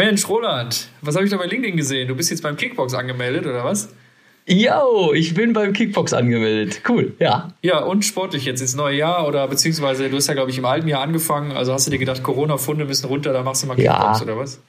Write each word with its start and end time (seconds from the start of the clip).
Mensch, 0.00 0.26
Roland, 0.30 0.88
was 1.02 1.14
habe 1.14 1.26
ich 1.26 1.30
da 1.30 1.36
bei 1.36 1.44
LinkedIn 1.44 1.76
gesehen? 1.76 2.08
Du 2.08 2.16
bist 2.16 2.30
jetzt 2.30 2.42
beim 2.42 2.56
Kickbox 2.56 2.94
angemeldet, 2.94 3.44
oder 3.44 3.64
was? 3.64 3.90
Yo, 4.46 5.12
ich 5.12 5.34
bin 5.34 5.52
beim 5.52 5.74
Kickbox 5.74 6.14
angemeldet. 6.14 6.80
Cool, 6.88 7.12
ja. 7.18 7.52
Ja, 7.60 7.80
und 7.80 8.02
sportlich 8.06 8.46
jetzt 8.46 8.62
ins 8.62 8.74
neue 8.74 8.96
Jahr 8.96 9.28
oder 9.28 9.46
beziehungsweise 9.46 10.08
du 10.08 10.16
hast 10.16 10.26
ja, 10.28 10.32
glaube 10.32 10.50
ich, 10.50 10.56
im 10.56 10.64
alten 10.64 10.88
Jahr 10.88 11.02
angefangen. 11.02 11.52
Also 11.52 11.74
hast 11.74 11.86
du 11.86 11.90
dir 11.90 11.98
gedacht, 11.98 12.22
Corona-Funde 12.22 12.86
müssen 12.86 13.04
runter, 13.08 13.34
da 13.34 13.42
machst 13.42 13.62
du 13.62 13.66
mal 13.66 13.74
Kickbox 13.74 14.20
ja. 14.20 14.22
oder 14.22 14.38
was? 14.38 14.62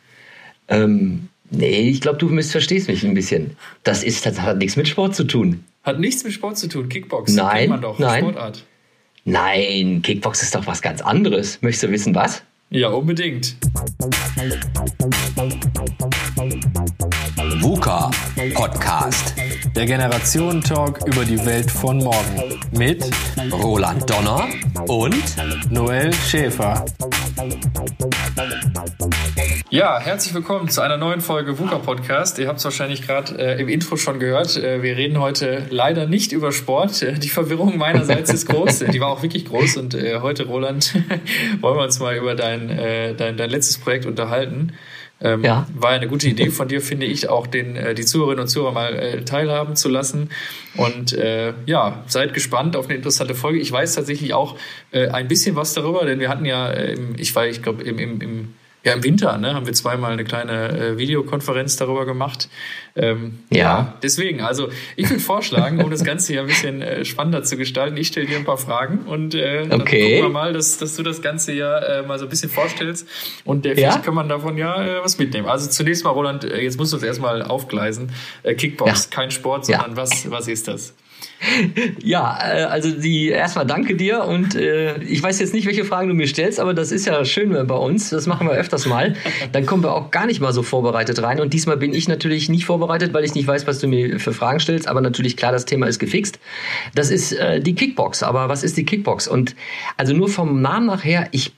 Ähm, 0.67 1.29
nee, 1.49 1.89
ich 1.89 2.01
glaube, 2.01 2.17
du 2.17 2.27
missverstehst 2.27 2.89
mich 2.89 3.05
ein 3.05 3.13
bisschen. 3.13 3.55
Das, 3.83 4.03
ist, 4.03 4.25
das 4.25 4.41
hat 4.41 4.57
nichts 4.57 4.75
mit 4.75 4.89
Sport 4.89 5.15
zu 5.15 5.23
tun. 5.23 5.63
Hat 5.83 5.97
nichts 5.97 6.25
mit 6.25 6.33
Sport 6.33 6.57
zu 6.57 6.67
tun, 6.67 6.89
Kickbox. 6.89 7.31
Nein, 7.31 7.69
man 7.69 7.79
doch, 7.79 7.99
nein. 7.99 8.25
Sportart. 8.25 8.65
Nein, 9.23 10.01
Kickbox 10.01 10.43
ist 10.43 10.55
doch 10.55 10.67
was 10.67 10.81
ganz 10.81 10.99
anderes. 10.99 11.61
Möchtest 11.61 11.83
du 11.83 11.91
wissen, 11.91 12.15
was? 12.15 12.43
Ja, 12.73 12.87
unbedingt. 12.87 13.57
VUCA 17.59 18.09
Podcast. 18.53 19.35
Der 19.75 19.85
Generationen-Talk 19.85 21.05
über 21.05 21.25
die 21.25 21.45
Welt 21.45 21.69
von 21.69 21.97
morgen. 21.97 22.59
Mit 22.71 23.03
Roland 23.51 24.09
Donner 24.09 24.47
und 24.87 25.21
Noel 25.69 26.13
Schäfer. 26.13 26.85
Ja, 29.73 30.01
herzlich 30.01 30.33
willkommen 30.33 30.67
zu 30.67 30.81
einer 30.81 30.97
neuen 30.97 31.21
Folge 31.21 31.57
VUCA 31.57 31.77
Podcast. 31.77 32.37
Ihr 32.39 32.49
habt 32.49 32.59
es 32.59 32.65
wahrscheinlich 32.65 33.03
gerade 33.03 33.37
äh, 33.39 33.61
im 33.61 33.69
Intro 33.69 33.95
schon 33.95 34.19
gehört. 34.19 34.57
Äh, 34.57 34.83
wir 34.83 34.97
reden 34.97 35.17
heute 35.17 35.65
leider 35.69 36.07
nicht 36.07 36.33
über 36.33 36.51
Sport. 36.51 37.01
Äh, 37.01 37.13
die 37.13 37.29
Verwirrung 37.29 37.77
meinerseits 37.77 38.33
ist 38.33 38.47
groß. 38.47 38.79
Die 38.91 38.99
war 38.99 39.07
auch 39.07 39.23
wirklich 39.23 39.45
groß. 39.45 39.77
Und 39.77 39.93
äh, 39.93 40.19
heute, 40.19 40.45
Roland, 40.47 40.93
wollen 41.61 41.77
wir 41.77 41.83
uns 41.83 42.01
mal 42.01 42.17
über 42.17 42.35
dein, 42.35 42.60
äh, 42.69 43.13
dein, 43.15 43.37
dein 43.37 43.49
letztes 43.49 43.77
Projekt 43.77 44.05
unterhalten. 44.05 44.73
Ähm, 45.23 45.43
ja. 45.43 45.67
War 45.75 45.91
eine 45.91 46.07
gute 46.07 46.27
Idee 46.27 46.49
von 46.49 46.67
dir, 46.67 46.81
finde 46.81 47.05
ich, 47.05 47.29
auch 47.29 47.45
den, 47.45 47.75
äh, 47.75 47.93
die 47.93 48.05
Zuhörerinnen 48.05 48.41
und 48.41 48.47
Zuhörer 48.47 48.71
mal 48.71 48.95
äh, 48.95 49.23
teilhaben 49.23 49.75
zu 49.75 49.87
lassen. 49.87 50.29
Und 50.75 51.13
äh, 51.13 51.53
ja, 51.67 52.03
seid 52.07 52.33
gespannt 52.33 52.75
auf 52.75 52.85
eine 52.85 52.95
interessante 52.95 53.35
Folge. 53.35 53.59
Ich 53.59 53.71
weiß 53.71 53.95
tatsächlich 53.95 54.33
auch 54.33 54.57
äh, 54.91 55.09
ein 55.09 55.27
bisschen 55.27 55.55
was 55.55 55.73
darüber, 55.73 56.05
denn 56.05 56.19
wir 56.19 56.29
hatten 56.29 56.45
ja, 56.45 56.71
äh, 56.71 56.97
ich 57.17 57.35
war, 57.35 57.45
ich 57.45 57.61
glaube, 57.61 57.83
im, 57.83 57.99
im, 57.99 58.21
im 58.21 58.53
ja, 58.83 58.93
im 58.93 59.03
Winter 59.03 59.37
ne, 59.37 59.53
haben 59.53 59.65
wir 59.65 59.73
zweimal 59.73 60.11
eine 60.11 60.23
kleine 60.23 60.69
äh, 60.69 60.97
Videokonferenz 60.97 61.75
darüber 61.75 62.05
gemacht. 62.05 62.49
Ähm, 62.95 63.39
ja. 63.49 63.57
ja. 63.57 63.97
Deswegen, 64.01 64.41
also 64.41 64.69
ich 64.95 65.09
würde 65.09 65.21
vorschlagen, 65.21 65.83
um 65.83 65.91
das 65.91 66.03
Ganze 66.03 66.33
hier 66.33 66.41
ein 66.41 66.47
bisschen 66.47 66.81
äh, 66.81 67.05
spannender 67.05 67.43
zu 67.43 67.57
gestalten, 67.57 67.95
ich 67.97 68.07
stelle 68.07 68.25
dir 68.25 68.37
ein 68.37 68.43
paar 68.43 68.57
Fragen 68.57 68.99
und 69.05 69.35
äh, 69.35 69.67
dann 69.67 69.81
okay. 69.81 70.01
gucken 70.01 70.23
wir 70.23 70.29
mal, 70.29 70.53
dass, 70.53 70.77
dass 70.79 70.95
du 70.95 71.03
das 71.03 71.21
Ganze 71.21 71.53
ja 71.53 71.77
äh, 71.77 72.01
mal 72.03 72.17
so 72.17 72.25
ein 72.25 72.29
bisschen 72.29 72.49
vorstellst 72.49 73.07
und 73.45 73.65
der 73.65 73.77
ja? 73.77 73.97
kann 73.99 74.15
man 74.15 74.27
davon 74.27 74.57
ja 74.57 74.83
äh, 74.83 75.03
was 75.03 75.19
mitnehmen. 75.19 75.47
Also 75.47 75.69
zunächst 75.69 76.03
mal, 76.03 76.11
Roland, 76.11 76.43
äh, 76.43 76.61
jetzt 76.61 76.77
musst 76.77 76.91
du 76.91 76.97
uns 76.97 77.03
erstmal 77.03 77.43
aufgleisen. 77.43 78.11
Äh, 78.43 78.55
Kickbox, 78.55 79.09
ja. 79.09 79.15
kein 79.15 79.31
Sport, 79.31 79.65
sondern 79.67 79.95
was, 79.95 80.29
was 80.31 80.47
ist 80.47 80.67
das? 80.67 80.95
Ja, 82.03 82.39
äh, 82.41 82.63
also 82.63 82.91
die 82.91 83.29
erstmal 83.29 83.65
danke 83.65 83.95
dir 83.95 84.25
und 84.25 84.55
äh, 84.55 85.01
ich 85.03 85.21
weiß 85.21 85.39
jetzt 85.39 85.53
nicht, 85.53 85.65
welche 85.65 85.85
Fragen 85.85 86.07
du 86.07 86.13
mir 86.13 86.27
stellst, 86.27 86.59
aber 86.59 86.73
das 86.73 86.91
ist 86.91 87.05
ja 87.05 87.23
schön 87.25 87.51
bei 87.67 87.75
uns. 87.75 88.09
Das 88.09 88.27
machen 88.27 88.47
wir 88.47 88.53
öfters 88.53 88.85
mal. 88.85 89.15
Dann 89.51 89.65
kommen 89.65 89.83
wir 89.83 89.93
auch 89.93 90.11
gar 90.11 90.25
nicht 90.25 90.39
mal 90.39 90.53
so 90.53 90.63
vorbereitet 90.63 91.21
rein. 91.21 91.39
Und 91.39 91.53
diesmal 91.53 91.77
bin 91.77 91.93
ich 91.93 92.07
natürlich 92.07 92.49
nicht 92.49 92.65
vorbereitet, 92.65 93.13
weil 93.13 93.23
ich 93.23 93.33
nicht 93.33 93.47
weiß, 93.47 93.67
was 93.67 93.79
du 93.79 93.87
mir 93.87 94.19
für 94.19 94.33
Fragen 94.33 94.59
stellst. 94.59 94.87
Aber 94.87 95.01
natürlich 95.01 95.37
klar, 95.37 95.51
das 95.51 95.65
Thema 95.65 95.87
ist 95.87 95.99
gefixt. 95.99 96.39
Das 96.95 97.09
ist 97.09 97.33
äh, 97.33 97.59
die 97.59 97.75
Kickbox. 97.75 98.23
Aber 98.23 98.49
was 98.49 98.63
ist 98.63 98.77
die 98.77 98.85
Kickbox? 98.85 99.27
Und 99.27 99.55
also 99.97 100.13
nur 100.13 100.29
vom 100.29 100.61
Namen 100.61 100.85
nachher, 100.85 101.27
ich 101.31 101.53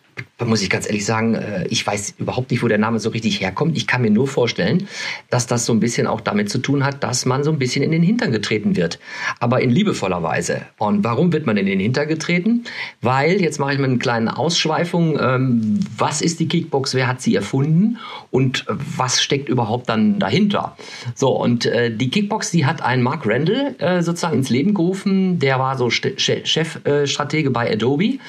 muss 0.45 0.61
ich 0.61 0.69
ganz 0.69 0.85
ehrlich 0.85 1.05
sagen, 1.05 1.35
äh, 1.35 1.65
ich 1.67 1.85
weiß 1.85 2.15
überhaupt 2.17 2.51
nicht, 2.51 2.63
wo 2.63 2.67
der 2.67 2.77
Name 2.77 2.99
so 2.99 3.09
richtig 3.09 3.41
herkommt. 3.41 3.77
Ich 3.77 3.87
kann 3.87 4.01
mir 4.01 4.11
nur 4.11 4.27
vorstellen, 4.27 4.87
dass 5.29 5.47
das 5.47 5.65
so 5.65 5.73
ein 5.73 5.79
bisschen 5.79 6.07
auch 6.07 6.21
damit 6.21 6.49
zu 6.49 6.59
tun 6.59 6.83
hat, 6.83 7.03
dass 7.03 7.25
man 7.25 7.43
so 7.43 7.51
ein 7.51 7.59
bisschen 7.59 7.83
in 7.83 7.91
den 7.91 8.03
Hintern 8.03 8.31
getreten 8.31 8.75
wird. 8.75 8.99
Aber 9.39 9.61
in 9.61 9.69
liebevoller 9.69 10.23
Weise. 10.23 10.61
Und 10.77 11.03
warum 11.03 11.33
wird 11.33 11.45
man 11.45 11.57
in 11.57 11.65
den 11.65 11.79
Hintern 11.79 12.07
getreten? 12.07 12.63
Weil, 13.01 13.41
jetzt 13.41 13.59
mache 13.59 13.73
ich 13.73 13.79
mal 13.79 13.85
eine 13.85 13.97
kleine 13.97 14.37
Ausschweifung, 14.37 15.19
ähm, 15.19 15.79
was 15.97 16.21
ist 16.21 16.39
die 16.39 16.47
Kickbox, 16.47 16.93
wer 16.93 17.07
hat 17.07 17.21
sie 17.21 17.35
erfunden 17.35 17.97
und 18.31 18.65
was 18.67 19.21
steckt 19.21 19.49
überhaupt 19.49 19.89
dann 19.89 20.19
dahinter? 20.19 20.75
So, 21.15 21.29
und 21.29 21.65
äh, 21.65 21.95
die 21.95 22.09
Kickbox, 22.09 22.51
die 22.51 22.65
hat 22.65 22.81
einen 22.81 23.03
Mark 23.03 23.25
Randall 23.25 23.75
äh, 23.79 24.01
sozusagen 24.01 24.37
ins 24.37 24.49
Leben 24.49 24.73
gerufen. 24.73 25.39
Der 25.39 25.59
war 25.59 25.77
so 25.77 25.89
Chefstratege 25.89 27.51
bei 27.51 27.71
Adobe 27.71 28.19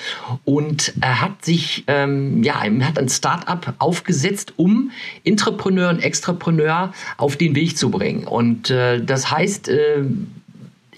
und 0.44 0.94
er 1.00 1.20
hat 1.20 1.44
sich 1.44 1.84
ähm, 2.04 2.42
ja, 2.42 2.62
er 2.64 2.86
hat 2.86 2.98
ein 2.98 3.08
Start-up 3.08 3.74
aufgesetzt, 3.78 4.54
um 4.56 4.90
Intrapreneur 5.22 5.90
und 5.90 6.00
Extrapreneur 6.00 6.92
auf 7.16 7.36
den 7.36 7.54
Weg 7.54 7.76
zu 7.76 7.90
bringen. 7.90 8.24
Und 8.24 8.70
äh, 8.70 9.02
das 9.02 9.30
heißt, 9.30 9.68
äh, 9.68 10.04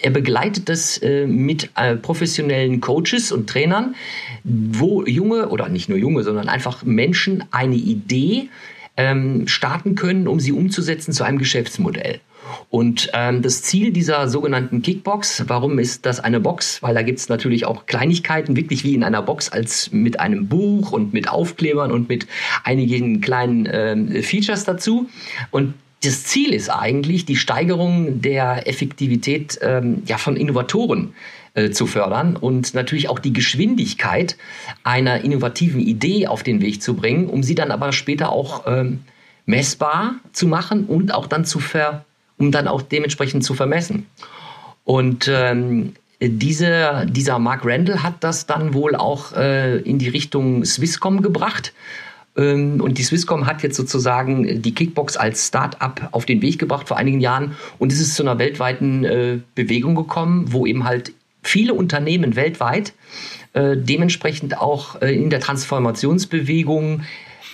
er 0.00 0.11
begleitet 0.11 0.69
das 0.69 0.99
äh, 0.99 1.27
mit 1.27 1.71
äh, 1.77 1.97
professionellen 1.97 2.81
Coaches 2.81 3.33
und 3.33 3.49
Trainern, 3.49 3.94
wo 4.44 5.05
junge 5.05 5.49
oder 5.49 5.69
nicht 5.69 5.89
nur 5.89 5.99
junge, 5.99 6.22
sondern 6.22 6.49
einfach 6.49 6.84
Menschen 6.84 7.44
eine 7.50 7.77
Idee 7.77 8.49
ähm, 8.97 9.49
starten 9.49 9.94
können, 9.94 10.28
um 10.28 10.41
sie 10.41 10.53
umzusetzen 10.53 11.12
zu 11.12 11.25
einem 11.25 11.38
Geschäftsmodell. 11.38 12.21
Und 12.71 13.11
ähm, 13.15 13.43
das 13.43 13.62
Ziel 13.62 13.93
dieser 13.93 14.29
sogenannten 14.29 14.83
Kickbox, 14.83 15.45
warum 15.49 15.79
ist 15.79 16.07
das 16.07 16.21
eine 16.21 16.41
Box? 16.41 16.83
Weil 16.83 16.95
da 16.95 17.03
gibt 17.03 17.19
es 17.19 17.29
natürlich 17.29 17.67
auch 17.67 17.87
Kleinigkeiten, 17.87 18.57
wirklich 18.57 18.84
wie 18.84 18.95
in 18.95 19.05
einer 19.05 19.23
Box, 19.23 19.49
als 19.51 19.93
mit 19.93 20.21
einem 20.21 20.49
Buch 20.49 20.93
und 20.93 21.12
mit 21.12 21.29
Aufklebern 21.29 21.93
und 21.93 22.09
mit 22.09 22.27
einigen 22.65 23.21
kleinen 23.21 23.69
ähm, 23.71 24.23
Features 24.23 24.65
dazu. 24.65 25.09
Und 25.51 25.75
das 26.03 26.25
Ziel 26.25 26.53
ist 26.53 26.69
eigentlich 26.69 27.25
die 27.25 27.37
Steigerung 27.37 28.21
der 28.21 28.69
Effektivität 28.69 29.59
ähm, 29.62 30.03
ja, 30.06 30.19
von 30.19 30.37
Innovatoren 30.37 31.15
äh, 31.55 31.71
zu 31.71 31.87
fördern 31.87 32.37
und 32.37 32.75
natürlich 32.75 33.09
auch 33.09 33.19
die 33.19 33.33
Geschwindigkeit 33.33 34.37
einer 34.85 35.25
innovativen 35.25 35.81
Idee 35.81 36.27
auf 36.27 36.43
den 36.43 36.61
Weg 36.61 36.83
zu 36.83 36.95
bringen, 36.95 37.29
um 37.29 37.43
sie 37.43 37.55
dann 37.55 37.71
aber 37.71 37.93
später 37.93 38.31
auch 38.31 38.65
ähm, 38.67 39.01
messbar 39.47 40.17
zu 40.33 40.47
machen 40.47 40.85
und 40.85 41.15
auch 41.15 41.27
dann 41.27 41.45
zu 41.45 41.61
ver 41.61 42.05
um 42.39 42.51
dann 42.51 42.69
auch 42.69 42.83
dementsprechend 42.83 43.45
zu 43.45 43.55
vermessen. 43.55 44.07
Und 44.85 45.29
ähm, 45.29 45.95
diese, 46.21 47.07
dieser 47.09 47.39
Mark 47.39 47.63
Randall 47.65 48.03
hat 48.03 48.23
das 48.25 48.47
dann 48.47 48.73
wohl 48.73 48.95
auch 48.95 49.33
äh, 49.35 49.79
in 49.79 49.99
die 49.99 50.09
Richtung 50.09 50.65
Swisscom 50.65 51.23
gebracht. 51.23 51.73
Ähm, 52.37 52.81
und 52.81 52.99
die 52.99 53.03
Swisscom 53.03 53.47
hat 53.47 53.63
jetzt 53.63 53.77
sozusagen 53.77 54.63
die 54.63 54.75
Kickbox 54.75 55.17
als 55.17 55.49
Start-up 55.49 56.09
auf 56.13 56.25
den 56.25 56.43
Weg 56.43 56.59
gebracht 56.59 56.89
vor 56.89 56.97
einigen 56.97 57.21
Jahren. 57.21 57.57
Und 57.79 57.93
es 57.93 58.01
ist 58.01 58.15
zu 58.15 58.23
einer 58.23 58.39
weltweiten 58.39 59.05
äh, 59.05 59.39
Bewegung 59.55 59.95
gekommen, 59.95 60.53
wo 60.53 60.67
eben 60.67 60.85
halt 60.85 61.13
viele 61.43 61.75
Unternehmen 61.75 62.35
weltweit 62.35 62.93
äh, 63.53 63.77
dementsprechend 63.77 64.59
auch 64.59 65.01
äh, 65.03 65.15
in 65.15 65.31
der 65.31 65.41
Transformationsbewegung 65.41 67.03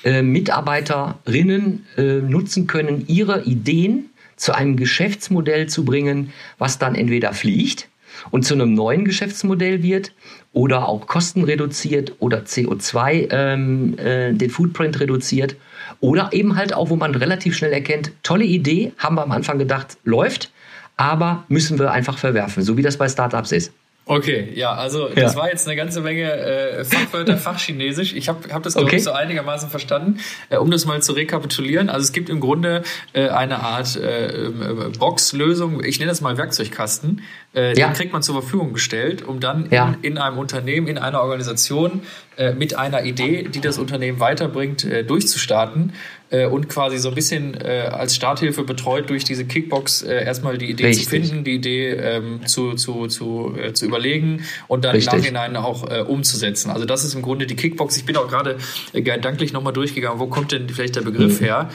äh, 0.05 0.23
Mitarbeiterinnen 0.23 1.87
äh, 1.97 2.03
nutzen 2.21 2.67
können, 2.67 3.05
ihre 3.07 3.45
Ideen 3.45 4.11
zu 4.43 4.53
einem 4.57 4.75
Geschäftsmodell 4.75 5.69
zu 5.69 5.85
bringen, 5.85 6.33
was 6.59 6.79
dann 6.81 6.97
entweder 6.97 7.33
fliegt 7.33 7.89
und 8.33 8.45
zu 8.45 8.55
einem 8.55 8.75
neuen 8.75 9.05
Geschäftsmodell 9.05 9.85
wird 9.85 10.13
oder 10.53 10.89
auch 10.89 11.07
Kosten 11.07 11.45
reduziert 11.45 12.15
oder 12.19 12.39
CO2 12.41 13.29
ähm, 13.31 13.97
äh, 13.99 14.33
den 14.33 14.51
Footprint 14.51 14.99
reduziert 14.99 15.55
oder 16.01 16.31
eben 16.33 16.57
halt 16.57 16.75
auch, 16.75 16.91
wo 16.91 16.97
man 16.97 17.15
relativ 17.15 17.57
schnell 17.57 17.73
erkennt, 17.73 18.11
tolle 18.25 18.45
Idee, 18.45 18.93
haben 18.99 19.15
wir 19.15 19.23
am 19.23 19.31
Anfang 19.31 19.61
gedacht, 19.61 19.97
läuft, 20.03 20.51
aber 20.97 21.45
müssen 21.47 21.79
wir 21.79 21.93
einfach 21.93 22.19
verwerfen, 22.19 22.65
so 22.65 22.77
wie 22.77 22.83
das 22.83 22.97
bei 22.97 23.09
Startups 23.09 23.53
ist. 23.53 23.73
Okay, 24.05 24.49
ja, 24.55 24.73
also 24.73 25.09
ja. 25.09 25.15
das 25.15 25.37
war 25.37 25.49
jetzt 25.49 25.67
eine 25.69 25.77
ganze 25.77 26.01
Menge 26.01 26.31
äh, 26.33 26.85
Fachwörter, 26.85 27.37
Fachchinesisch. 27.39 28.15
Ich 28.15 28.29
habe 28.29 28.53
hab 28.53 28.65
das, 28.65 28.75
glaube 28.75 28.89
okay. 28.89 28.97
ich, 28.97 29.05
so 29.05 29.13
einigermaßen 29.13 29.71
verstanden. 29.71 30.19
Äh, 30.51 30.57
um 30.57 30.73
das 30.73 30.87
mal 30.87 31.01
zu 31.03 31.13
rekapitulieren, 31.13 31.89
also 31.89 32.05
es 32.05 32.13
gibt 32.13 32.29
im 32.29 32.41
Grunde 32.41 32.83
äh, 33.13 33.29
eine 33.29 33.61
Art 33.61 33.95
äh, 33.97 34.51
Boxlösung, 34.99 35.85
ich 35.85 36.01
nenne 36.01 36.11
das 36.11 36.21
mal 36.21 36.37
Werkzeugkasten, 36.37 37.23
äh, 37.55 37.79
ja. 37.79 37.89
den 37.89 37.95
kriegt 37.95 38.13
man 38.13 38.23
zur 38.23 38.41
Verfügung 38.41 38.73
gestellt, 38.73 39.23
um 39.23 39.39
dann 39.39 39.69
ja. 39.71 39.95
in, 40.03 40.13
in, 40.13 40.19
einem 40.19 40.39
Unternehmen, 40.39 40.89
in 40.89 40.99
einer 40.99 41.23
Organisation 41.23 42.03
äh, 42.37 42.55
mit 42.55 42.75
einer 42.77 43.05
Idee, 43.05 43.45
die 43.45 43.61
das 43.61 43.79
Unternehmen 43.79 44.19
weiterbringt, 44.19 44.85
äh, 44.85 45.05
durchzustarten 45.05 45.93
äh, 46.33 46.47
und 46.47 46.69
quasi 46.69 46.99
so 46.99 47.11
ein 47.11 47.15
bisschen 47.15 47.55
äh, 47.61 47.89
als 47.91 48.17
Starthilfe 48.17 48.65
betreut 48.65 49.11
durch 49.11 49.25
diese 49.25 49.45
Kickbox 49.45 50.03
äh, 50.03 50.25
erstmal 50.25 50.59
die 50.59 50.71
Idee 50.71 50.87
Richtig. 50.87 51.05
zu 51.05 51.11
finden, 51.11 51.45
die 51.45 51.55
Idee 51.55 51.91
ähm, 51.91 52.47
zu, 52.47 52.73
zu, 52.75 53.07
zu, 53.07 53.55
äh, 53.57 53.73
zu 53.75 53.85
überlegen 53.85 54.43
und 54.67 54.85
dann 54.85 54.97
Richtig. 54.97 55.13
im 55.13 55.19
Nachhinein 55.35 55.57
auch 55.57 55.89
äh, 55.91 56.01
umzusetzen. 56.01 56.71
Also 56.71 56.87
das 56.87 57.05
ist 57.05 57.15
im 57.15 57.23
Grunde 57.23 57.47
die 57.47 57.55
Kickbox. 57.55 57.97
Ich 57.99 58.07
bin 58.07 58.17
auch 58.17 58.29
gerade 58.29 58.57
äh, 58.95 59.03
gedanklich 59.03 59.53
nochmal 59.53 59.75
durchgegangen, 59.75 60.19
wo 60.19 60.27
kommt 60.27 60.53
denn 60.53 60.69
vielleicht 60.69 60.97
der 60.97 61.03
Begriff 61.03 61.41
mhm. 61.41 61.45
her? 61.45 61.69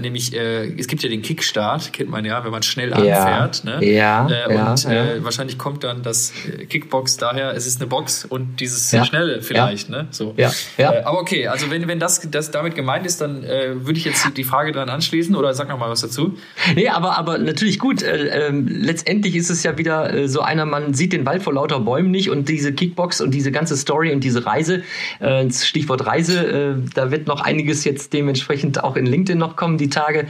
Nämlich, 0.00 0.32
es 0.32 0.86
gibt 0.86 1.02
ja 1.02 1.08
den 1.08 1.22
Kickstart, 1.22 1.92
kennt 1.92 2.08
man 2.08 2.24
ja, 2.24 2.44
wenn 2.44 2.52
man 2.52 2.62
schnell 2.62 2.94
anfährt. 2.94 3.64
Ja. 3.64 3.78
Ne? 3.78 3.84
Ja, 3.84 4.28
ja, 4.28 4.70
und 4.70 4.84
äh, 4.84 5.24
wahrscheinlich 5.24 5.58
kommt 5.58 5.82
dann 5.82 6.02
das 6.02 6.32
Kickbox 6.68 7.16
daher, 7.16 7.52
es 7.52 7.66
ist 7.66 7.80
eine 7.80 7.88
Box 7.88 8.24
und 8.24 8.60
dieses 8.60 8.92
ja. 8.92 9.04
Schnelle 9.04 9.42
vielleicht. 9.42 9.90
Ne? 9.90 10.06
So. 10.10 10.34
Ja. 10.36 10.52
Ja. 10.78 11.04
Aber 11.04 11.20
okay, 11.20 11.48
also 11.48 11.68
wenn, 11.70 11.88
wenn 11.88 11.98
das, 11.98 12.28
das 12.30 12.52
damit 12.52 12.76
gemeint 12.76 13.06
ist, 13.06 13.20
dann 13.20 13.42
würde 13.86 13.98
ich 13.98 14.04
jetzt 14.04 14.36
die 14.36 14.44
Frage 14.44 14.72
dran 14.72 14.88
anschließen 14.88 15.34
oder 15.34 15.54
sag 15.54 15.68
noch 15.68 15.78
mal 15.78 15.90
was 15.90 16.00
dazu. 16.00 16.36
Nee, 16.74 16.88
aber, 16.88 17.18
aber 17.18 17.38
natürlich 17.38 17.78
gut. 17.78 18.02
Äh, 18.02 18.48
äh, 18.48 18.50
letztendlich 18.50 19.36
ist 19.36 19.50
es 19.50 19.62
ja 19.62 19.78
wieder 19.78 20.12
äh, 20.12 20.28
so 20.28 20.40
einer, 20.40 20.66
man 20.66 20.94
sieht 20.94 21.12
den 21.12 21.26
Wald 21.26 21.42
vor 21.42 21.54
lauter 21.54 21.80
Bäumen 21.80 22.10
nicht 22.10 22.30
und 22.30 22.48
diese 22.48 22.72
Kickbox 22.72 23.20
und 23.20 23.32
diese 23.32 23.52
ganze 23.52 23.76
Story 23.76 24.12
und 24.12 24.22
diese 24.24 24.46
Reise, 24.46 24.82
äh, 25.20 25.50
Stichwort 25.50 26.06
Reise, 26.06 26.46
äh, 26.46 26.74
da 26.94 27.10
wird 27.10 27.26
noch 27.26 27.40
einiges 27.40 27.84
jetzt 27.84 28.12
dementsprechend 28.12 28.82
auch 28.82 28.96
in 28.96 29.06
LinkedIn 29.06 29.38
noch 29.38 29.56
kommen, 29.56 29.78
die 29.78 29.90
Tage. 29.90 30.26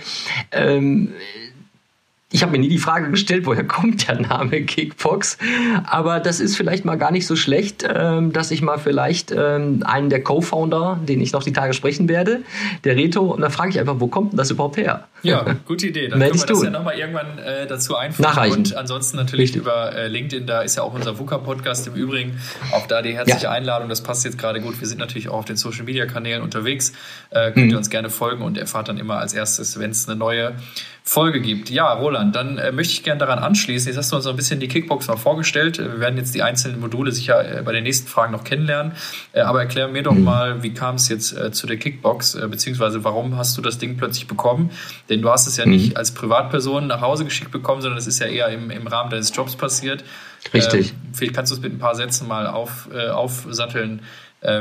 Ähm, 0.53 1.13
ich 2.33 2.43
habe 2.43 2.51
mir 2.51 2.59
nie 2.59 2.69
die 2.69 2.79
Frage 2.79 3.09
gestellt, 3.11 3.47
woher 3.47 3.63
kommt 3.65 4.09
der 4.09 4.21
Name 4.21 4.63
Kickbox. 4.63 5.39
Aber 5.85 6.19
das 6.19 6.41
ist 6.41 6.57
vielleicht 6.57 6.85
mal 6.85 6.97
gar 6.97 7.13
nicht 7.13 7.25
so 7.25 7.37
schlecht, 7.37 7.87
ähm, 7.89 8.33
dass 8.33 8.51
ich 8.51 8.63
mal 8.63 8.79
vielleicht 8.79 9.31
ähm, 9.31 9.85
einen 9.87 10.11
der 10.11 10.25
Co-Founder, 10.25 10.99
den 11.07 11.21
ich 11.21 11.33
noch 11.33 11.45
die 11.45 11.53
Tage 11.53 11.73
sprechen 11.73 12.09
werde, 12.09 12.41
der 12.83 12.97
Reto, 12.97 13.23
und 13.27 13.43
da 13.43 13.51
frage 13.51 13.71
ich 13.71 13.79
einfach, 13.79 14.01
wo 14.01 14.09
kommt 14.09 14.33
denn 14.33 14.39
das 14.39 14.51
überhaupt 14.51 14.77
her? 14.77 15.07
Ja, 15.23 15.57
gute 15.67 15.87
Idee. 15.87 16.09
Dann 16.09 16.19
können 16.19 16.35
wir 16.35 16.47
das 16.47 16.63
ja 16.63 16.71
nochmal 16.71 16.99
irgendwann 16.99 17.39
äh, 17.39 17.67
dazu 17.67 17.97
einführen. 17.97 18.29
Nachreichen. 18.29 18.59
Und 18.59 18.77
ansonsten 18.77 19.17
natürlich 19.17 19.51
Richtig. 19.51 19.63
über 19.63 19.95
äh, 19.95 20.09
LinkedIn, 20.09 20.47
da 20.49 20.63
ist 20.63 20.77
ja 20.77 20.83
auch 20.83 20.95
unser 20.95 21.19
VUCA-Podcast 21.19 21.87
im 21.87 21.95
Übrigen. 21.95 22.41
Auch 22.73 22.89
da 22.89 23.03
die 23.03 23.15
herzliche 23.15 23.45
ja. 23.45 23.51
Einladung, 23.51 23.89
das 23.89 24.03
passt 24.03 24.25
jetzt 24.25 24.37
gerade 24.39 24.61
gut. 24.61 24.81
Wir 24.81 24.89
sind 24.89 24.99
natürlich 24.99 25.29
auch 25.29 25.39
auf 25.39 25.45
den 25.45 25.57
Social-Media-Kanälen 25.57 26.43
unterwegs. 26.43 26.93
Äh, 27.31 27.53
könnt 27.53 27.67
mhm. 27.67 27.71
ihr 27.71 27.79
uns 27.79 27.89
gerne 27.89 28.11
folgen 28.11 28.43
und 28.43 28.59
erfahrt 28.59 28.89
dann 28.89 28.99
immer 28.99 29.19
als 29.19 29.33
erstes, 29.33 29.79
wenn 29.79 29.91
es 29.91 30.09
eine 30.09 30.17
neue 30.17 30.55
Folge 31.09 31.41
gibt. 31.41 31.71
Ja, 31.71 31.93
Roland, 31.93 32.35
dann 32.35 32.59
äh, 32.59 32.73
möchte 32.73 32.93
ich 32.93 33.05
gerne 33.05 33.21
daran 33.21 33.39
anschließen. 33.39 33.87
Jetzt 33.87 33.97
hast 33.97 34.11
du 34.11 34.17
uns 34.17 34.25
so 34.25 34.31
ein 34.31 34.35
bisschen 34.35 34.59
die 34.59 34.67
Kickbox 34.67 35.07
mal 35.07 35.17
vorgestellt. 35.17 35.79
Wir 35.79 36.01
werden 36.01 36.17
jetzt 36.17 36.35
die 36.35 36.43
einzelnen 36.43 36.81
Module 36.81 37.13
sicher 37.13 37.59
äh, 37.59 37.63
bei 37.63 37.71
den 37.71 37.85
nächsten 37.85 38.09
Fragen 38.09 38.33
noch 38.33 38.43
kennenlernen. 38.43 38.91
Äh, 39.33 39.43
aber 39.43 39.61
erklär 39.61 39.87
mir 39.87 40.03
doch 40.03 40.15
mhm. 40.15 40.25
mal, 40.25 40.63
wie 40.65 40.75
kam 40.75 40.97
es 40.97 41.09
jetzt 41.09 41.33
äh, 41.33 41.53
zu 41.53 41.69
der 41.69 41.77
Kickbox, 41.77 42.35
äh, 42.35 42.49
beziehungsweise 42.49 43.05
warum 43.05 43.37
hast 43.37 43.57
du 43.57 43.63
das 43.63 43.79
Ding 43.79 43.97
plötzlich 43.97 44.27
bekommen? 44.27 44.73
Denn 45.09 45.23
du 45.23 45.31
hast 45.31 45.47
es 45.47 45.57
ja 45.57 45.65
mhm. 45.65 45.73
nicht 45.73 45.97
als 45.97 46.11
Privatperson 46.11 46.89
nach 46.89 47.03
Hause 47.03 47.25
geschickt 47.25 47.53
bekommen, 47.53 47.83
sondern 47.83 47.99
es 47.99 48.09
ist 48.09 48.19
ja 48.19 48.27
eher 48.27 48.49
im, 48.49 48.73
im 48.73 48.89
Rahmen 48.89 49.09
deines 49.09 49.35
Jobs 49.35 49.55
passiert. 49.55 50.03
Richtig. 50.53 50.91
Ähm, 50.91 50.97
vielleicht 51.13 51.35
kannst 51.35 51.53
du 51.53 51.57
es 51.57 51.63
mit 51.63 51.73
ein 51.73 51.79
paar 51.79 51.95
Sätzen 51.95 52.27
mal 52.27 52.49
auf, 52.49 52.89
äh, 52.93 53.11
aufsatteln, 53.11 54.03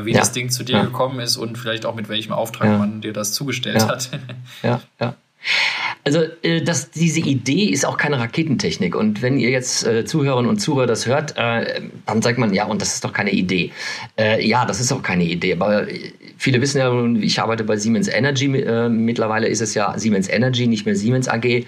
wie 0.04 0.14
ja. 0.14 0.20
das 0.20 0.32
Ding 0.32 0.50
zu 0.50 0.64
dir 0.64 0.78
ja. 0.78 0.84
gekommen 0.84 1.20
ist 1.20 1.38
und 1.38 1.58
vielleicht 1.58 1.86
auch 1.86 1.96
mit 1.96 2.08
welchem 2.08 2.32
Auftrag 2.32 2.70
ja. 2.70 2.78
man 2.78 3.02
dir 3.02 3.14
das 3.14 3.34
zugestellt 3.34 3.88
hat. 3.88 4.10
Ja, 4.64 4.82
ja. 5.00 5.16
Also 6.04 6.22
äh, 6.44 6.62
das, 6.62 6.92
diese 6.92 7.20
Idee 7.20 7.66
ist 7.66 7.86
auch 7.86 7.98
keine 7.98 8.20
Raketentechnik. 8.20 8.96
Und 8.96 9.22
wenn 9.22 9.38
ihr 9.38 9.50
jetzt 9.50 9.86
äh, 9.86 10.06
Zuhörerinnen 10.06 10.50
und 10.50 10.60
Zuhörer 10.60 10.88
das 10.88 11.06
hört, 11.06 11.36
äh, 11.38 11.82
dann 12.06 12.22
sagt 12.22 12.38
man, 12.38 12.54
ja, 12.54 12.66
und 12.66 12.82
das 12.82 12.94
ist 12.94 13.04
doch 13.04 13.14
keine 13.14 13.32
Idee. 13.32 13.72
Äh, 14.18 14.46
ja, 14.46 14.66
das 14.66 14.80
ist 14.80 14.92
auch 14.92 15.02
keine 15.02 15.24
Idee. 15.24 15.54
Aber 15.54 15.88
viele 16.38 16.62
wissen 16.62 16.80
ja, 16.80 17.06
ich 17.22 17.40
arbeite 17.40 17.64
bei 17.64 17.78
Siemens 17.78 18.08
Energy. 18.08 18.46
Äh, 18.60 18.90
mittlerweile 18.90 19.48
ist 19.48 19.62
es 19.62 19.74
ja 19.74 19.98
Siemens 19.98 20.30
Energy, 20.30 20.68
nicht 20.68 20.86
mehr 20.86 20.96
Siemens 20.96 21.28
AG. 21.28 21.66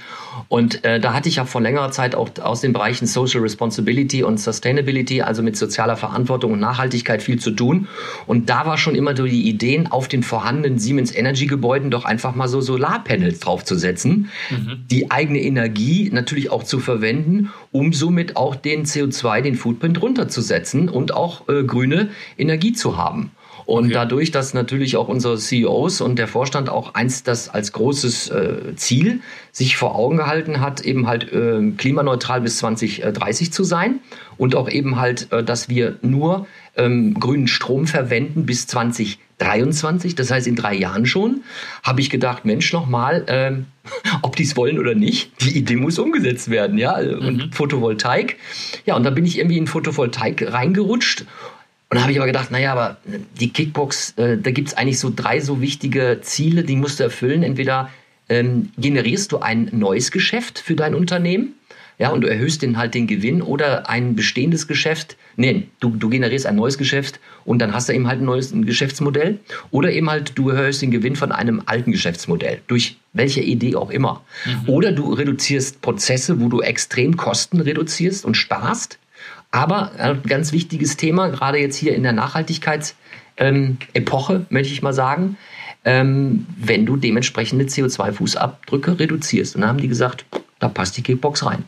Und 0.50 0.84
äh, 0.84 1.00
da 1.00 1.14
hatte 1.14 1.30
ich 1.30 1.38
ja 1.38 1.46
vor 1.46 1.62
längerer 1.62 1.92
Zeit 1.92 2.16
auch 2.16 2.30
aus 2.42 2.62
den 2.62 2.74
Bereichen 2.74 3.08
Social 3.08 3.42
Responsibility 3.42 4.24
und 4.24 4.40
Sustainability, 4.40 5.22
also 5.22 5.42
mit 5.44 5.58
sozialer 5.58 5.98
Verantwortung 5.98 6.54
und 6.54 6.60
Nachhaltigkeit 6.60 7.24
viel 7.24 7.40
zu 7.40 7.52
tun. 7.52 7.88
Und 8.26 8.50
da 8.50 8.66
war 8.66 8.78
schon 8.78 8.96
immer 8.96 9.16
so 9.16 9.26
die 9.26 9.48
Ideen, 9.48 9.88
auf 9.88 10.08
den 10.08 10.24
vorhandenen 10.24 10.80
Siemens 10.80 11.14
Energy 11.16 11.48
Gebäuden 11.48 11.92
doch 11.92 12.06
einfach 12.06 12.36
mal 12.36 12.48
so 12.48 12.62
Solarpanels 12.62 13.40
draufzusetzen, 13.40 14.30
mhm. 14.50 14.86
die 14.90 15.12
eigene 15.12 15.42
Energie 15.42 16.10
natürlich 16.12 16.52
auch 16.52 16.64
zu 16.64 16.80
verwenden, 16.80 17.52
um 17.72 17.94
somit 17.94 18.36
auch 18.36 18.56
den 18.56 18.86
CO2, 18.86 19.42
den 19.42 19.56
Footprint 19.56 20.02
runterzusetzen 20.02 20.90
und 20.90 21.14
auch 21.14 21.48
äh, 21.50 21.64
grüne 21.64 22.10
Energie 22.38 22.74
zu 22.74 22.98
haben. 22.98 23.32
Und 23.68 23.88
okay. 23.88 23.96
dadurch, 23.96 24.32
dass 24.32 24.54
natürlich 24.54 24.96
auch 24.96 25.10
unsere 25.10 25.38
CEOs 25.38 26.00
und 26.00 26.18
der 26.18 26.30
Vorstand 26.30 26.70
auch 26.70 26.94
eins 26.94 27.24
das 27.24 27.50
als 27.50 27.74
großes 27.74 28.30
äh, 28.30 28.76
Ziel 28.78 29.20
sich 29.52 29.76
vor 29.76 29.94
Augen 29.94 30.16
gehalten 30.16 30.62
hat, 30.62 30.80
eben 30.80 31.06
halt 31.06 31.34
äh, 31.34 31.72
klimaneutral 31.78 32.40
bis 32.40 32.60
2030 32.60 33.52
zu 33.52 33.66
sein 33.66 34.00
und 34.38 34.56
auch 34.56 34.70
eben 34.70 34.96
halt, 34.96 35.34
äh, 35.34 35.44
dass 35.44 35.68
wir 35.68 35.98
nur 36.02 36.48
ähm, 36.78 37.16
grünen 37.16 37.50
Strom 37.50 37.88
verwenden 37.88 38.46
bis 38.46 38.68
2023, 38.68 40.16
das 40.16 40.32
heißt 40.32 40.48
in 40.48 40.56
drei 40.56 40.74
Jahren 40.74 41.06
schon, 41.06 41.42
habe 41.84 42.00
ich 42.00 42.10
gedacht, 42.10 42.46
Mensch, 42.46 42.72
nochmal, 42.72 43.26
ähm, 43.28 43.66
ob 44.22 44.38
die 44.38 44.44
es 44.44 44.56
wollen 44.56 44.80
oder 44.80 44.96
nicht, 44.96 45.42
die 45.42 45.58
Idee 45.58 45.76
muss 45.76 46.00
umgesetzt 46.00 46.50
werden, 46.50 46.78
ja, 46.78 46.96
und 46.96 47.48
mhm. 47.48 47.52
Photovoltaik. 47.52 48.38
Ja, 48.86 48.96
und 48.96 49.04
da 49.04 49.10
bin 49.10 49.26
ich 49.26 49.38
irgendwie 49.38 49.58
in 49.58 49.68
Photovoltaik 49.68 50.54
reingerutscht 50.54 51.26
und 51.90 51.96
da 51.96 52.02
habe 52.02 52.12
ich 52.12 52.18
aber 52.18 52.28
gedacht, 52.28 52.52
naja, 52.52 52.72
aber 52.74 52.98
die 53.40 53.50
Kickbox, 53.50 54.14
äh, 54.18 54.38
da 54.38 54.52
gibt 54.52 54.70
es 54.70 54.74
eigentlich 54.76 55.00
so 55.00 55.12
drei 55.16 55.40
so 55.40 55.62
wichtige 55.62 56.20
Ziele, 56.22 56.64
die 56.64 56.76
musst 56.76 57.00
du 57.00 57.04
erfüllen. 57.04 57.44
Entweder 57.44 57.90
ähm, 58.28 58.72
generierst 58.78 59.32
du 59.32 59.40
ein 59.40 59.70
neues 59.72 60.12
Geschäft 60.12 60.60
für 60.60 60.76
dein 60.76 60.96
Unternehmen, 60.96 61.54
ja, 62.00 62.10
und 62.10 62.22
du 62.22 62.28
erhöhst 62.28 62.62
den 62.62 62.78
halt 62.78 62.94
den 62.94 63.08
Gewinn 63.08 63.42
oder 63.42 63.90
ein 63.90 64.16
bestehendes 64.16 64.68
Geschäft. 64.68 65.18
Nee, 65.36 65.68
du, 65.80 65.90
du 65.90 66.10
generierst 66.10 66.46
ein 66.46 66.56
neues 66.56 66.78
Geschäft 66.78 67.20
und 67.44 67.60
dann 67.60 67.74
hast 67.74 67.90
du 67.90 67.94
eben 67.94 68.08
halt 68.08 68.22
ein 68.22 68.26
neues 68.26 68.54
Geschäftsmodell. 68.54 69.40
Oder 69.72 69.92
eben 69.92 70.08
halt, 70.08 70.34
du 70.36 70.50
erhöhst 70.50 70.84
den 70.84 70.92
Gewinn 70.92 71.16
von 71.16 71.32
einem 71.32 71.64
alten 71.66 71.92
Geschäftsmodell. 71.92 72.62
Durch 72.68 72.98
welche 73.14 73.42
Idee 73.42 73.76
auch 73.76 73.90
immer. 73.90 74.24
Mhm. 74.46 74.70
Oder 74.70 74.92
du 74.92 75.12
reduzierst 75.12 75.82
Prozesse, 75.82 76.40
wo 76.40 76.50
du 76.50 76.62
extrem 76.62 77.18
Kosten 77.18 77.62
reduzierst 77.62 78.26
und 78.26 78.36
sparst. 78.36 79.00
Aber 79.52 79.92
ein 79.98 80.22
ganz 80.24 80.52
wichtiges 80.52 80.98
Thema, 80.98 81.30
gerade 81.30 81.58
jetzt 81.58 81.76
hier 81.76 81.96
in 81.96 82.04
der 82.04 82.12
Nachhaltigkeitsepoche, 82.12 84.34
ähm, 84.34 84.46
möchte 84.50 84.74
ich 84.74 84.82
mal 84.82 84.94
sagen, 84.94 85.38
ähm, 85.86 86.46
wenn 86.58 86.86
du 86.86 86.98
dementsprechende 86.98 87.66
CO2-Fußabdrücke 87.66 89.00
reduzierst. 89.00 89.56
Und 89.56 89.62
dann 89.62 89.70
haben 89.70 89.80
die 89.80 89.88
gesagt, 89.88 90.26
da 90.60 90.68
passt 90.68 90.98
die 90.98 91.02
Kickbox 91.02 91.46
rein. 91.46 91.64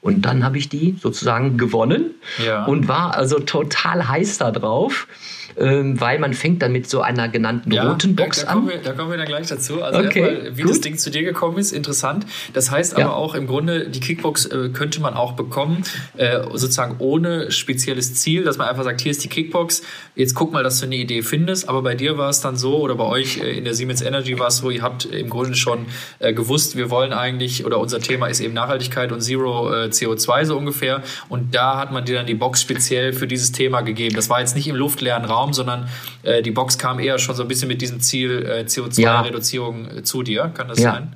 Und 0.00 0.22
dann 0.22 0.44
habe 0.44 0.58
ich 0.58 0.68
die 0.68 0.96
sozusagen 1.00 1.58
gewonnen 1.58 2.14
ja. 2.44 2.64
und 2.64 2.88
war 2.88 3.16
also 3.16 3.40
total 3.40 4.08
heiß 4.08 4.38
da 4.38 4.52
drauf 4.52 5.08
ähm, 5.56 6.00
weil 6.00 6.18
man 6.18 6.34
fängt 6.34 6.62
dann 6.62 6.72
mit 6.72 6.88
so 6.88 7.00
einer 7.00 7.28
genannten 7.28 7.72
ja, 7.72 7.88
roten 7.88 8.14
Box 8.14 8.40
da, 8.40 8.46
da 8.46 8.52
an. 8.52 8.68
Wir, 8.68 8.78
da 8.78 8.92
kommen 8.92 9.10
wir 9.10 9.18
dann 9.18 9.26
gleich 9.26 9.48
dazu. 9.48 9.82
Also 9.82 10.00
okay, 10.00 10.20
erstmal, 10.20 10.56
wie 10.56 10.62
gut. 10.62 10.70
das 10.70 10.80
Ding 10.80 10.98
zu 10.98 11.10
dir 11.10 11.22
gekommen 11.22 11.58
ist, 11.58 11.72
interessant. 11.72 12.26
Das 12.52 12.70
heißt 12.70 12.94
aber 12.94 13.02
ja. 13.02 13.12
auch 13.12 13.34
im 13.34 13.46
Grunde, 13.46 13.88
die 13.88 14.00
Kickbox 14.00 14.46
äh, 14.46 14.68
könnte 14.70 15.00
man 15.00 15.14
auch 15.14 15.32
bekommen, 15.32 15.82
äh, 16.16 16.40
sozusagen 16.52 16.96
ohne 16.98 17.50
spezielles 17.50 18.14
Ziel, 18.14 18.44
dass 18.44 18.58
man 18.58 18.68
einfach 18.68 18.84
sagt, 18.84 19.00
hier 19.00 19.10
ist 19.10 19.24
die 19.24 19.28
Kickbox, 19.28 19.82
jetzt 20.14 20.34
guck 20.34 20.52
mal, 20.52 20.62
dass 20.62 20.80
du 20.80 20.86
eine 20.86 20.96
Idee 20.96 21.22
findest. 21.22 21.68
Aber 21.68 21.82
bei 21.82 21.94
dir 21.94 22.18
war 22.18 22.30
es 22.30 22.40
dann 22.40 22.56
so, 22.56 22.78
oder 22.78 22.94
bei 22.94 23.04
euch 23.04 23.38
äh, 23.38 23.56
in 23.56 23.64
der 23.64 23.74
Siemens 23.74 24.02
Energy 24.02 24.38
war 24.38 24.48
es 24.48 24.58
so, 24.58 24.70
ihr 24.70 24.82
habt 24.82 25.04
im 25.06 25.30
Grunde 25.30 25.54
schon 25.54 25.86
äh, 26.18 26.32
gewusst, 26.32 26.76
wir 26.76 26.90
wollen 26.90 27.12
eigentlich, 27.12 27.64
oder 27.64 27.78
unser 27.78 28.00
Thema 28.00 28.26
ist 28.26 28.40
eben 28.40 28.54
Nachhaltigkeit 28.54 29.12
und 29.12 29.20
Zero 29.20 29.72
äh, 29.72 29.86
CO2 29.86 30.44
so 30.44 30.56
ungefähr. 30.56 31.02
Und 31.28 31.54
da 31.54 31.78
hat 31.78 31.92
man 31.92 32.04
dir 32.04 32.16
dann 32.16 32.26
die 32.26 32.34
Box 32.34 32.60
speziell 32.60 33.12
für 33.12 33.26
dieses 33.26 33.52
Thema 33.52 33.80
gegeben. 33.80 34.14
Das 34.14 34.30
war 34.30 34.40
jetzt 34.40 34.56
nicht 34.56 34.68
im 34.68 34.76
luftleeren 34.76 35.24
Raum, 35.24 35.37
Raum, 35.38 35.52
sondern 35.52 35.88
äh, 36.22 36.42
die 36.42 36.50
Box 36.50 36.78
kam 36.78 36.98
eher 36.98 37.18
schon 37.18 37.34
so 37.34 37.42
ein 37.42 37.48
bisschen 37.48 37.68
mit 37.68 37.80
diesem 37.80 38.00
Ziel 38.00 38.44
äh, 38.44 38.64
CO2-Reduzierung 38.64 39.84
ja. 39.84 39.98
Äh, 39.98 40.02
zu 40.02 40.22
dir. 40.22 40.50
Kann 40.54 40.68
das 40.68 40.78
ja. 40.78 40.92
sein? 40.92 41.12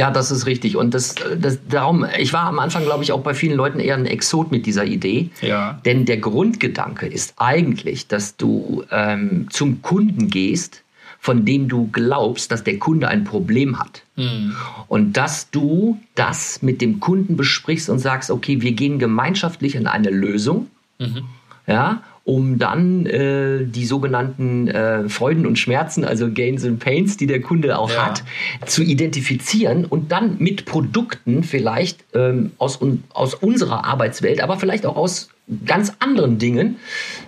Ja, 0.00 0.10
das 0.10 0.30
ist 0.30 0.46
richtig. 0.46 0.76
Und 0.76 0.94
das, 0.94 1.14
das 1.38 1.58
darum, 1.68 2.06
ich 2.18 2.32
war 2.32 2.44
am 2.44 2.58
Anfang, 2.58 2.84
glaube 2.84 3.04
ich, 3.04 3.12
auch 3.12 3.20
bei 3.20 3.34
vielen 3.34 3.56
Leuten 3.56 3.80
eher 3.80 3.96
ein 3.96 4.06
Exot 4.06 4.50
mit 4.50 4.64
dieser 4.64 4.84
Idee. 4.84 5.28
Ja. 5.42 5.78
Denn 5.84 6.06
der 6.06 6.16
Grundgedanke 6.16 7.06
ist 7.06 7.34
eigentlich, 7.36 8.08
dass 8.08 8.36
du 8.36 8.82
ähm, 8.90 9.48
zum 9.50 9.82
Kunden 9.82 10.28
gehst, 10.28 10.84
von 11.18 11.44
dem 11.44 11.68
du 11.68 11.90
glaubst, 11.92 12.50
dass 12.50 12.64
der 12.64 12.78
Kunde 12.78 13.08
ein 13.08 13.24
Problem 13.24 13.78
hat. 13.78 14.02
Mhm. 14.16 14.56
Und 14.88 15.18
dass 15.18 15.50
du 15.50 16.00
das 16.14 16.62
mit 16.62 16.80
dem 16.80 16.98
Kunden 16.98 17.36
besprichst 17.36 17.90
und 17.90 17.98
sagst, 17.98 18.30
okay, 18.30 18.62
wir 18.62 18.72
gehen 18.72 18.98
gemeinschaftlich 18.98 19.74
in 19.74 19.86
eine 19.86 20.08
Lösung. 20.08 20.68
Mhm. 20.98 21.24
Ja, 21.66 22.02
um 22.24 22.58
dann 22.58 23.06
äh, 23.06 23.64
die 23.64 23.86
sogenannten 23.86 24.68
äh, 24.68 25.08
Freuden 25.08 25.46
und 25.46 25.58
Schmerzen, 25.58 26.04
also 26.04 26.30
Gains 26.30 26.64
and 26.64 26.78
Pains, 26.78 27.16
die 27.16 27.26
der 27.26 27.40
Kunde 27.40 27.78
auch 27.78 27.90
ja. 27.90 28.06
hat, 28.06 28.22
zu 28.66 28.82
identifizieren 28.82 29.84
und 29.84 30.12
dann 30.12 30.36
mit 30.38 30.64
Produkten 30.64 31.42
vielleicht 31.42 32.04
ähm, 32.14 32.52
aus, 32.58 32.78
aus 33.14 33.34
unserer 33.34 33.84
Arbeitswelt, 33.84 34.42
aber 34.42 34.58
vielleicht 34.58 34.86
auch 34.86 34.96
aus 34.96 35.30
ganz 35.66 35.94
anderen 35.98 36.38
Dingen. 36.38 36.76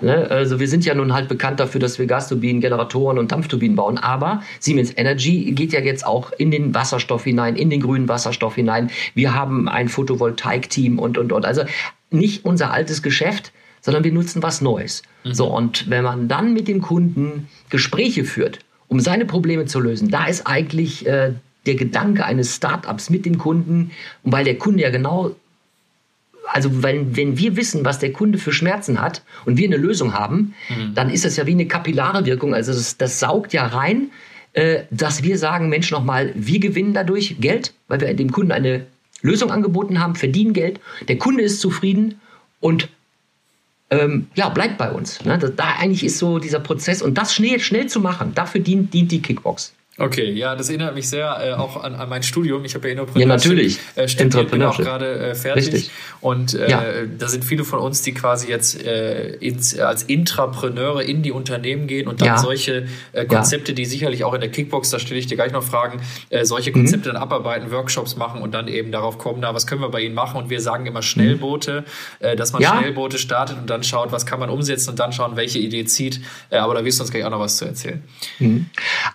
Ne? 0.00 0.30
Also 0.30 0.60
wir 0.60 0.68
sind 0.68 0.84
ja 0.84 0.94
nun 0.94 1.12
halt 1.12 1.28
bekannt 1.28 1.58
dafür, 1.58 1.80
dass 1.80 1.98
wir 1.98 2.06
Gasturbinen, 2.06 2.60
Generatoren 2.60 3.18
und 3.18 3.32
Dampfturbinen 3.32 3.76
bauen, 3.76 3.98
aber 3.98 4.42
Siemens 4.60 4.92
Energy 4.96 5.52
geht 5.52 5.72
ja 5.72 5.80
jetzt 5.80 6.06
auch 6.06 6.30
in 6.32 6.50
den 6.50 6.74
Wasserstoff 6.74 7.24
hinein, 7.24 7.56
in 7.56 7.70
den 7.70 7.80
grünen 7.80 8.08
Wasserstoff 8.08 8.54
hinein. 8.54 8.90
Wir 9.14 9.34
haben 9.34 9.68
ein 9.68 9.88
Photovoltaik-Team 9.88 10.98
und, 10.98 11.18
und, 11.18 11.32
und. 11.32 11.44
Also 11.44 11.62
nicht 12.10 12.44
unser 12.44 12.72
altes 12.72 13.02
Geschäft, 13.02 13.52
sondern 13.82 14.04
wir 14.04 14.12
nutzen 14.12 14.42
was 14.42 14.62
Neues. 14.62 15.02
Mhm. 15.24 15.34
So, 15.34 15.54
und 15.54 15.90
wenn 15.90 16.04
man 16.04 16.28
dann 16.28 16.54
mit 16.54 16.68
dem 16.68 16.80
Kunden 16.80 17.48
Gespräche 17.68 18.24
führt, 18.24 18.60
um 18.88 19.00
seine 19.00 19.26
Probleme 19.26 19.66
zu 19.66 19.80
lösen, 19.80 20.08
da 20.08 20.26
ist 20.26 20.46
eigentlich 20.46 21.06
äh, 21.06 21.34
der 21.66 21.74
Gedanke 21.74 22.24
eines 22.24 22.56
Startups 22.56 23.10
mit 23.10 23.26
dem 23.26 23.38
Kunden, 23.38 23.90
und 24.22 24.32
weil 24.32 24.44
der 24.44 24.56
Kunde 24.56 24.82
ja 24.82 24.90
genau, 24.90 25.34
also 26.46 26.82
wenn, 26.82 27.16
wenn 27.16 27.38
wir 27.38 27.56
wissen, 27.56 27.84
was 27.84 27.98
der 27.98 28.12
Kunde 28.12 28.38
für 28.38 28.52
Schmerzen 28.52 29.00
hat 29.00 29.22
und 29.44 29.56
wir 29.58 29.66
eine 29.66 29.76
Lösung 29.76 30.14
haben, 30.14 30.54
mhm. 30.68 30.94
dann 30.94 31.10
ist 31.10 31.24
das 31.24 31.36
ja 31.36 31.46
wie 31.46 31.52
eine 31.52 31.66
kapillare 31.66 32.24
Wirkung, 32.24 32.54
also 32.54 32.72
das, 32.72 32.96
das 32.96 33.20
saugt 33.20 33.52
ja 33.52 33.66
rein, 33.66 34.10
äh, 34.52 34.82
dass 34.90 35.22
wir 35.22 35.38
sagen, 35.38 35.68
Mensch, 35.68 35.90
nochmal, 35.90 36.32
wir 36.34 36.60
gewinnen 36.60 36.94
dadurch 36.94 37.36
Geld, 37.40 37.72
weil 37.88 38.00
wir 38.00 38.14
dem 38.14 38.30
Kunden 38.30 38.52
eine 38.52 38.86
Lösung 39.22 39.50
angeboten 39.50 40.00
haben, 40.00 40.14
verdienen 40.14 40.52
Geld, 40.52 40.80
der 41.08 41.16
Kunde 41.16 41.42
ist 41.42 41.60
zufrieden 41.60 42.20
und 42.60 42.88
ähm, 43.92 44.26
ja, 44.34 44.48
bleibt 44.48 44.78
bei 44.78 44.90
uns. 44.90 45.22
Ne? 45.24 45.38
Da, 45.38 45.48
da, 45.48 45.64
eigentlich 45.78 46.04
ist 46.04 46.18
so 46.18 46.38
dieser 46.38 46.60
Prozess 46.60 47.02
und 47.02 47.18
das 47.18 47.34
schnell, 47.34 47.60
schnell 47.60 47.86
zu 47.88 48.00
machen, 48.00 48.32
dafür 48.34 48.62
dient, 48.62 48.94
dient 48.94 49.12
die 49.12 49.20
Kickbox. 49.20 49.74
Okay, 49.98 50.32
ja, 50.32 50.56
das 50.56 50.70
erinnert 50.70 50.94
mich 50.94 51.06
sehr 51.06 51.36
äh, 51.44 51.52
auch 51.52 51.84
an, 51.84 51.94
an 51.94 52.08
mein 52.08 52.22
Studium. 52.22 52.64
Ich 52.64 52.74
habe 52.74 52.88
ja 52.88 52.92
Entrepreneurship 52.92 53.28
ja, 53.28 53.50
natürlich. 53.50 53.78
Äh, 53.94 54.08
studiert, 54.08 54.50
bin 54.50 54.62
auch 54.62 54.78
gerade 54.78 55.18
äh, 55.18 55.34
fertig. 55.34 55.66
Richtig. 55.66 55.90
Und 56.22 56.54
äh, 56.54 56.70
ja. 56.70 56.82
da 57.18 57.28
sind 57.28 57.44
viele 57.44 57.62
von 57.64 57.78
uns, 57.78 58.00
die 58.00 58.14
quasi 58.14 58.48
jetzt 58.48 58.82
äh, 58.82 59.34
ins, 59.34 59.78
als 59.78 60.04
Intrapreneure 60.04 61.02
in 61.02 61.22
die 61.22 61.30
Unternehmen 61.30 61.88
gehen 61.88 62.08
und 62.08 62.22
dann 62.22 62.28
ja. 62.28 62.38
solche 62.38 62.86
äh, 63.12 63.26
Konzepte, 63.26 63.72
ja. 63.72 63.76
die 63.76 63.84
sicherlich 63.84 64.24
auch 64.24 64.32
in 64.32 64.40
der 64.40 64.50
Kickbox, 64.50 64.88
da 64.88 64.98
stelle 64.98 65.20
ich 65.20 65.26
dir 65.26 65.36
gleich 65.36 65.52
noch 65.52 65.62
Fragen, 65.62 66.00
äh, 66.30 66.46
solche 66.46 66.70
mhm. 66.70 66.74
Konzepte 66.74 67.10
mhm. 67.10 67.14
dann 67.14 67.22
abarbeiten, 67.22 67.70
Workshops 67.70 68.16
machen 68.16 68.40
und 68.40 68.54
dann 68.54 68.68
eben 68.68 68.92
darauf 68.92 69.18
kommen, 69.18 69.40
na, 69.40 69.54
was 69.54 69.66
können 69.66 69.82
wir 69.82 69.90
bei 69.90 70.00
ihnen 70.00 70.14
machen? 70.14 70.40
Und 70.40 70.48
wir 70.48 70.62
sagen 70.62 70.86
immer 70.86 71.02
Schnellboote, 71.02 71.84
mhm. 72.20 72.26
äh, 72.26 72.34
dass 72.34 72.54
man 72.54 72.62
Schnellboote 72.62 73.18
startet 73.18 73.58
und 73.58 73.68
dann 73.68 73.82
schaut, 73.82 74.10
was 74.10 74.24
kann 74.24 74.40
man 74.40 74.48
umsetzen 74.48 74.90
und 74.90 74.98
dann 74.98 75.12
schauen, 75.12 75.36
welche 75.36 75.58
Idee 75.58 75.84
zieht. 75.84 76.22
Äh, 76.48 76.56
aber 76.56 76.74
da 76.74 76.82
wirst 76.82 76.98
du 76.98 77.02
uns 77.02 77.10
gleich 77.10 77.24
auch 77.24 77.30
noch 77.30 77.40
was 77.40 77.58
zu 77.58 77.66
erzählen. 77.66 78.02
Mhm. 78.38 78.66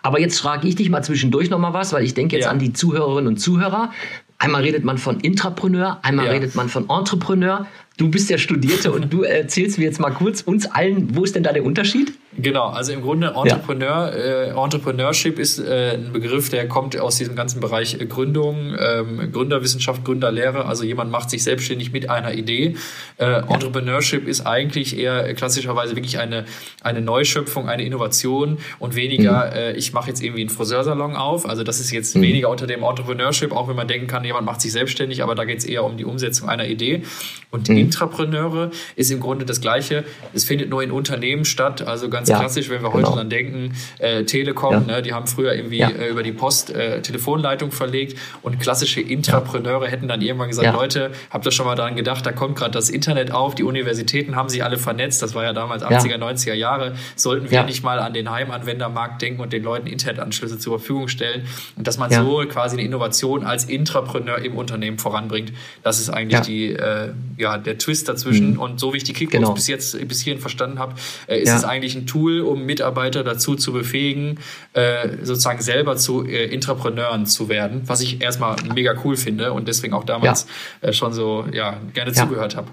Aber 0.04 0.20
jetzt 0.20 0.40
frage 0.40 0.67
ich 0.68 0.76
dich 0.76 0.90
mal 0.90 1.04
zwischendurch 1.04 1.50
noch 1.50 1.60
mal 1.60 1.74
was, 1.74 1.94
weil 1.94 2.04
ich 2.04 2.14
denke 2.14 2.36
jetzt 2.36 2.46
ja. 2.46 2.52
an 2.52 2.60
die 2.60 2.74
Zuhörerinnen 2.74 3.28
und 3.28 3.38
Zuhörer. 3.38 3.92
Einmal 4.40 4.62
redet 4.62 4.84
man 4.84 4.98
von 4.98 5.20
Intrapreneur, 5.20 6.00
einmal 6.04 6.26
ja. 6.28 6.32
redet 6.32 6.56
man 6.56 6.70
von 6.70 6.90
Entrepreneur. 6.90 7.66
Du 7.98 8.10
bist 8.10 8.30
der 8.30 8.38
Studierte 8.38 8.92
und 8.92 9.12
du 9.12 9.24
erzählst 9.24 9.80
mir 9.80 9.86
jetzt 9.86 10.00
mal 10.00 10.12
kurz 10.12 10.42
uns 10.42 10.68
allen, 10.68 11.16
wo 11.16 11.24
ist 11.24 11.36
denn 11.36 11.42
da 11.42 11.52
der 11.52 11.66
Unterschied? 11.66 12.14
Genau, 12.40 12.68
also 12.68 12.92
im 12.92 13.02
Grunde 13.02 13.34
Entrepreneur, 13.36 14.12
ja. 14.16 14.54
äh, 14.54 14.64
Entrepreneurship 14.64 15.40
ist 15.40 15.58
äh, 15.58 15.96
ein 15.96 16.14
Begriff, 16.14 16.50
der 16.50 16.68
kommt 16.68 16.98
aus 17.00 17.18
diesem 17.18 17.36
ganzen 17.36 17.60
Bereich 17.60 18.00
äh, 18.00 18.06
Gründung, 18.06 18.76
ähm, 18.80 19.32
Gründerwissenschaft, 19.32 20.06
Gründerlehre. 20.06 20.66
Also 20.66 20.84
jemand 20.84 21.10
macht 21.10 21.32
sich 21.32 21.44
selbstständig 21.44 21.92
mit 21.92 22.12
einer 22.12 22.34
Idee. 22.36 22.76
Äh, 23.18 23.26
ja. 23.26 23.40
Entrepreneurship 23.40 24.28
ist 24.28 24.46
eigentlich 24.46 25.00
eher 25.00 25.34
klassischerweise 25.34 25.96
wirklich 25.96 26.20
eine, 26.20 26.46
eine 26.84 27.02
Neuschöpfung, 27.02 27.68
eine 27.68 27.84
Innovation 27.84 28.60
und 28.78 28.96
weniger, 28.96 29.48
mhm. 29.48 29.58
äh, 29.58 29.72
ich 29.74 29.94
mache 29.94 30.10
jetzt 30.10 30.22
irgendwie 30.22 30.42
einen 30.42 30.52
Friseursalon 30.52 31.16
auf. 31.16 31.50
Also 31.50 31.64
das 31.64 31.80
ist 31.80 31.90
jetzt 31.90 32.16
mhm. 32.16 32.22
weniger 32.22 32.50
unter 32.50 32.68
dem 32.68 32.84
Entrepreneurship, 32.84 33.52
auch 33.52 33.68
wenn 33.68 33.76
man 33.76 33.88
denken 33.88 34.06
kann, 34.06 34.24
jemand 34.24 34.46
macht 34.46 34.62
sich 34.62 34.72
selbstständig, 34.72 35.24
aber 35.24 35.34
da 35.34 35.44
geht 35.46 35.58
es 35.58 35.66
eher 35.66 35.84
um 35.84 35.98
die 35.98 36.06
Umsetzung 36.06 36.50
einer 36.50 36.68
Idee. 36.68 37.02
Und 37.50 37.68
mhm. 37.68 37.78
Intrapreneure 37.78 38.70
ist 38.96 39.10
im 39.10 39.20
Grunde 39.20 39.46
das 39.46 39.60
Gleiche. 39.60 40.04
Es 40.36 40.46
findet 40.46 40.70
nur 40.70 40.84
in 40.84 40.92
Unternehmen 40.92 41.44
statt, 41.44 41.82
also 41.82 42.10
ganz 42.10 42.27
ja, 42.28 42.40
klassisch, 42.40 42.70
wenn 42.70 42.82
wir 42.82 42.94
heute 42.94 43.06
genau. 43.06 43.16
dann 43.16 43.30
denken, 43.30 43.74
äh, 44.00 44.24
Telekom, 44.24 44.74
ja. 44.74 44.80
ne, 44.80 45.02
die 45.02 45.14
haben 45.14 45.28
früher 45.28 45.54
irgendwie 45.54 45.80
ja. 45.80 45.90
äh, 45.90 46.10
über 46.10 46.24
die 46.24 46.32
Post 46.32 46.70
äh, 46.70 47.02
Telefonleitung 47.02 47.72
verlegt 47.72 48.18
und 48.42 48.60
klassische 48.60 49.02
Intrapreneure 49.02 49.88
hätten 49.88 50.08
dann 50.08 50.22
irgendwann 50.22 50.50
gesagt, 50.50 50.74
Leute, 50.74 51.12
habt 51.30 51.46
ihr 51.46 51.52
schon 51.52 51.66
mal 51.66 51.76
daran 51.76 51.96
gedacht, 51.96 52.26
da 52.26 52.32
kommt 52.32 52.56
gerade 52.56 52.72
das 52.72 52.90
Internet 52.90 53.32
auf, 53.32 53.56
die 53.56 53.64
Universitäten 53.64 54.36
haben 54.36 54.50
sich 54.50 54.64
alle 54.64 54.78
vernetzt, 54.78 55.22
das 55.22 55.36
war 55.36 55.44
ja 55.44 55.54
damals 55.54 55.84
80er, 55.84 56.18
90er 56.18 56.54
Jahre, 56.54 56.96
sollten 57.16 57.50
wir 57.52 57.64
nicht 57.64 57.84
mal 57.84 58.00
an 58.00 58.14
den 58.14 58.30
Heimanwendermarkt 58.30 59.22
denken 59.22 59.42
und 59.42 59.54
den 59.54 59.64
Leuten 59.64 59.88
Internetanschlüsse 59.88 60.60
zur 60.60 60.80
Verfügung 60.80 61.08
stellen 61.08 61.46
und 61.76 61.88
dass 61.88 61.98
man 61.98 62.12
so 62.12 62.44
quasi 62.50 62.76
eine 62.76 62.84
Innovation 62.86 63.44
als 63.44 63.66
Intrapreneur 63.66 64.40
im 64.40 64.56
Unternehmen 64.56 64.98
voranbringt, 64.98 65.54
das 65.84 66.00
ist 66.00 66.10
eigentlich 66.10 66.42
die, 66.42 66.74
äh, 66.74 67.12
ja, 67.38 67.58
der 67.58 67.78
Twist 67.78 68.10
dazwischen 68.10 68.54
mhm. 68.54 68.60
und 68.60 68.80
so 68.80 68.94
wie 68.94 68.98
ich 68.98 69.04
die 69.04 69.14
Kickbox 69.14 69.42
genau. 69.42 69.54
bis 69.54 69.68
jetzt 69.68 70.08
bis 70.08 70.22
hierhin 70.22 70.42
verstanden 70.42 70.80
habe, 70.80 70.96
äh, 71.28 71.40
ist 71.40 71.54
es 71.54 71.64
eigentlich 71.64 71.96
ein 71.96 72.08
Tool, 72.08 72.17
Tool, 72.18 72.42
um 72.42 72.66
Mitarbeiter 72.66 73.24
dazu 73.24 73.56
zu 73.56 73.72
befähigen, 73.74 74.40
äh, 74.74 75.10
sozusagen 75.22 75.62
selber 75.62 75.98
zu 75.98 76.26
äh, 76.26 76.46
Intrapreneuren 76.46 77.26
zu 77.26 77.50
werden, 77.50 77.84
was 77.86 78.02
ich 78.02 78.22
erstmal 78.22 78.56
mega 78.74 78.96
cool 79.04 79.18
finde 79.18 79.54
und 79.54 79.68
deswegen 79.68 79.94
auch 79.94 80.04
damals 80.04 80.48
ja. 80.82 80.90
äh, 80.90 80.94
schon 80.94 81.14
so 81.14 81.46
ja, 81.54 81.80
gerne 81.94 82.12
ja. 82.12 82.24
zugehört 82.24 82.56
habe. 82.56 82.70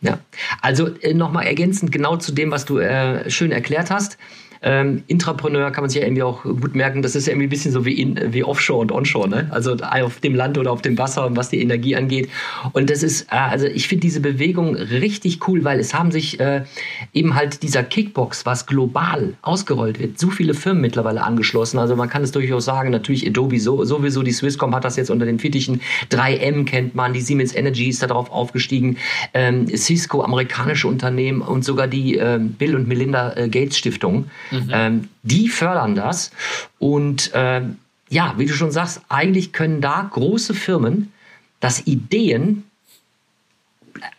Ja, 0.00 0.20
also 0.62 0.88
äh, 1.00 1.12
nochmal 1.12 1.46
ergänzend 1.46 1.92
genau 1.92 2.16
zu 2.16 2.32
dem, 2.32 2.50
was 2.50 2.64
du 2.64 2.78
äh, 2.78 3.28
schön 3.30 3.52
erklärt 3.52 3.90
hast. 3.90 4.16
Ähm, 4.62 5.02
Intrapreneur 5.06 5.70
kann 5.70 5.82
man 5.82 5.90
sich 5.90 6.00
ja 6.00 6.06
irgendwie 6.06 6.22
auch 6.22 6.42
gut 6.42 6.74
merken, 6.74 7.02
das 7.02 7.14
ist 7.14 7.26
ja 7.26 7.32
irgendwie 7.32 7.46
ein 7.46 7.50
bisschen 7.50 7.72
so 7.72 7.84
wie, 7.84 8.00
in, 8.00 8.32
wie 8.32 8.44
Offshore 8.44 8.80
und 8.80 8.92
Onshore, 8.92 9.28
ne? 9.28 9.48
also 9.50 9.74
auf 9.74 10.20
dem 10.20 10.34
Land 10.34 10.58
oder 10.58 10.72
auf 10.72 10.82
dem 10.82 10.98
Wasser, 10.98 11.36
was 11.36 11.48
die 11.48 11.60
Energie 11.60 11.96
angeht. 11.96 12.28
Und 12.72 12.90
das 12.90 13.02
ist, 13.02 13.32
äh, 13.32 13.36
also 13.36 13.66
ich 13.66 13.88
finde 13.88 14.02
diese 14.02 14.20
Bewegung 14.20 14.74
richtig 14.74 15.46
cool, 15.48 15.64
weil 15.64 15.78
es 15.80 15.94
haben 15.94 16.10
sich 16.10 16.40
äh, 16.40 16.64
eben 17.12 17.34
halt 17.34 17.62
dieser 17.62 17.82
Kickbox, 17.82 18.46
was 18.46 18.66
global 18.66 19.34
ausgerollt 19.42 19.98
wird, 19.98 20.18
so 20.18 20.30
viele 20.30 20.54
Firmen 20.54 20.80
mittlerweile 20.80 21.22
angeschlossen. 21.22 21.78
Also 21.78 21.96
man 21.96 22.08
kann 22.08 22.22
es 22.22 22.32
durchaus 22.32 22.64
sagen, 22.64 22.90
natürlich 22.90 23.26
Adobe 23.26 23.60
so, 23.60 23.84
sowieso, 23.84 24.22
die 24.22 24.32
Swisscom 24.32 24.74
hat 24.74 24.84
das 24.84 24.96
jetzt 24.96 25.10
unter 25.10 25.26
den 25.26 25.38
Fittichen, 25.38 25.80
3M 26.10 26.64
kennt 26.64 26.94
man, 26.94 27.12
die 27.12 27.20
Siemens 27.20 27.54
Energy 27.54 27.88
ist 27.88 28.02
darauf 28.02 28.30
aufgestiegen, 28.30 28.96
ähm, 29.34 29.66
Cisco, 29.76 30.22
amerikanische 30.22 30.88
Unternehmen 30.88 31.40
und 31.42 31.64
sogar 31.64 31.86
die 31.86 32.18
äh, 32.18 32.38
Bill 32.40 32.74
und 32.74 32.88
Melinda 32.88 33.34
äh, 33.36 33.48
Gates 33.48 33.78
Stiftung. 33.78 34.26
Mhm. 34.50 34.70
Ähm, 34.72 35.08
die 35.22 35.48
fördern 35.48 35.94
das. 35.94 36.30
Und 36.78 37.30
ähm, 37.34 37.78
ja, 38.08 38.34
wie 38.38 38.46
du 38.46 38.54
schon 38.54 38.70
sagst, 38.70 39.02
eigentlich 39.08 39.52
können 39.52 39.80
da 39.80 40.08
große 40.10 40.54
Firmen 40.54 41.12
das 41.60 41.86
Ideen, 41.86 42.64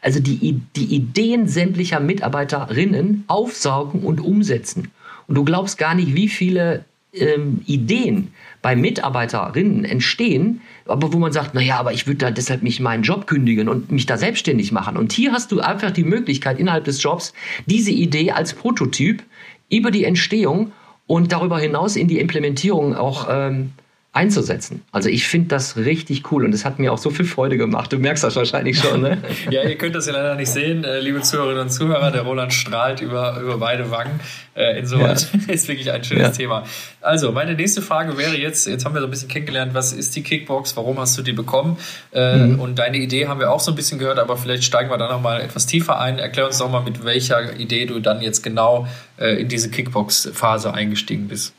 also 0.02 0.20
die, 0.20 0.62
die 0.76 0.96
Ideen 0.96 1.48
sämtlicher 1.48 2.00
Mitarbeiterinnen 2.00 3.24
aufsaugen 3.28 4.02
und 4.02 4.20
umsetzen. 4.20 4.90
Und 5.28 5.36
du 5.36 5.44
glaubst 5.44 5.78
gar 5.78 5.96
nicht, 5.96 6.16
wie 6.16 6.28
viele 6.28 6.86
ähm, 7.14 7.62
Ideen 7.66 8.34
bei 8.62 8.76
Mitarbeiterinnen 8.76 9.86
entstehen, 9.86 10.62
aber 10.86 11.14
wo 11.14 11.18
man 11.18 11.32
sagt, 11.32 11.54
naja, 11.54 11.80
aber 11.80 11.94
ich 11.94 12.08
würde 12.08 12.18
da 12.18 12.32
deshalb 12.32 12.62
nicht 12.62 12.80
meinen 12.80 13.04
Job 13.04 13.26
kündigen 13.26 13.70
und 13.70 13.92
mich 13.92 14.06
da 14.06 14.18
selbstständig 14.18 14.72
machen. 14.72 14.98
Und 14.98 15.14
hier 15.14 15.32
hast 15.32 15.52
du 15.52 15.62
einfach 15.62 15.92
die 15.92 16.04
Möglichkeit, 16.04 16.60
innerhalb 16.60 16.84
des 16.86 17.02
Jobs 17.02 17.34
diese 17.66 17.92
Idee 17.92 18.32
als 18.32 18.54
Prototyp 18.54 19.24
über 19.70 19.92
die 19.92 20.04
Entstehung 20.04 20.72
und 21.08 21.32
darüber 21.32 21.60
hinaus 21.60 21.96
in 21.96 22.08
die 22.08 22.20
Implementierung 22.20 22.96
auch 22.96 23.28
ähm, 23.30 23.72
einzusetzen. 24.12 24.82
Also 24.92 25.08
ich 25.08 25.28
finde 25.28 25.50
das 25.50 25.78
richtig 25.78 26.32
cool 26.32 26.44
und 26.44 26.54
es 26.54 26.66
hat 26.66 26.80
mir 26.80 26.92
auch 26.92 26.98
so 26.98 27.12
viel 27.12 27.26
Freude 27.26 27.58
gemacht. 27.58 27.94
Du 27.94 28.00
merkst 28.00 28.24
das 28.24 28.36
wahrscheinlich 28.36 28.80
schon, 28.80 29.02
ne? 29.02 29.20
ja, 29.52 29.62
ihr 29.62 29.78
könnt 29.78 29.94
das 29.94 30.08
ja 30.08 30.14
leider 30.14 30.34
nicht 30.34 30.50
sehen, 30.50 30.84
äh, 30.84 31.00
liebe 31.00 31.22
Zuhörerinnen 31.22 31.64
und 31.64 31.70
Zuhörer. 31.70 32.10
Der 32.10 32.24
Roland 32.24 32.52
strahlt 32.52 33.02
über, 33.02 33.40
über 33.40 33.60
beide 33.60 33.92
Wangen. 33.92 34.20
Äh, 34.56 34.80
insoweit 34.80 35.28
ja. 35.32 35.54
ist 35.54 35.68
wirklich 35.68 35.92
ein 35.92 36.04
schönes 36.04 36.24
ja. 36.24 36.32
Thema. 36.32 36.64
Also, 37.02 37.32
meine 37.32 37.54
nächste 37.54 37.84
Frage 37.84 38.18
wäre 38.18 38.36
jetzt, 38.36 38.66
jetzt 38.66 38.84
haben 38.84 38.96
wir 38.96 39.02
so 39.02 39.08
ein 39.08 39.12
bisschen 39.12 39.30
kennengelernt, 39.30 39.76
was 39.76 39.94
ist 39.94 40.16
die 40.16 40.24
Kickbox, 40.24 40.76
warum 40.76 41.00
hast 41.00 41.16
du 41.20 41.22
die 41.22 41.34
bekommen? 41.34 41.78
Äh, 42.12 42.38
mhm. 42.38 42.60
Und 42.60 42.80
deine 42.80 42.98
Idee 42.98 43.28
haben 43.28 43.40
wir 43.40 43.52
auch 43.52 43.60
so 43.60 43.72
ein 43.72 43.76
bisschen 43.76 44.00
gehört, 44.00 44.18
aber 44.18 44.38
vielleicht 44.38 44.64
steigen 44.64 44.90
wir 44.90 44.98
da 44.98 45.08
nochmal 45.08 45.40
etwas 45.40 45.68
tiefer 45.68 46.00
ein. 46.00 46.18
Erklär 46.18 46.48
uns 46.48 46.58
doch 46.58 46.72
mal, 46.72 46.82
mit 46.82 47.06
welcher 47.06 47.60
Idee 47.60 47.86
du 47.86 48.00
dann 48.00 48.22
jetzt 48.22 48.42
genau 48.42 48.88
in 49.18 49.50
diese 49.50 49.70
Kickbox-Phase 49.70 50.74
eingestiegen 50.74 51.28
bist. 51.28 51.54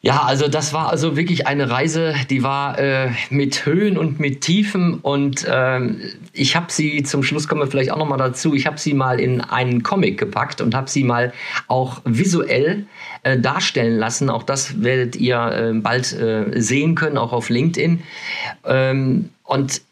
Ja, 0.00 0.22
also 0.22 0.46
das 0.46 0.72
war 0.72 0.90
also 0.90 1.16
wirklich 1.16 1.48
eine 1.48 1.70
Reise, 1.70 2.14
die 2.30 2.44
war 2.44 2.78
äh, 2.78 3.10
mit 3.30 3.66
Höhen 3.66 3.98
und 3.98 4.20
mit 4.20 4.42
Tiefen 4.42 5.00
und 5.00 5.44
ähm, 5.50 6.00
ich 6.32 6.54
habe 6.54 6.66
sie, 6.70 7.02
zum 7.02 7.24
Schluss 7.24 7.48
kommen 7.48 7.62
wir 7.62 7.66
vielleicht 7.66 7.90
auch 7.90 7.98
nochmal 7.98 8.18
dazu, 8.18 8.54
ich 8.54 8.66
habe 8.66 8.78
sie 8.78 8.94
mal 8.94 9.18
in 9.18 9.40
einen 9.40 9.82
Comic 9.82 10.16
gepackt 10.16 10.60
und 10.60 10.76
habe 10.76 10.88
sie 10.88 11.02
mal 11.02 11.32
auch 11.66 12.00
visuell 12.04 12.86
äh, 13.24 13.40
darstellen 13.40 13.98
lassen. 13.98 14.30
Auch 14.30 14.44
das 14.44 14.80
werdet 14.84 15.16
ihr 15.16 15.36
äh, 15.36 15.72
bald 15.74 16.12
äh, 16.12 16.60
sehen 16.60 16.94
können, 16.94 17.18
auch 17.18 17.32
auf 17.32 17.48
LinkedIn. 17.48 18.00
Ähm, 18.66 19.30
und 19.42 19.82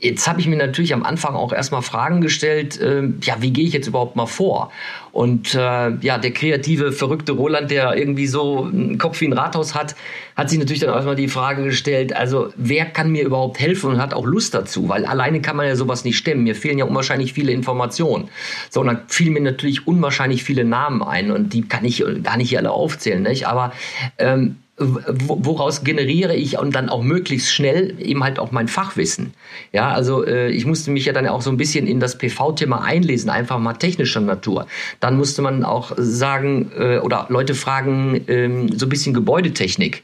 Jetzt 0.00 0.26
habe 0.26 0.40
ich 0.40 0.46
mir 0.46 0.56
natürlich 0.56 0.94
am 0.94 1.02
Anfang 1.02 1.34
auch 1.34 1.52
erstmal 1.52 1.82
Fragen 1.82 2.22
gestellt, 2.22 2.80
äh, 2.80 3.02
ja, 3.22 3.36
wie 3.40 3.52
gehe 3.52 3.66
ich 3.66 3.74
jetzt 3.74 3.86
überhaupt 3.86 4.16
mal 4.16 4.26
vor? 4.26 4.72
Und 5.12 5.54
äh, 5.54 5.58
ja, 5.58 6.16
der 6.16 6.30
kreative, 6.30 6.92
verrückte 6.92 7.32
Roland, 7.32 7.70
der 7.70 7.94
irgendwie 7.96 8.26
so 8.26 8.64
einen 8.64 8.96
Kopf 8.96 9.20
wie 9.20 9.26
ein 9.26 9.34
Rathaus 9.34 9.74
hat, 9.74 9.94
hat 10.36 10.48
sich 10.48 10.58
natürlich 10.58 10.80
dann 10.80 10.94
erstmal 10.94 11.16
die 11.16 11.28
Frage 11.28 11.64
gestellt, 11.64 12.16
also 12.16 12.50
wer 12.56 12.86
kann 12.86 13.12
mir 13.12 13.24
überhaupt 13.24 13.60
helfen 13.60 13.90
und 13.90 14.00
hat 14.00 14.14
auch 14.14 14.24
Lust 14.24 14.54
dazu? 14.54 14.88
Weil 14.88 15.04
alleine 15.04 15.42
kann 15.42 15.56
man 15.56 15.66
ja 15.66 15.76
sowas 15.76 16.04
nicht 16.04 16.16
stemmen. 16.16 16.44
Mir 16.44 16.54
fehlen 16.54 16.78
ja 16.78 16.86
unwahrscheinlich 16.86 17.34
viele 17.34 17.52
Informationen. 17.52 18.30
So, 18.70 18.80
und 18.80 18.86
dann 18.86 19.00
fielen 19.08 19.34
mir 19.34 19.42
natürlich 19.42 19.86
unwahrscheinlich 19.86 20.44
viele 20.44 20.64
Namen 20.64 21.02
ein 21.02 21.30
und 21.30 21.52
die 21.52 21.68
kann 21.68 21.84
ich 21.84 22.02
gar 22.22 22.38
nicht 22.38 22.48
hier 22.48 22.60
alle 22.60 22.70
aufzählen, 22.70 23.22
nicht? 23.22 23.46
Aber 23.46 23.72
ähm, 24.16 24.56
woraus 24.80 25.84
generiere 25.84 26.34
ich 26.34 26.58
und 26.58 26.74
dann 26.74 26.88
auch 26.88 27.02
möglichst 27.02 27.52
schnell 27.52 27.94
eben 28.00 28.24
halt 28.24 28.38
auch 28.38 28.50
mein 28.50 28.66
Fachwissen. 28.66 29.34
Ja, 29.72 29.92
also 29.92 30.24
äh, 30.24 30.48
ich 30.50 30.64
musste 30.64 30.90
mich 30.90 31.04
ja 31.04 31.12
dann 31.12 31.26
auch 31.28 31.42
so 31.42 31.50
ein 31.50 31.58
bisschen 31.58 31.86
in 31.86 32.00
das 32.00 32.16
PV-Thema 32.16 32.82
einlesen, 32.82 33.28
einfach 33.28 33.58
mal 33.58 33.74
technischer 33.74 34.20
Natur. 34.20 34.66
Dann 34.98 35.16
musste 35.16 35.42
man 35.42 35.64
auch 35.64 35.92
sagen 35.96 36.72
äh, 36.78 36.98
oder 36.98 37.26
Leute 37.28 37.54
fragen, 37.54 38.22
ähm, 38.28 38.72
so 38.76 38.86
ein 38.86 38.88
bisschen 38.88 39.12
Gebäudetechnik. 39.12 40.02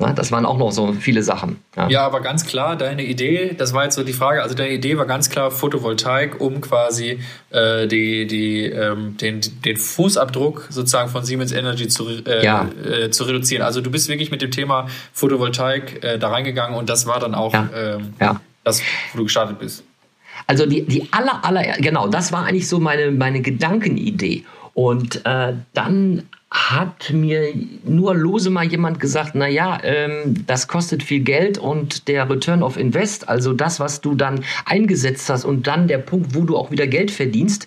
Ja, 0.00 0.12
das 0.12 0.32
waren 0.32 0.44
auch 0.44 0.58
noch 0.58 0.72
so 0.72 0.92
viele 0.92 1.22
Sachen. 1.22 1.60
Ja. 1.76 1.88
ja, 1.88 2.06
aber 2.06 2.20
ganz 2.20 2.44
klar, 2.46 2.74
deine 2.74 3.04
Idee, 3.04 3.54
das 3.56 3.72
war 3.74 3.84
jetzt 3.84 3.94
so 3.94 4.02
die 4.02 4.12
Frage, 4.12 4.42
also 4.42 4.56
deine 4.56 4.72
Idee 4.72 4.98
war 4.98 5.06
ganz 5.06 5.30
klar 5.30 5.52
Photovoltaik, 5.52 6.40
um 6.40 6.60
quasi 6.60 7.20
äh, 7.50 7.86
die, 7.86 8.26
die, 8.26 8.64
ähm, 8.64 9.16
den, 9.18 9.40
den 9.64 9.76
Fußabdruck 9.76 10.66
sozusagen 10.70 11.10
von 11.10 11.24
Siemens 11.24 11.52
Energy 11.52 11.86
zu, 11.86 12.08
äh, 12.26 12.44
ja. 12.44 12.68
äh, 12.84 13.10
zu 13.10 13.22
reduzieren. 13.22 13.62
Also 13.62 13.80
du 13.80 13.90
bist 13.90 14.08
wirklich 14.08 14.32
mit 14.32 14.42
dem 14.42 14.50
Thema 14.50 14.88
Photovoltaik 15.12 16.02
äh, 16.02 16.18
da 16.18 16.28
reingegangen 16.30 16.76
und 16.76 16.90
das 16.90 17.06
war 17.06 17.20
dann 17.20 17.36
auch 17.36 17.54
ähm, 17.54 18.14
das, 18.64 18.82
wo 19.12 19.18
du 19.18 19.24
gestartet 19.24 19.60
bist. 19.60 19.84
Also 20.48 20.66
die, 20.66 20.82
die 20.82 21.06
aller, 21.12 21.44
aller, 21.44 21.62
genau, 21.78 22.08
das 22.08 22.32
war 22.32 22.46
eigentlich 22.46 22.68
so 22.68 22.80
meine, 22.80 23.12
meine 23.12 23.40
Gedankenidee. 23.40 24.44
Und 24.74 25.24
äh, 25.24 25.54
dann 25.72 26.24
hat 26.54 27.12
mir 27.12 27.52
nur 27.84 28.14
lose 28.14 28.48
mal 28.48 28.64
jemand 28.64 29.00
gesagt, 29.00 29.32
na 29.34 29.48
ja, 29.48 29.80
ähm, 29.82 30.46
das 30.46 30.68
kostet 30.68 31.02
viel 31.02 31.20
Geld 31.20 31.58
und 31.58 32.06
der 32.06 32.30
Return 32.30 32.62
of 32.62 32.76
Invest, 32.76 33.28
also 33.28 33.52
das, 33.52 33.80
was 33.80 34.00
du 34.00 34.14
dann 34.14 34.44
eingesetzt 34.64 35.28
hast 35.28 35.44
und 35.44 35.66
dann 35.66 35.88
der 35.88 35.98
Punkt, 35.98 36.32
wo 36.36 36.42
du 36.42 36.56
auch 36.56 36.70
wieder 36.70 36.86
Geld 36.86 37.10
verdienst, 37.10 37.66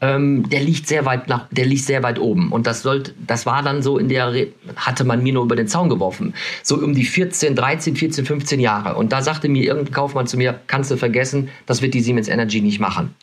ähm, 0.00 0.48
der 0.50 0.60
liegt 0.60 0.86
sehr 0.86 1.04
weit 1.04 1.28
nach, 1.28 1.48
der 1.50 1.66
liegt 1.66 1.84
sehr 1.84 2.04
weit 2.04 2.20
oben. 2.20 2.52
Und 2.52 2.68
das 2.68 2.82
sollte, 2.82 3.12
das 3.26 3.44
war 3.44 3.64
dann 3.64 3.82
so 3.82 3.98
in 3.98 4.08
der, 4.08 4.32
hatte 4.76 5.02
man 5.02 5.20
mir 5.20 5.32
nur 5.32 5.42
über 5.42 5.56
den 5.56 5.66
Zaun 5.66 5.88
geworfen, 5.88 6.32
so 6.62 6.76
um 6.76 6.94
die 6.94 7.04
14, 7.04 7.56
13, 7.56 7.96
14, 7.96 8.24
15 8.24 8.60
Jahre. 8.60 8.94
Und 8.94 9.10
da 9.10 9.20
sagte 9.20 9.48
mir 9.48 9.64
irgendein 9.64 9.92
Kaufmann 9.92 10.28
zu 10.28 10.36
mir, 10.36 10.60
kannst 10.68 10.92
du 10.92 10.96
vergessen, 10.96 11.48
das 11.66 11.82
wird 11.82 11.92
die 11.92 12.00
Siemens 12.00 12.28
Energy 12.28 12.60
nicht 12.60 12.78
machen. 12.78 13.16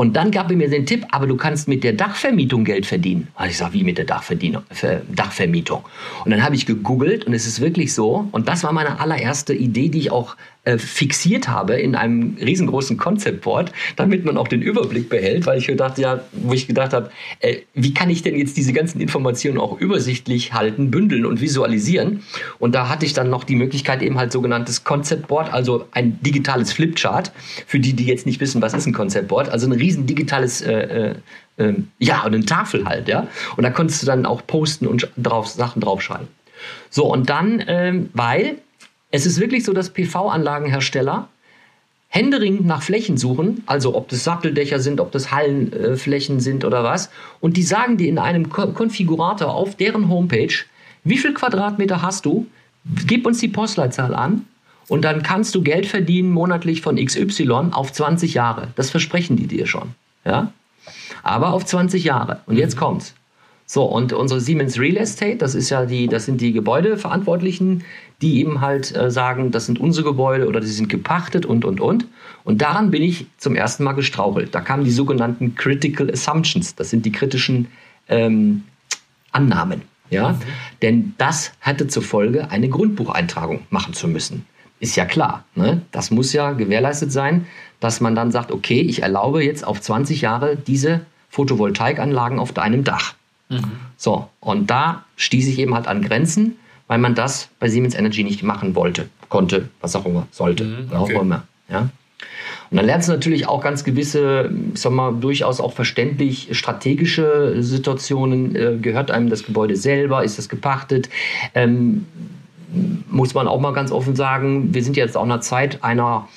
Und 0.00 0.14
dann 0.14 0.30
gab 0.30 0.48
er 0.48 0.56
mir 0.56 0.70
den 0.70 0.86
Tipp, 0.86 1.04
aber 1.10 1.26
du 1.26 1.36
kannst 1.36 1.66
mit 1.66 1.82
der 1.82 1.92
Dachvermietung 1.92 2.64
Geld 2.64 2.86
verdienen. 2.86 3.26
Also 3.34 3.50
ich 3.50 3.56
sage, 3.56 3.74
wie 3.74 3.82
mit 3.82 3.98
der 3.98 4.04
Dachvermietung? 4.04 5.84
Und 6.24 6.30
dann 6.30 6.44
habe 6.44 6.54
ich 6.54 6.66
gegoogelt 6.66 7.24
und 7.24 7.34
es 7.34 7.48
ist 7.48 7.60
wirklich 7.60 7.92
so. 7.92 8.28
Und 8.30 8.46
das 8.46 8.62
war 8.62 8.72
meine 8.72 9.00
allererste 9.00 9.54
Idee, 9.54 9.88
die 9.88 9.98
ich 9.98 10.12
auch 10.12 10.36
äh, 10.64 10.78
fixiert 10.78 11.48
habe 11.48 11.74
in 11.74 11.94
einem 11.94 12.36
riesengroßen 12.40 12.96
Konzeptboard, 12.96 13.72
damit 13.96 14.24
man 14.24 14.36
auch 14.36 14.48
den 14.48 14.60
Überblick 14.60 15.08
behält, 15.08 15.46
weil 15.46 15.58
ich 15.58 15.66
gedacht, 15.66 15.98
ja, 15.98 16.20
wo 16.32 16.52
ich 16.52 16.66
gedacht 16.66 16.92
habe, 16.92 17.10
äh, 17.40 17.58
wie 17.74 17.94
kann 17.94 18.10
ich 18.10 18.22
denn 18.22 18.36
jetzt 18.36 18.56
diese 18.56 18.72
ganzen 18.72 19.00
Informationen 19.00 19.58
auch 19.58 19.80
übersichtlich 19.80 20.52
halten, 20.52 20.90
bündeln 20.90 21.24
und 21.26 21.40
visualisieren? 21.40 22.22
Und 22.58 22.74
da 22.74 22.88
hatte 22.88 23.06
ich 23.06 23.12
dann 23.12 23.30
noch 23.30 23.44
die 23.44 23.56
Möglichkeit, 23.56 24.02
eben 24.02 24.18
halt 24.18 24.32
sogenanntes 24.32 24.84
Konzeptboard, 24.84 25.52
also 25.52 25.86
ein 25.92 26.20
digitales 26.22 26.72
Flipchart, 26.72 27.32
für 27.66 27.80
die, 27.80 27.94
die 27.94 28.04
jetzt 28.04 28.26
nicht 28.26 28.40
wissen, 28.40 28.60
was 28.60 28.74
ist 28.74 28.86
ein 28.86 28.92
Konzeptboard, 28.92 29.48
also 29.48 29.66
ein 29.66 29.72
riesen 29.72 30.06
digitales 30.06 30.60
äh, 30.60 30.72
äh, 30.72 31.14
ähm, 31.58 31.88
ja, 31.98 32.24
eine 32.24 32.44
Tafel 32.44 32.84
halt, 32.84 33.08
ja. 33.08 33.26
Und 33.56 33.64
da 33.64 33.70
konntest 33.70 34.02
du 34.02 34.06
dann 34.06 34.26
auch 34.26 34.46
posten 34.46 34.86
und 34.86 35.08
drauf, 35.16 35.48
Sachen 35.48 35.80
draufschreiben. 35.80 36.28
So, 36.90 37.12
und 37.12 37.28
dann, 37.28 37.62
ähm, 37.66 38.10
weil 38.12 38.58
es 39.10 39.26
ist 39.26 39.40
wirklich 39.40 39.64
so, 39.64 39.72
dass 39.72 39.90
PV-Anlagenhersteller 39.90 41.28
händeringend 42.08 42.66
nach 42.66 42.82
Flächen 42.82 43.16
suchen, 43.16 43.62
also 43.66 43.94
ob 43.94 44.08
das 44.08 44.24
Satteldächer 44.24 44.80
sind, 44.80 45.00
ob 45.00 45.12
das 45.12 45.30
Hallenflächen 45.30 46.38
äh, 46.38 46.40
sind 46.40 46.64
oder 46.64 46.82
was, 46.82 47.10
und 47.40 47.56
die 47.56 47.62
sagen 47.62 47.98
dir 47.98 48.08
in 48.08 48.18
einem 48.18 48.48
Ko 48.48 48.68
Konfigurator 48.72 49.54
auf 49.54 49.76
deren 49.76 50.08
Homepage, 50.08 50.54
wie 51.04 51.18
viel 51.18 51.34
Quadratmeter 51.34 52.02
hast 52.02 52.24
du, 52.24 52.46
gib 53.06 53.26
uns 53.26 53.38
die 53.38 53.48
Postleitzahl 53.48 54.14
an 54.14 54.46
und 54.88 55.04
dann 55.04 55.22
kannst 55.22 55.54
du 55.54 55.62
Geld 55.62 55.86
verdienen 55.86 56.30
monatlich 56.30 56.80
von 56.80 56.96
XY 56.96 57.70
auf 57.72 57.92
20 57.92 58.34
Jahre. 58.34 58.68
Das 58.74 58.90
versprechen 58.90 59.36
die 59.36 59.46
dir 59.46 59.66
schon. 59.66 59.94
Ja? 60.24 60.52
Aber 61.22 61.52
auf 61.52 61.66
20 61.66 62.04
Jahre. 62.04 62.40
Und 62.46 62.56
jetzt 62.56 62.76
kommt's. 62.76 63.14
So, 63.70 63.84
und 63.84 64.14
unsere 64.14 64.40
Siemens 64.40 64.80
Real 64.80 64.96
Estate, 64.96 65.36
das 65.36 65.54
ist 65.54 65.68
ja 65.68 65.84
die, 65.84 66.08
das 66.08 66.24
sind 66.24 66.40
die 66.40 66.52
Gebäudeverantwortlichen, 66.52 67.84
die 68.22 68.40
eben 68.40 68.62
halt 68.62 68.96
äh, 68.96 69.10
sagen, 69.10 69.50
das 69.50 69.66
sind 69.66 69.78
unsere 69.78 70.08
Gebäude 70.08 70.48
oder 70.48 70.60
die 70.60 70.68
sind 70.68 70.88
gepachtet 70.88 71.44
und 71.44 71.66
und 71.66 71.78
und. 71.78 72.06
Und 72.44 72.62
daran 72.62 72.90
bin 72.90 73.02
ich 73.02 73.26
zum 73.36 73.54
ersten 73.54 73.84
Mal 73.84 73.92
gestrauchelt. 73.92 74.54
Da 74.54 74.62
kamen 74.62 74.84
die 74.84 74.90
sogenannten 74.90 75.54
Critical 75.54 76.10
Assumptions, 76.10 76.76
das 76.76 76.88
sind 76.88 77.04
die 77.04 77.12
kritischen 77.12 77.68
ähm, 78.08 78.64
Annahmen. 79.32 79.82
Ja? 80.08 80.32
Mhm. 80.32 80.38
Denn 80.80 81.14
das 81.18 81.52
hatte 81.60 81.88
zur 81.88 82.02
Folge, 82.02 82.50
eine 82.50 82.70
Grundbucheintragung 82.70 83.66
machen 83.68 83.92
zu 83.92 84.08
müssen. 84.08 84.46
Ist 84.80 84.96
ja 84.96 85.04
klar. 85.04 85.44
Ne? 85.54 85.82
Das 85.92 86.10
muss 86.10 86.32
ja 86.32 86.52
gewährleistet 86.52 87.12
sein, 87.12 87.46
dass 87.80 88.00
man 88.00 88.14
dann 88.14 88.32
sagt, 88.32 88.50
okay, 88.50 88.80
ich 88.80 89.02
erlaube 89.02 89.44
jetzt 89.44 89.66
auf 89.66 89.78
20 89.78 90.22
Jahre 90.22 90.56
diese 90.56 91.02
Photovoltaikanlagen 91.28 92.38
auf 92.38 92.52
deinem 92.52 92.82
Dach. 92.82 93.17
Mhm. 93.48 93.64
So, 93.96 94.28
und 94.40 94.68
da 94.70 95.04
stieß 95.16 95.48
ich 95.48 95.58
eben 95.58 95.74
halt 95.74 95.86
an 95.86 96.02
Grenzen, 96.02 96.56
weil 96.86 96.98
man 96.98 97.14
das 97.14 97.48
bei 97.60 97.68
Siemens 97.68 97.94
Energy 97.94 98.24
nicht 98.24 98.42
machen 98.42 98.74
wollte, 98.74 99.08
konnte, 99.28 99.68
was 99.80 99.94
auch 99.96 100.06
immer, 100.06 100.26
sollte, 100.30 100.64
mhm, 100.64 100.88
okay. 100.92 101.16
auch 101.16 101.22
immer. 101.22 101.44
Ja? 101.68 101.90
Und 102.70 102.76
dann 102.76 102.86
lernst 102.86 103.08
du 103.08 103.12
natürlich 103.12 103.48
auch 103.48 103.62
ganz 103.62 103.84
gewisse, 103.84 104.50
ich 104.74 104.80
sag 104.80 104.92
mal, 104.92 105.12
durchaus 105.12 105.60
auch 105.60 105.72
verständlich 105.72 106.48
strategische 106.52 107.62
Situationen. 107.62 108.54
Äh, 108.54 108.76
gehört 108.80 109.10
einem 109.10 109.30
das 109.30 109.44
Gebäude 109.44 109.76
selber? 109.76 110.22
Ist 110.22 110.36
das 110.38 110.48
gepachtet? 110.48 111.08
Ähm, 111.54 112.06
muss 113.08 113.32
man 113.32 113.48
auch 113.48 113.60
mal 113.60 113.72
ganz 113.72 113.90
offen 113.90 114.14
sagen, 114.14 114.74
wir 114.74 114.82
sind 114.82 114.96
jetzt 114.96 115.16
auch 115.16 115.24
in 115.24 115.32
einer 115.32 115.40
Zeit, 115.40 115.82
einer, 115.82 116.28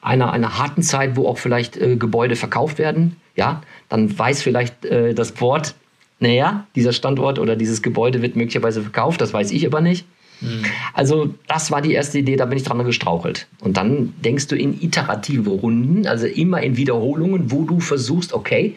einer, 0.00 0.32
einer 0.32 0.58
harten 0.58 0.82
Zeit, 0.82 1.16
wo 1.16 1.26
auch 1.26 1.38
vielleicht 1.38 1.76
äh, 1.76 1.96
Gebäude 1.96 2.36
verkauft 2.36 2.78
werden. 2.78 3.16
Ja, 3.34 3.62
dann 3.88 4.16
weiß 4.16 4.42
vielleicht 4.42 4.84
äh, 4.84 5.14
das 5.14 5.32
Board, 5.32 5.74
naja, 6.20 6.66
dieser 6.76 6.92
Standort 6.92 7.38
oder 7.38 7.56
dieses 7.56 7.82
Gebäude 7.82 8.22
wird 8.22 8.36
möglicherweise 8.36 8.82
verkauft, 8.82 9.20
das 9.20 9.32
weiß 9.32 9.50
ich 9.50 9.66
aber 9.66 9.80
nicht. 9.80 10.06
Mhm. 10.40 10.64
Also 10.94 11.34
das 11.48 11.70
war 11.70 11.82
die 11.82 11.92
erste 11.92 12.18
Idee, 12.18 12.36
da 12.36 12.46
bin 12.46 12.58
ich 12.58 12.64
dran 12.64 12.82
gestrauchelt. 12.84 13.46
Und 13.60 13.76
dann 13.76 14.14
denkst 14.24 14.46
du 14.48 14.56
in 14.56 14.80
iterative 14.80 15.50
Runden, 15.50 16.06
also 16.06 16.26
immer 16.26 16.62
in 16.62 16.76
Wiederholungen, 16.76 17.50
wo 17.50 17.64
du 17.64 17.80
versuchst, 17.80 18.32
okay, 18.32 18.76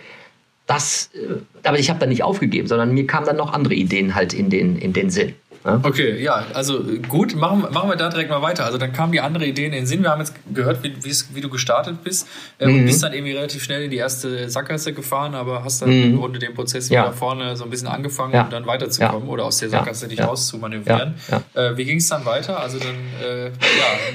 das, 0.65 1.10
äh, 1.13 1.36
aber 1.67 1.79
ich 1.79 1.89
habe 1.89 1.99
da 1.99 2.06
nicht 2.06 2.23
aufgegeben, 2.23 2.67
sondern 2.67 2.93
mir 2.93 3.06
kamen 3.06 3.25
dann 3.25 3.38
noch 3.38 3.53
andere 3.53 3.73
Ideen 3.73 4.15
halt 4.15 4.34
in 4.34 4.49
den, 4.49 4.77
in 4.77 4.93
den 4.93 5.10
Sinn. 5.10 5.34
Ja? 5.65 5.80
Okay, 5.82 6.21
ja, 6.21 6.45
also 6.54 6.84
gut, 7.08 7.36
machen, 7.36 7.65
machen 7.71 7.89
wir 7.89 7.95
da 7.95 8.10
direkt 8.10 8.30
mal 8.30 8.41
weiter. 8.41 8.65
Also 8.65 8.78
dann 8.78 8.91
kamen 8.91 9.12
die 9.12 9.21
andere 9.21 9.45
Ideen 9.45 9.67
in 9.67 9.80
den 9.80 9.86
Sinn. 9.86 10.04
Wir 10.04 10.10
haben 10.10 10.19
jetzt 10.19 10.34
gehört, 10.54 10.84
wie, 10.84 10.93
wie 11.34 11.41
du 11.41 11.49
gestartet 11.49 12.04
bist 12.04 12.28
äh, 12.60 12.67
mhm. 12.67 12.80
und 12.80 12.86
bist 12.86 13.02
dann 13.04 13.13
irgendwie 13.13 13.34
relativ 13.34 13.63
schnell 13.63 13.84
in 13.84 13.91
die 13.91 13.97
erste 13.97 14.49
Sackgasse 14.49 14.93
gefahren, 14.93 15.36
aber 15.36 15.63
hast 15.63 15.82
dann 15.82 15.89
mhm. 15.89 16.04
im 16.04 16.17
Grunde 16.17 16.39
den 16.39 16.54
Prozess 16.54 16.89
wieder 16.89 17.06
ja. 17.06 17.12
vorne 17.12 17.56
so 17.56 17.63
ein 17.63 17.69
bisschen 17.69 17.88
angefangen, 17.88 18.34
ja. 18.34 18.43
um 18.43 18.49
dann 18.49 18.65
weiterzukommen 18.65 19.30
oder 19.30 19.45
aus 19.45 19.58
der 19.58 19.69
Sackgasse 19.69 20.08
dich 20.08 20.21
rauszumanövrieren. 20.21 21.15
Äh, 21.54 21.78
wie 21.78 21.86
ging 21.86 21.97
es 21.97 22.08
dann 22.10 22.26
weiter? 22.26 22.60
Also 22.60 22.80
dann 22.80 22.95
äh, 23.23 23.45
ja, 23.45 23.52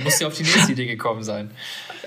musst 0.04 0.20
du 0.20 0.26
auf 0.26 0.34
die 0.34 0.42
nächste 0.42 0.72
Idee 0.72 0.86
gekommen 0.86 1.22
sein. 1.22 1.50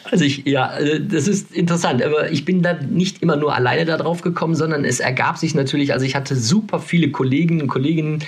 Also 0.10 0.26
ich, 0.26 0.46
ja, 0.46 0.78
äh, 0.78 1.00
das 1.00 1.28
ist 1.28 1.52
interessant, 1.52 2.04
aber 2.04 2.32
ich 2.32 2.46
bin 2.46 2.62
da 2.62 2.74
nicht 2.74 3.22
immer 3.22 3.36
nur 3.36 3.54
alleine 3.54 3.86
da 3.86 3.98
drauf 3.98 4.22
gekommen, 4.22 4.56
sondern 4.56 4.84
es 4.84 5.00
ergab 5.00 5.38
sich 5.38 5.54
natürlich, 5.54 5.94
also 5.94 6.06
ich 6.06 6.16
hatte 6.16 6.36
super 6.36 6.80
viele 6.80 7.12
Kolleginnen 7.12 7.62
und 7.62 7.68
Kollegen, 7.68 8.20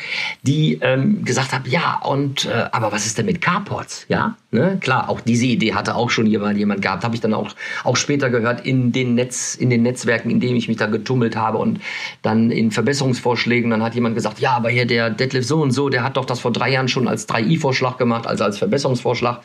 die 0.43 0.79
ähm, 0.81 1.25
gesagt 1.25 1.53
haben, 1.53 1.63
ja, 1.67 1.99
und 2.03 2.45
äh, 2.45 2.65
aber 2.71 2.91
was 2.91 3.05
ist 3.05 3.17
denn 3.17 3.25
mit 3.25 3.41
Carports? 3.41 4.05
Ja, 4.07 4.37
ne? 4.51 4.77
klar, 4.81 5.09
auch 5.09 5.21
diese 5.21 5.45
Idee 5.45 5.73
hatte 5.73 5.95
auch 5.95 6.09
schon 6.09 6.27
jemand, 6.27 6.57
jemand 6.57 6.81
gehabt, 6.81 7.03
habe 7.03 7.15
ich 7.15 7.21
dann 7.21 7.33
auch, 7.33 7.55
auch 7.83 7.95
später 7.95 8.29
gehört 8.29 8.65
in 8.65 8.91
den 8.91 9.15
Netz, 9.15 9.55
in 9.55 9.69
den 9.69 9.81
Netzwerken, 9.81 10.29
in 10.29 10.39
denen 10.39 10.55
ich 10.55 10.67
mich 10.67 10.77
da 10.77 10.85
getummelt 10.85 11.35
habe 11.35 11.57
und 11.57 11.79
dann 12.21 12.51
in 12.51 12.71
Verbesserungsvorschlägen, 12.71 13.71
dann 13.71 13.81
hat 13.81 13.95
jemand 13.95 14.15
gesagt, 14.15 14.39
ja, 14.39 14.51
aber 14.51 14.69
hier 14.69 14.85
der 14.85 15.09
Detlef 15.09 15.45
so 15.45 15.61
und 15.61 15.71
so, 15.71 15.89
der 15.89 16.03
hat 16.03 16.17
doch 16.17 16.25
das 16.25 16.39
vor 16.39 16.51
drei 16.51 16.71
Jahren 16.71 16.87
schon 16.87 17.07
als 17.07 17.27
3i-Vorschlag 17.27 17.97
gemacht, 17.97 18.27
also 18.27 18.43
als 18.43 18.57
Verbesserungsvorschlag. 18.57 19.41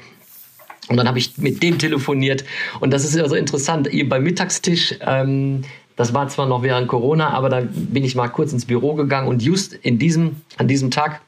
Und 0.89 0.97
dann 0.97 1.09
habe 1.09 1.19
ich 1.19 1.37
mit 1.39 1.63
dem 1.63 1.79
telefoniert. 1.79 2.45
Und 2.81 2.93
das 2.93 3.05
ist 3.05 3.15
ja 3.15 3.29
so 3.29 3.35
interessant. 3.35 3.89
Beim 4.09 4.23
Mittagstisch, 4.23 4.95
ähm, 5.01 5.63
das 5.97 6.15
war 6.15 6.29
zwar 6.29 6.47
noch 6.47 6.63
während 6.63 6.89
Corona, 6.89 7.31
aber 7.31 7.49
da 7.49 7.63
bin 7.71 8.05
ich 8.05 8.15
mal 8.15 8.29
kurz 8.29 8.53
ins 8.53 8.65
Büro 8.65 8.95
gegangen 8.95 9.29
und 9.29 9.43
just 9.43 9.75
in 9.75 9.99
diesem, 9.99 10.37
an 10.57 10.69
diesem 10.69 10.91
Tag 10.91 11.21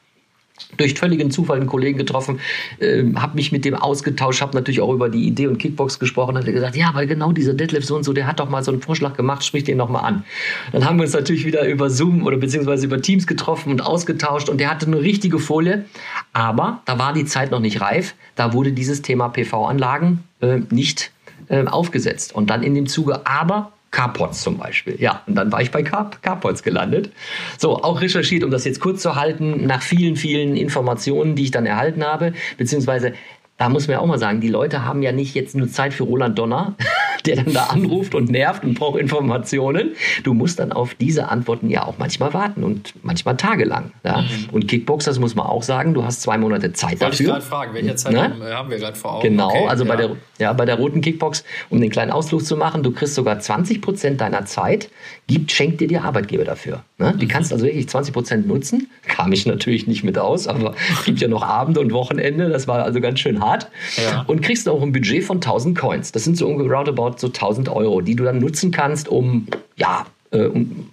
durch 0.77 0.95
völligen 0.95 1.31
Zufall 1.31 1.57
einen 1.57 1.67
Kollegen 1.67 1.97
getroffen, 1.97 2.39
äh, 2.79 3.03
habe 3.15 3.35
mich 3.35 3.51
mit 3.51 3.65
dem 3.65 3.75
ausgetauscht, 3.75 4.41
habe 4.41 4.55
natürlich 4.55 4.81
auch 4.81 4.93
über 4.93 5.09
die 5.09 5.25
Idee 5.25 5.47
und 5.47 5.57
Kickbox 5.57 5.99
gesprochen, 5.99 6.37
hat 6.37 6.45
er 6.45 6.53
gesagt, 6.53 6.75
ja, 6.75 6.91
weil 6.93 7.07
genau 7.07 7.31
dieser 7.31 7.53
Detlef 7.53 7.85
so 7.85 7.95
und 7.95 8.03
so, 8.03 8.13
der 8.13 8.27
hat 8.27 8.39
doch 8.39 8.49
mal 8.49 8.63
so 8.63 8.71
einen 8.71 8.81
Vorschlag 8.81 9.15
gemacht, 9.15 9.43
sprich 9.43 9.63
den 9.63 9.77
nochmal 9.77 10.05
an. 10.05 10.23
Dann 10.71 10.85
haben 10.85 10.97
wir 10.97 11.03
uns 11.03 11.13
natürlich 11.13 11.45
wieder 11.45 11.67
über 11.67 11.89
Zoom 11.89 12.25
oder 12.25 12.37
beziehungsweise 12.37 12.85
über 12.85 13.01
Teams 13.01 13.27
getroffen 13.27 13.71
und 13.71 13.81
ausgetauscht 13.81 14.49
und 14.49 14.59
der 14.59 14.69
hatte 14.69 14.87
eine 14.87 15.01
richtige 15.01 15.39
Folie, 15.39 15.85
aber 16.33 16.81
da 16.85 16.99
war 16.99 17.13
die 17.13 17.25
Zeit 17.25 17.51
noch 17.51 17.59
nicht 17.59 17.81
reif, 17.81 18.15
da 18.35 18.53
wurde 18.53 18.71
dieses 18.71 19.01
Thema 19.01 19.29
PV-Anlagen 19.29 20.23
äh, 20.41 20.59
nicht 20.69 21.11
äh, 21.47 21.65
aufgesetzt. 21.65 22.33
Und 22.33 22.49
dann 22.49 22.63
in 22.63 22.75
dem 22.75 22.87
Zuge, 22.87 23.25
aber 23.25 23.73
Carpots 23.91 24.41
zum 24.41 24.57
Beispiel. 24.57 24.95
Ja, 24.99 25.21
und 25.27 25.35
dann 25.35 25.51
war 25.51 25.61
ich 25.61 25.71
bei 25.71 25.83
Car 25.83 26.11
Carpots 26.21 26.63
gelandet. 26.63 27.11
So, 27.57 27.83
auch 27.83 28.01
recherchiert, 28.01 28.43
um 28.43 28.51
das 28.51 28.65
jetzt 28.65 28.79
kurz 28.79 29.01
zu 29.01 29.15
halten, 29.15 29.65
nach 29.67 29.81
vielen, 29.81 30.15
vielen 30.15 30.55
Informationen, 30.55 31.35
die 31.35 31.43
ich 31.43 31.51
dann 31.51 31.65
erhalten 31.65 32.03
habe, 32.03 32.33
beziehungsweise 32.57 33.13
da 33.61 33.69
muss 33.69 33.87
man 33.87 33.93
ja 33.93 33.99
auch 33.99 34.07
mal 34.07 34.17
sagen, 34.17 34.41
die 34.41 34.47
Leute 34.47 34.85
haben 34.85 35.03
ja 35.03 35.11
nicht 35.11 35.35
jetzt 35.35 35.53
nur 35.55 35.69
Zeit 35.69 35.93
für 35.93 36.01
Roland 36.01 36.39
Donner, 36.39 36.73
der 37.27 37.35
dann 37.35 37.53
da 37.53 37.65
anruft 37.65 38.15
und 38.15 38.31
nervt 38.31 38.63
und 38.63 38.73
braucht 38.73 38.99
Informationen. 38.99 39.91
Du 40.23 40.33
musst 40.33 40.57
dann 40.57 40.71
auf 40.71 40.95
diese 40.95 41.29
Antworten 41.29 41.69
ja 41.69 41.85
auch 41.85 41.99
manchmal 41.99 42.33
warten 42.33 42.63
und 42.63 42.95
manchmal 43.03 43.37
tagelang. 43.37 43.91
Ja? 44.03 44.21
Mhm. 44.21 44.49
Und 44.51 44.67
Kickbox, 44.67 45.05
das 45.05 45.19
muss 45.19 45.35
man 45.35 45.45
auch 45.45 45.61
sagen, 45.61 45.93
du 45.93 46.03
hast 46.03 46.23
zwei 46.23 46.39
Monate 46.39 46.73
Zeit 46.73 47.01
Wollte 47.01 47.05
dafür. 47.05 47.09
Wollte 47.09 47.21
ich 47.21 47.27
gerade 47.27 47.45
fragen, 47.45 47.73
welche 47.75 47.95
Zeit 47.97 48.13
ne? 48.13 48.55
haben 48.55 48.71
wir 48.71 48.79
gerade 48.79 48.97
vor 48.97 49.13
Augen? 49.13 49.29
Genau, 49.29 49.49
okay, 49.49 49.67
also 49.67 49.83
ja. 49.83 49.89
bei, 49.91 49.95
der, 49.95 50.15
ja, 50.39 50.53
bei 50.53 50.65
der 50.65 50.77
roten 50.77 51.01
Kickbox, 51.01 51.43
um 51.69 51.79
den 51.79 51.91
kleinen 51.91 52.09
Ausflug 52.09 52.43
zu 52.43 52.57
machen, 52.57 52.81
du 52.81 52.89
kriegst 52.89 53.13
sogar 53.13 53.39
20 53.39 53.79
Prozent 53.79 54.21
deiner 54.21 54.45
Zeit, 54.45 54.89
gibt, 55.27 55.51
schenkt 55.51 55.81
dir 55.81 55.87
der 55.87 56.03
Arbeitgeber 56.03 56.45
dafür. 56.45 56.83
Ne? 56.97 57.13
Du 57.15 57.25
mhm. 57.25 57.29
kannst 57.29 57.53
also 57.53 57.63
wirklich 57.63 57.87
20 57.87 58.11
Prozent 58.11 58.47
nutzen. 58.47 58.89
Kam 59.07 59.31
ich 59.31 59.45
natürlich 59.45 59.85
nicht 59.85 60.03
mit 60.03 60.17
aus, 60.17 60.47
aber 60.47 60.73
es 60.91 61.03
gibt 61.05 61.21
ja 61.21 61.27
noch 61.27 61.43
Abend 61.43 61.77
und 61.77 61.93
Wochenende, 61.93 62.49
das 62.49 62.67
war 62.67 62.83
also 62.83 62.99
ganz 62.99 63.19
schön 63.19 63.39
hart. 63.39 63.50
Ja. 63.97 64.23
Und 64.27 64.41
kriegst 64.41 64.67
auch 64.69 64.81
ein 64.81 64.91
Budget 64.91 65.23
von 65.23 65.37
1000 65.37 65.77
Coins. 65.77 66.11
Das 66.11 66.23
sind 66.23 66.37
so 66.37 66.47
roundabout 66.47 67.17
so 67.17 67.27
1000 67.27 67.69
Euro, 67.69 68.01
die 68.01 68.15
du 68.15 68.23
dann 68.23 68.39
nutzen 68.39 68.71
kannst, 68.71 69.07
um, 69.07 69.47
ja, 69.75 70.05
äh, 70.31 70.45
um 70.45 70.87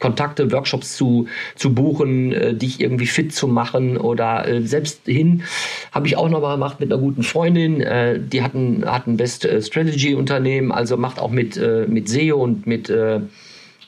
Kontakte, 0.00 0.52
Workshops 0.52 0.96
zu, 0.96 1.26
zu 1.54 1.74
buchen, 1.74 2.32
äh, 2.32 2.54
dich 2.54 2.80
irgendwie 2.80 3.06
fit 3.06 3.34
zu 3.34 3.48
machen 3.48 3.96
oder 3.96 4.46
äh, 4.46 4.62
selbst 4.62 5.06
hin 5.06 5.42
habe 5.92 6.06
ich 6.06 6.16
auch 6.16 6.28
noch 6.28 6.40
mal 6.40 6.54
gemacht 6.54 6.80
mit 6.80 6.92
einer 6.92 7.00
guten 7.00 7.22
Freundin, 7.22 7.80
äh, 7.80 8.20
die 8.20 8.42
hatten 8.42 8.84
hatten 8.84 9.16
Best 9.16 9.44
äh, 9.44 9.62
Strategy 9.62 10.14
Unternehmen, 10.14 10.70
also 10.70 10.96
macht 10.96 11.18
auch 11.18 11.30
mit 11.30 11.56
äh, 11.56 11.86
mit 11.88 12.08
SEO 12.08 12.36
und 12.36 12.66
mit 12.66 12.90
äh, 12.90 13.20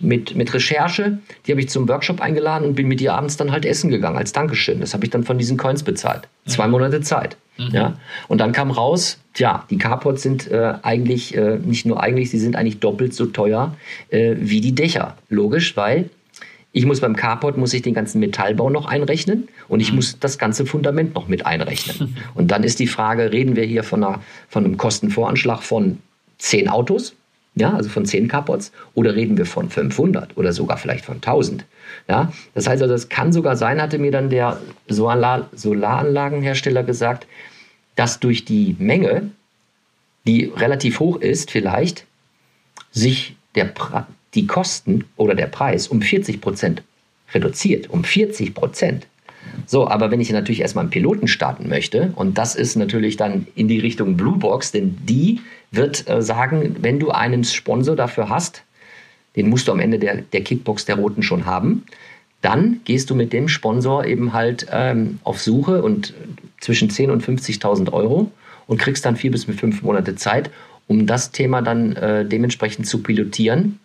mit, 0.00 0.34
mit 0.36 0.52
Recherche. 0.54 1.18
Die 1.46 1.52
habe 1.52 1.60
ich 1.60 1.68
zum 1.68 1.88
Workshop 1.88 2.20
eingeladen 2.20 2.66
und 2.66 2.74
bin 2.74 2.88
mit 2.88 3.00
ihr 3.00 3.14
abends 3.14 3.36
dann 3.36 3.52
halt 3.52 3.64
essen 3.64 3.90
gegangen 3.90 4.16
als 4.16 4.32
Dankeschön. 4.32 4.80
Das 4.80 4.94
habe 4.94 5.04
ich 5.04 5.10
dann 5.10 5.24
von 5.24 5.38
diesen 5.38 5.56
Coins 5.56 5.82
bezahlt. 5.82 6.28
Zwei 6.46 6.66
mhm. 6.66 6.72
Monate 6.72 7.00
Zeit. 7.00 7.36
Mhm. 7.58 7.70
Ja? 7.72 7.98
Und 8.28 8.38
dann 8.38 8.52
kam 8.52 8.70
raus, 8.70 9.18
tja, 9.34 9.64
die 9.70 9.78
Carports 9.78 10.22
sind 10.22 10.50
äh, 10.50 10.74
eigentlich, 10.82 11.36
äh, 11.36 11.58
nicht 11.58 11.86
nur 11.86 12.02
eigentlich, 12.02 12.30
sie 12.30 12.38
sind 12.38 12.56
eigentlich 12.56 12.80
doppelt 12.80 13.14
so 13.14 13.26
teuer 13.26 13.76
äh, 14.10 14.36
wie 14.38 14.60
die 14.60 14.74
Dächer. 14.74 15.16
Logisch, 15.28 15.76
weil 15.76 16.10
ich 16.72 16.86
muss 16.86 17.00
beim 17.00 17.16
Carport 17.16 17.56
muss 17.56 17.72
ich 17.72 17.82
den 17.82 17.94
ganzen 17.94 18.20
Metallbau 18.20 18.70
noch 18.70 18.86
einrechnen 18.86 19.48
und 19.68 19.80
ich 19.80 19.90
mhm. 19.90 19.96
muss 19.96 20.18
das 20.20 20.38
ganze 20.38 20.66
Fundament 20.66 21.14
noch 21.14 21.26
mit 21.26 21.46
einrechnen. 21.46 22.16
und 22.34 22.50
dann 22.50 22.62
ist 22.62 22.78
die 22.78 22.86
Frage, 22.86 23.32
reden 23.32 23.56
wir 23.56 23.64
hier 23.64 23.82
von, 23.82 24.04
einer, 24.04 24.20
von 24.48 24.64
einem 24.64 24.76
Kostenvoranschlag 24.76 25.62
von 25.62 25.98
zehn 26.38 26.68
Autos? 26.68 27.14
Ja, 27.54 27.74
also 27.74 27.88
von 27.88 28.06
10 28.06 28.28
Carports 28.28 28.72
oder 28.94 29.16
reden 29.16 29.36
wir 29.36 29.46
von 29.46 29.68
500 29.68 30.36
oder 30.36 30.52
sogar 30.52 30.76
vielleicht 30.76 31.04
von 31.04 31.16
1000. 31.16 31.64
Ja, 32.08 32.32
das 32.54 32.68
heißt 32.68 32.82
also, 32.82 32.94
das 32.94 33.08
kann 33.08 33.32
sogar 33.32 33.56
sein, 33.56 33.82
hatte 33.82 33.98
mir 33.98 34.12
dann 34.12 34.30
der 34.30 34.60
Solar 34.88 35.48
Solaranlagenhersteller 35.52 36.84
gesagt, 36.84 37.26
dass 37.96 38.20
durch 38.20 38.44
die 38.44 38.76
Menge, 38.78 39.30
die 40.26 40.44
relativ 40.44 41.00
hoch 41.00 41.16
ist, 41.16 41.50
vielleicht 41.50 42.04
sich 42.92 43.36
der 43.54 43.72
die 44.34 44.46
Kosten 44.46 45.04
oder 45.16 45.34
der 45.34 45.46
Preis 45.46 45.88
um 45.88 46.02
40 46.02 46.40
Prozent 46.40 46.82
reduziert. 47.34 47.90
Um 47.90 48.04
40 48.04 48.54
Prozent. 48.54 49.06
So, 49.70 49.86
aber 49.86 50.10
wenn 50.10 50.18
ich 50.18 50.32
natürlich 50.32 50.62
erstmal 50.62 50.84
einen 50.84 50.90
Piloten 50.90 51.28
starten 51.28 51.68
möchte, 51.68 52.12
und 52.16 52.38
das 52.38 52.54
ist 52.54 52.74
natürlich 52.76 53.18
dann 53.18 53.46
in 53.54 53.68
die 53.68 53.78
Richtung 53.78 54.16
Bluebox, 54.16 54.72
denn 54.72 54.96
die 55.04 55.42
wird 55.70 56.08
äh, 56.08 56.22
sagen, 56.22 56.76
wenn 56.80 56.98
du 56.98 57.10
einen 57.10 57.44
Sponsor 57.44 57.94
dafür 57.94 58.30
hast, 58.30 58.62
den 59.36 59.50
musst 59.50 59.68
du 59.68 59.72
am 59.72 59.78
Ende 59.78 59.98
der, 59.98 60.22
der 60.22 60.40
Kickbox 60.40 60.86
der 60.86 60.96
Roten 60.96 61.22
schon 61.22 61.44
haben, 61.44 61.84
dann 62.40 62.80
gehst 62.84 63.10
du 63.10 63.14
mit 63.14 63.34
dem 63.34 63.46
Sponsor 63.46 64.06
eben 64.06 64.32
halt 64.32 64.66
ähm, 64.72 65.18
auf 65.22 65.42
Suche 65.42 65.82
und 65.82 66.14
zwischen 66.60 66.88
10.000 66.88 67.12
und 67.12 67.22
50.000 67.22 67.92
Euro 67.92 68.32
und 68.66 68.78
kriegst 68.78 69.04
dann 69.04 69.16
vier 69.16 69.30
bis 69.30 69.44
fünf 69.44 69.82
Monate 69.82 70.14
Zeit, 70.14 70.50
um 70.86 71.06
das 71.06 71.30
Thema 71.30 71.60
dann 71.60 71.94
äh, 71.94 72.24
dementsprechend 72.24 72.86
zu 72.86 73.02
pilotieren 73.02 73.78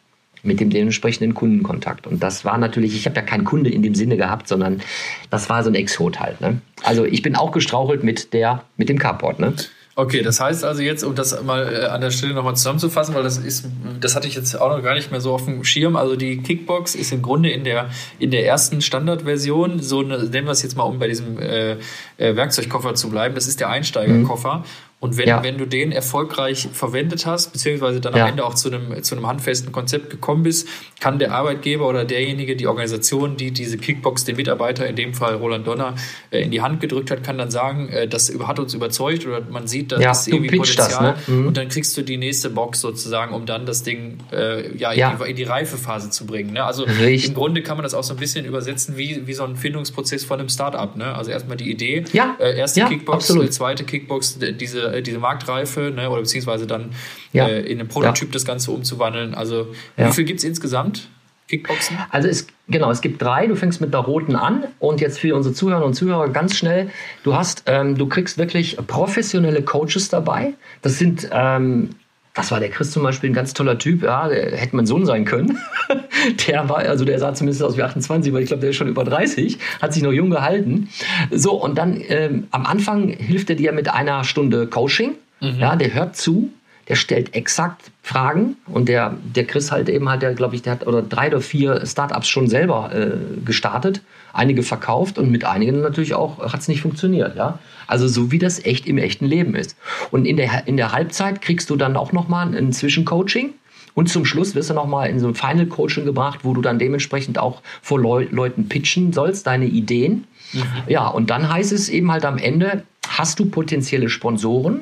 mit 0.44 0.60
dem 0.60 0.70
dementsprechenden 0.70 1.34
Kundenkontakt. 1.34 2.06
Und 2.06 2.22
das 2.22 2.46
war 2.46 2.58
natürlich, 2.58 2.96
ich 2.96 3.06
habe 3.06 3.16
ja 3.16 3.22
keinen 3.22 3.46
Kunde 3.46 3.70
in 3.70 3.82
dem 3.82 3.96
Sinne 3.96 4.18
gehabt, 4.18 4.48
sondern 4.48 4.82
das 5.30 5.50
war 5.50 5.64
so 5.64 5.70
ein 5.70 5.76
Exot 5.76 6.20
halt. 6.20 6.42
Ne? 6.42 6.60
Also 6.84 7.06
ich 7.06 7.22
bin 7.22 7.36
auch 7.36 7.52
gestrauchelt 7.52 8.04
mit 8.04 8.34
der, 8.34 8.64
mit 8.78 8.90
dem 8.90 9.00
Carport. 9.00 9.40
Ne? 9.40 9.54
Okay, 9.96 10.24
das 10.24 10.40
heißt 10.40 10.64
also 10.64 10.82
jetzt, 10.82 11.04
um 11.04 11.14
das 11.14 11.40
mal 11.44 11.72
äh, 11.72 11.86
an 11.86 12.02
der 12.02 12.10
Stelle 12.10 12.34
nochmal 12.34 12.56
zusammenzufassen, 12.56 13.14
weil 13.14 13.22
das 13.22 13.38
ist, 13.38 13.66
das 14.00 14.16
hatte 14.16 14.28
ich 14.28 14.34
jetzt 14.34 14.60
auch 14.60 14.76
noch 14.76 14.84
gar 14.84 14.96
nicht 14.96 15.12
mehr 15.12 15.22
so 15.22 15.34
auf 15.34 15.46
dem 15.46 15.64
Schirm. 15.64 15.96
Also 15.96 16.16
die 16.16 16.38
Kickbox 16.38 16.96
ist 16.96 17.14
im 17.14 17.22
Grunde 17.22 17.52
in 17.52 17.64
der 17.64 17.90
in 18.18 18.32
der 18.32 18.48
ersten 18.48 18.82
Standardversion, 18.82 19.80
so 19.80 20.00
eine, 20.00 20.18
nennen 20.18 20.48
wir 20.48 20.52
es 20.52 20.64
jetzt 20.64 20.76
mal, 20.76 20.84
um 20.84 20.98
bei 20.98 21.08
diesem 21.08 21.38
äh, 21.38 21.74
äh, 22.18 22.36
Werkzeugkoffer 22.36 22.96
zu 22.96 23.12
bleiben, 23.12 23.36
das 23.36 23.46
ist 23.46 23.60
der 23.60 23.70
Einsteigerkoffer. 23.70 24.58
Mhm. 24.58 24.64
Und 25.04 25.18
wenn, 25.18 25.28
ja. 25.28 25.44
wenn 25.44 25.58
du 25.58 25.66
den 25.66 25.92
erfolgreich 25.92 26.70
verwendet 26.72 27.26
hast, 27.26 27.52
beziehungsweise 27.52 28.00
dann 28.00 28.16
ja. 28.16 28.24
am 28.24 28.30
Ende 28.30 28.46
auch 28.46 28.54
zu 28.54 28.70
einem, 28.70 29.04
zu 29.04 29.16
einem 29.16 29.28
handfesten 29.28 29.74
Konzept 29.74 30.10
gekommen 30.10 30.44
bist, 30.44 30.66
kann 31.02 31.20
der 31.20 31.34
Arbeitgeber 31.34 31.90
oder 31.90 32.06
derjenige, 32.06 32.56
die 32.56 32.68
Organisation, 32.68 33.36
die 33.36 33.52
diese 33.52 33.78
Kickbox 33.78 34.24
den 34.24 34.38
Mitarbeiter, 34.38 34.88
in 34.88 34.96
dem 34.96 35.14
Fall 35.14 35.36
Roland 35.36 35.68
Donner, 35.68 35.96
äh, 36.32 36.44
in 36.44 36.52
die 36.52 36.62
Hand 36.62 36.80
gedrückt 36.80 37.12
hat, 37.12 37.22
kann 37.22 37.38
dann 37.38 37.52
sagen, 37.52 37.90
äh, 37.90 38.08
das 38.08 38.34
hat 38.48 38.60
uns 38.60 38.74
überzeugt 38.74 39.28
oder 39.28 39.42
man 39.42 39.68
sieht, 39.68 39.92
da 39.92 40.00
ja, 40.00 40.12
ist 40.12 40.30
irgendwie 40.30 40.56
Potenzial. 40.56 41.16
Das, 41.18 41.28
ne? 41.28 41.36
mhm. 41.36 41.48
Und 41.48 41.58
dann 41.58 41.68
kriegst 41.68 41.98
du 41.98 42.02
die 42.02 42.16
nächste 42.16 42.50
Box 42.50 42.80
sozusagen, 42.80 43.34
um 43.34 43.46
dann 43.46 43.66
das 43.66 43.84
Ding 43.84 44.20
äh, 44.32 44.74
ja, 44.78 44.94
in, 44.94 45.00
ja. 45.00 45.20
Die, 45.22 45.32
in 45.32 45.36
die 45.36 45.44
Reifephase 45.44 46.12
zu 46.12 46.26
bringen. 46.26 46.54
Ne? 46.54 46.64
Also 46.64 46.86
Richtig. 46.86 47.28
im 47.28 47.34
Grunde 47.34 47.62
kann 47.62 47.76
man 47.76 47.84
das 47.84 47.94
auch 47.94 48.04
so 48.04 48.14
ein 48.14 48.20
bisschen 48.22 48.46
übersetzen 48.46 48.96
wie, 48.96 49.28
wie 49.28 49.34
so 49.34 49.44
ein 49.44 49.58
Findungsprozess 49.58 50.24
von 50.24 50.40
einem 50.40 50.48
Startup. 50.48 50.96
Ne? 50.96 51.14
Also 51.14 51.30
erstmal 51.32 51.58
die 51.58 51.70
Idee, 51.70 52.06
ja. 52.14 52.38
äh, 52.40 52.58
erste 52.58 52.86
Kickbox, 52.86 53.26
absolut. 53.26 53.52
zweite 53.52 53.84
Kickbox, 53.84 54.40
diese 54.40 54.93
äh, 54.94 55.02
diese 55.02 55.20
Marktreife 55.20 55.92
ne, 55.96 56.10
oder 56.10 56.22
beziehungsweise 56.22 56.68
dann 56.68 56.92
ja. 57.32 57.48
äh, 57.48 57.62
in 57.62 57.80
einen 57.80 57.88
Prototyp 57.88 58.30
ja. 58.30 58.34
das 58.34 58.46
Ganze 58.46 58.72
umzuwandeln. 58.72 59.34
Also 59.36 59.68
wie 59.98 60.12
viel 60.12 60.24
gibt 60.24 60.40
es 60.40 60.44
insgesamt? 60.44 61.10
Kickboxen? 61.48 61.98
Also 62.10 62.28
es, 62.28 62.48
genau, 62.68 62.90
es 62.90 63.02
gibt 63.02 63.22
drei. 63.22 63.48
Du 63.48 63.56
fängst 63.56 63.82
mit 63.82 63.94
der 63.94 64.02
roten 64.02 64.36
an 64.36 64.66
und 64.80 65.02
jetzt 65.02 65.20
für 65.20 65.36
unsere 65.36 65.54
Zuhörer 65.54 65.86
und 65.86 65.94
Zuhörer 65.94 66.30
ganz 66.30 66.56
schnell. 66.56 66.90
Du 67.24 67.36
hast, 67.36 67.64
ähm, 67.66 67.98
du 67.98 68.08
kriegst 68.08 68.38
wirklich 68.38 68.78
professionelle 68.88 69.62
Coaches 69.62 70.10
dabei. 70.10 70.54
Das 70.82 70.98
sind 70.98 71.30
ähm, 71.32 71.90
das 72.34 72.50
war 72.52 72.60
der 72.60 72.70
Chris 72.70 72.92
zum 72.92 73.04
Beispiel 73.04 73.30
ein 73.30 73.34
ganz 73.34 73.54
toller 73.54 73.78
Typ, 73.78 74.02
ja, 74.02 74.28
der 74.28 74.58
hätte 74.58 74.76
mein 74.76 74.88
Sohn 74.88 75.06
sein 75.06 75.24
können. 75.24 75.60
der 76.48 76.68
war, 76.68 76.80
also 76.80 77.06
der 77.06 77.20
sah 77.20 77.34
zumindest 77.34 77.62
aus 77.62 77.78
wie 77.78 77.84
28, 77.84 78.34
weil 78.34 78.42
ich 78.42 78.48
glaube, 78.48 78.62
der 78.62 78.72
ist 78.72 78.76
schon 78.76 78.88
über 78.88 79.04
30, 79.04 79.60
hat 79.82 79.94
sich 79.94 80.02
noch 80.02 80.12
jung 80.12 80.32
gehalten. 80.32 80.90
So, 81.30 81.54
und 81.54 81.78
dann 81.78 82.02
ähm, 82.08 82.48
am 82.50 82.66
Anfang 82.66 83.10
hilft 83.10 83.52
er 83.52 83.56
dir 83.56 83.72
mit 83.72 83.88
einer 83.90 84.24
Stunde 84.24 84.66
Coaching. 84.66 85.12
Mhm. 85.42 85.60
Ja, 85.60 85.76
der 85.76 85.94
hört 85.94 86.16
zu, 86.16 86.52
der 86.88 86.96
stellt 86.96 87.36
exakt 87.36 87.92
Fragen 88.02 88.58
und 88.66 88.90
der, 88.90 89.16
der 89.24 89.46
Chris 89.46 89.72
halt 89.72 89.88
eben 89.88 90.10
hat, 90.10 90.24
der 90.24 90.34
glaube 90.34 90.56
ich, 90.56 90.64
der 90.64 90.74
hat 90.74 90.88
oder 90.88 91.04
drei 91.04 91.28
oder 91.28 91.42
vier 91.42 91.86
Startups 91.86 92.28
schon 92.28 92.48
selber 92.48 92.92
äh, 92.94 93.12
gestartet, 93.46 94.02
einige 94.34 94.64
verkauft 94.64 95.18
und 95.18 95.32
mit 95.32 95.46
einigen 95.46 95.82
natürlich 95.82 96.16
auch 96.16 96.40
hat 96.52 96.60
es 96.60 96.68
nicht 96.68 96.82
funktioniert, 96.82 97.38
ja. 97.38 97.60
Also 97.88 98.08
so 98.08 98.32
wie 98.32 98.40
das 98.40 98.66
echt 98.66 98.88
im 98.88 98.98
echten 98.98 99.26
Leben 99.26 99.56
ist. 99.56 99.78
Und 100.12 100.26
in 100.26 100.38
der, 100.38 100.68
in 100.68 100.76
der 100.76 100.92
Halbzeit 100.92 101.42
kriegst 101.42 101.70
du 101.70 101.76
dann 101.76 101.96
auch 101.96 102.12
nochmal 102.12 102.54
ein 102.56 102.74
Zwischencoaching. 102.74 103.54
Und 103.94 104.10
zum 104.10 104.26
Schluss 104.26 104.56
wirst 104.56 104.72
du 104.72 104.74
nochmal 104.74 105.10
in 105.10 105.20
so 105.20 105.28
ein 105.28 105.36
Final 105.36 105.68
Coaching 105.68 106.06
gebracht, 106.06 106.40
wo 106.42 106.56
du 106.56 106.62
dann 106.62 106.80
dementsprechend 106.80 107.38
auch 107.38 107.62
vor 107.84 108.00
Leu 108.00 108.28
Leuten 108.32 108.68
pitchen 108.68 109.14
sollst, 109.14 109.46
deine 109.46 109.66
Ideen. 109.66 110.26
Mhm. 110.52 110.64
Ja, 110.88 111.08
und 111.08 111.30
dann 111.30 111.48
heißt 111.48 111.72
es 111.72 111.90
eben 111.90 112.12
halt 112.12 112.26
am 112.26 112.40
Ende, 112.40 112.84
hast 113.08 113.40
du 113.40 113.46
potenzielle 113.46 114.10
Sponsoren, 114.10 114.82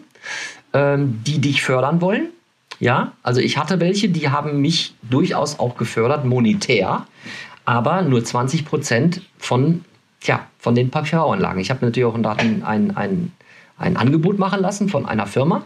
ähm, 0.74 1.20
die 1.26 1.40
dich 1.40 1.62
fördern 1.62 2.00
wollen? 2.00 2.30
Ja, 2.80 3.12
also 3.22 3.42
ich 3.42 3.58
hatte 3.58 3.80
welche, 3.80 4.10
die 4.10 4.30
haben 4.30 4.62
mich 4.62 4.96
durchaus 5.04 5.60
auch 5.60 5.78
gefördert, 5.78 6.26
monetär, 6.26 7.06
aber 7.72 8.02
nur 8.02 8.24
20 8.24 8.66
Prozent 8.66 9.22
von 9.38 9.86
Tja, 10.20 10.46
von 10.60 10.76
den 10.76 10.92
PV-Anlagen. 10.92 11.60
Ich 11.60 11.72
habe 11.72 11.84
natürlich 11.84 12.06
auch 12.06 12.14
ein, 12.14 12.64
ein, 12.64 12.96
ein, 12.96 13.32
ein 13.78 13.98
Angebot 13.98 14.38
machen 14.38 14.62
lassen 14.62 14.88
von 14.88 15.08
einer 15.08 15.26
Firma. 15.26 15.64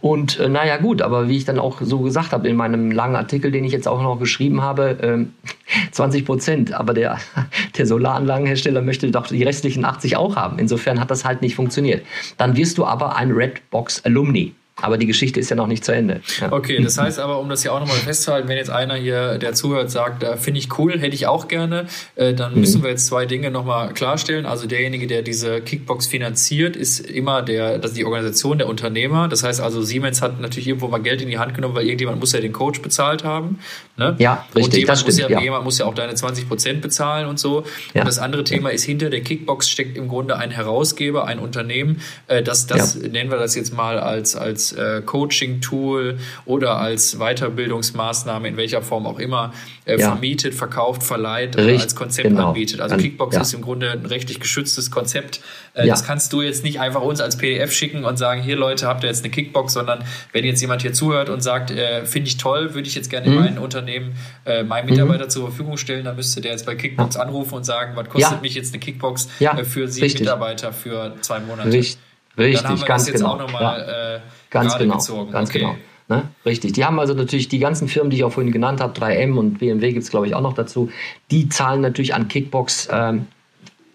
Und 0.00 0.38
äh, 0.38 0.48
naja, 0.48 0.76
gut, 0.76 1.02
aber 1.02 1.28
wie 1.28 1.36
ich 1.36 1.44
dann 1.44 1.58
auch 1.58 1.80
so 1.80 1.98
gesagt 1.98 2.32
habe 2.32 2.48
in 2.48 2.56
meinem 2.56 2.92
langen 2.92 3.16
Artikel, 3.16 3.50
den 3.50 3.64
ich 3.64 3.72
jetzt 3.72 3.88
auch 3.88 4.00
noch 4.00 4.18
geschrieben 4.20 4.62
habe, 4.62 4.90
äh, 5.02 5.90
20 5.90 6.24
Prozent. 6.24 6.72
Aber 6.72 6.94
der, 6.94 7.18
der 7.76 7.86
Solaranlagenhersteller 7.86 8.80
möchte 8.80 9.10
doch 9.10 9.26
die 9.26 9.42
restlichen 9.42 9.84
80 9.84 10.16
auch 10.16 10.36
haben. 10.36 10.60
Insofern 10.60 11.00
hat 11.00 11.10
das 11.10 11.24
halt 11.24 11.42
nicht 11.42 11.56
funktioniert. 11.56 12.06
Dann 12.36 12.56
wirst 12.56 12.78
du 12.78 12.84
aber 12.84 13.16
ein 13.16 13.32
Redbox 13.32 14.04
Alumni. 14.04 14.54
Aber 14.82 14.98
die 14.98 15.06
Geschichte 15.06 15.40
ist 15.40 15.50
ja 15.50 15.56
noch 15.56 15.66
nicht 15.66 15.84
zu 15.84 15.92
Ende. 15.92 16.20
Ja. 16.40 16.52
Okay, 16.52 16.82
das 16.82 16.98
heißt 16.98 17.18
aber, 17.18 17.38
um 17.38 17.48
das 17.48 17.64
ja 17.64 17.72
auch 17.72 17.80
nochmal 17.80 17.96
festzuhalten, 17.96 18.48
wenn 18.48 18.56
jetzt 18.56 18.70
einer 18.70 18.94
hier, 18.94 19.38
der 19.38 19.54
zuhört, 19.54 19.90
sagt, 19.90 20.22
äh, 20.22 20.36
finde 20.36 20.60
ich 20.60 20.78
cool, 20.78 20.98
hätte 20.98 21.14
ich 21.14 21.26
auch 21.26 21.48
gerne, 21.48 21.86
äh, 22.16 22.34
dann 22.34 22.54
mhm. 22.54 22.60
müssen 22.60 22.82
wir 22.82 22.90
jetzt 22.90 23.06
zwei 23.06 23.26
Dinge 23.26 23.50
nochmal 23.50 23.92
klarstellen. 23.92 24.46
Also 24.46 24.66
derjenige, 24.66 25.06
der 25.06 25.22
diese 25.22 25.60
Kickbox 25.60 26.06
finanziert, 26.06 26.76
ist 26.76 27.00
immer 27.00 27.42
der, 27.42 27.78
das 27.78 27.92
ist 27.92 27.96
die 27.98 28.04
Organisation 28.04 28.58
der 28.58 28.68
Unternehmer. 28.68 29.28
Das 29.28 29.42
heißt 29.42 29.60
also, 29.60 29.82
Siemens 29.82 30.22
hat 30.22 30.40
natürlich 30.40 30.68
irgendwo 30.68 30.88
mal 30.88 31.02
Geld 31.02 31.22
in 31.22 31.28
die 31.28 31.38
Hand 31.38 31.54
genommen, 31.54 31.74
weil 31.74 31.84
irgendjemand 31.84 32.20
muss 32.20 32.32
ja 32.32 32.40
den 32.40 32.52
Coach 32.52 32.82
bezahlt 32.82 33.24
haben. 33.24 33.58
Ne? 33.96 34.16
Ja, 34.18 34.46
richtig. 34.54 34.82
Und 34.82 34.88
das 34.88 35.04
muss 35.04 35.14
stimmt, 35.14 35.30
ja, 35.30 35.38
ja. 35.38 35.44
jemand 35.44 35.64
muss 35.64 35.78
ja 35.78 35.86
auch 35.86 35.94
deine 35.94 36.14
20 36.14 36.48
Prozent 36.48 36.80
bezahlen 36.80 37.26
und 37.26 37.38
so. 37.38 37.64
Ja. 37.94 38.02
Und 38.02 38.08
das 38.08 38.18
andere 38.18 38.44
Thema 38.44 38.70
ist, 38.70 38.84
hinter 38.84 39.10
der 39.10 39.20
Kickbox 39.20 39.68
steckt 39.68 39.96
im 39.96 40.08
Grunde 40.08 40.36
ein 40.36 40.50
Herausgeber, 40.50 41.26
ein 41.26 41.38
Unternehmen, 41.38 42.00
äh, 42.26 42.42
das, 42.42 42.66
das 42.66 42.94
nennen 42.96 43.30
wir 43.30 43.38
das 43.38 43.54
jetzt 43.54 43.74
mal 43.74 43.98
als, 43.98 44.36
als 44.36 44.69
Coaching 45.04 45.30
Coaching-Tool 45.40 46.18
oder 46.44 46.76
als 46.76 47.18
Weiterbildungsmaßnahme, 47.18 48.48
in 48.48 48.56
welcher 48.56 48.82
Form 48.82 49.06
auch 49.06 49.18
immer, 49.18 49.52
äh, 49.84 49.98
ja. 49.98 50.08
vermietet, 50.08 50.54
verkauft, 50.54 51.02
verleiht 51.02 51.56
oder 51.56 51.80
als 51.80 51.94
Konzept 51.94 52.28
genau. 52.28 52.48
anbietet. 52.48 52.80
Also 52.80 52.96
Kickbox 52.96 53.36
ja. 53.36 53.42
ist 53.42 53.54
im 53.54 53.62
Grunde 53.62 53.90
ein 53.92 54.06
rechtlich 54.06 54.40
geschütztes 54.40 54.90
Konzept. 54.90 55.40
Äh, 55.74 55.86
ja. 55.86 55.94
Das 55.94 56.04
kannst 56.04 56.32
du 56.32 56.42
jetzt 56.42 56.64
nicht 56.64 56.80
einfach 56.80 57.02
uns 57.02 57.20
als 57.20 57.36
PDF 57.36 57.72
schicken 57.72 58.04
und 58.04 58.16
sagen, 58.16 58.42
hier 58.42 58.56
Leute, 58.56 58.86
habt 58.86 59.04
ihr 59.04 59.08
jetzt 59.08 59.24
eine 59.24 59.30
Kickbox, 59.30 59.72
sondern 59.72 60.04
wenn 60.32 60.44
jetzt 60.44 60.60
jemand 60.60 60.82
hier 60.82 60.92
zuhört 60.92 61.28
und 61.28 61.42
sagt, 61.42 61.70
äh, 61.70 62.04
finde 62.04 62.28
ich 62.28 62.36
toll, 62.36 62.74
würde 62.74 62.88
ich 62.88 62.94
jetzt 62.94 63.10
gerne 63.10 63.28
mhm. 63.28 63.32
in 63.32 63.40
meinem 63.40 63.62
Unternehmen 63.62 64.14
äh, 64.44 64.62
meinen 64.62 64.88
Mitarbeiter 64.88 65.24
mhm. 65.24 65.30
zur 65.30 65.48
Verfügung 65.48 65.76
stellen, 65.76 66.04
dann 66.04 66.16
müsste 66.16 66.40
der 66.40 66.52
jetzt 66.52 66.66
bei 66.66 66.74
Kickbox 66.74 67.16
anrufen 67.16 67.54
und 67.54 67.64
sagen, 67.64 67.92
was 67.94 68.08
kostet 68.08 68.42
mich 68.42 68.54
jetzt 68.54 68.72
eine 68.72 68.80
Kickbox 68.80 69.28
äh, 69.40 69.64
für 69.64 69.88
sieben 69.88 70.04
Richtig. 70.04 70.20
Mitarbeiter 70.22 70.72
für 70.72 71.14
zwei 71.20 71.40
Monate. 71.40 71.72
Richtig. 71.72 71.98
Richtig, 72.38 72.84
ganz 72.86 73.10
genau. 73.10 73.36
Mal, 73.36 73.60
ja. 73.60 74.16
äh, 74.16 74.20
ganz 74.50 74.76
genau, 74.76 74.96
gezogen. 74.96 75.30
ganz 75.30 75.50
okay. 75.50 75.60
genau. 75.60 75.76
Ne? 76.08 76.24
Richtig. 76.44 76.72
Die 76.72 76.84
haben 76.84 76.98
also 76.98 77.14
natürlich 77.14 77.48
die 77.48 77.60
ganzen 77.60 77.86
Firmen, 77.86 78.10
die 78.10 78.16
ich 78.16 78.24
auch 78.24 78.32
vorhin 78.32 78.52
genannt 78.52 78.80
habe, 78.80 78.98
3M 78.98 79.36
und 79.36 79.60
BMW 79.60 79.92
gibt 79.92 80.02
es, 80.02 80.10
glaube 80.10 80.26
ich, 80.26 80.34
auch 80.34 80.40
noch 80.40 80.54
dazu, 80.54 80.90
die 81.30 81.48
zahlen 81.48 81.80
natürlich 81.80 82.14
an 82.14 82.26
Kickbox 82.26 82.88
ähm, 82.90 83.26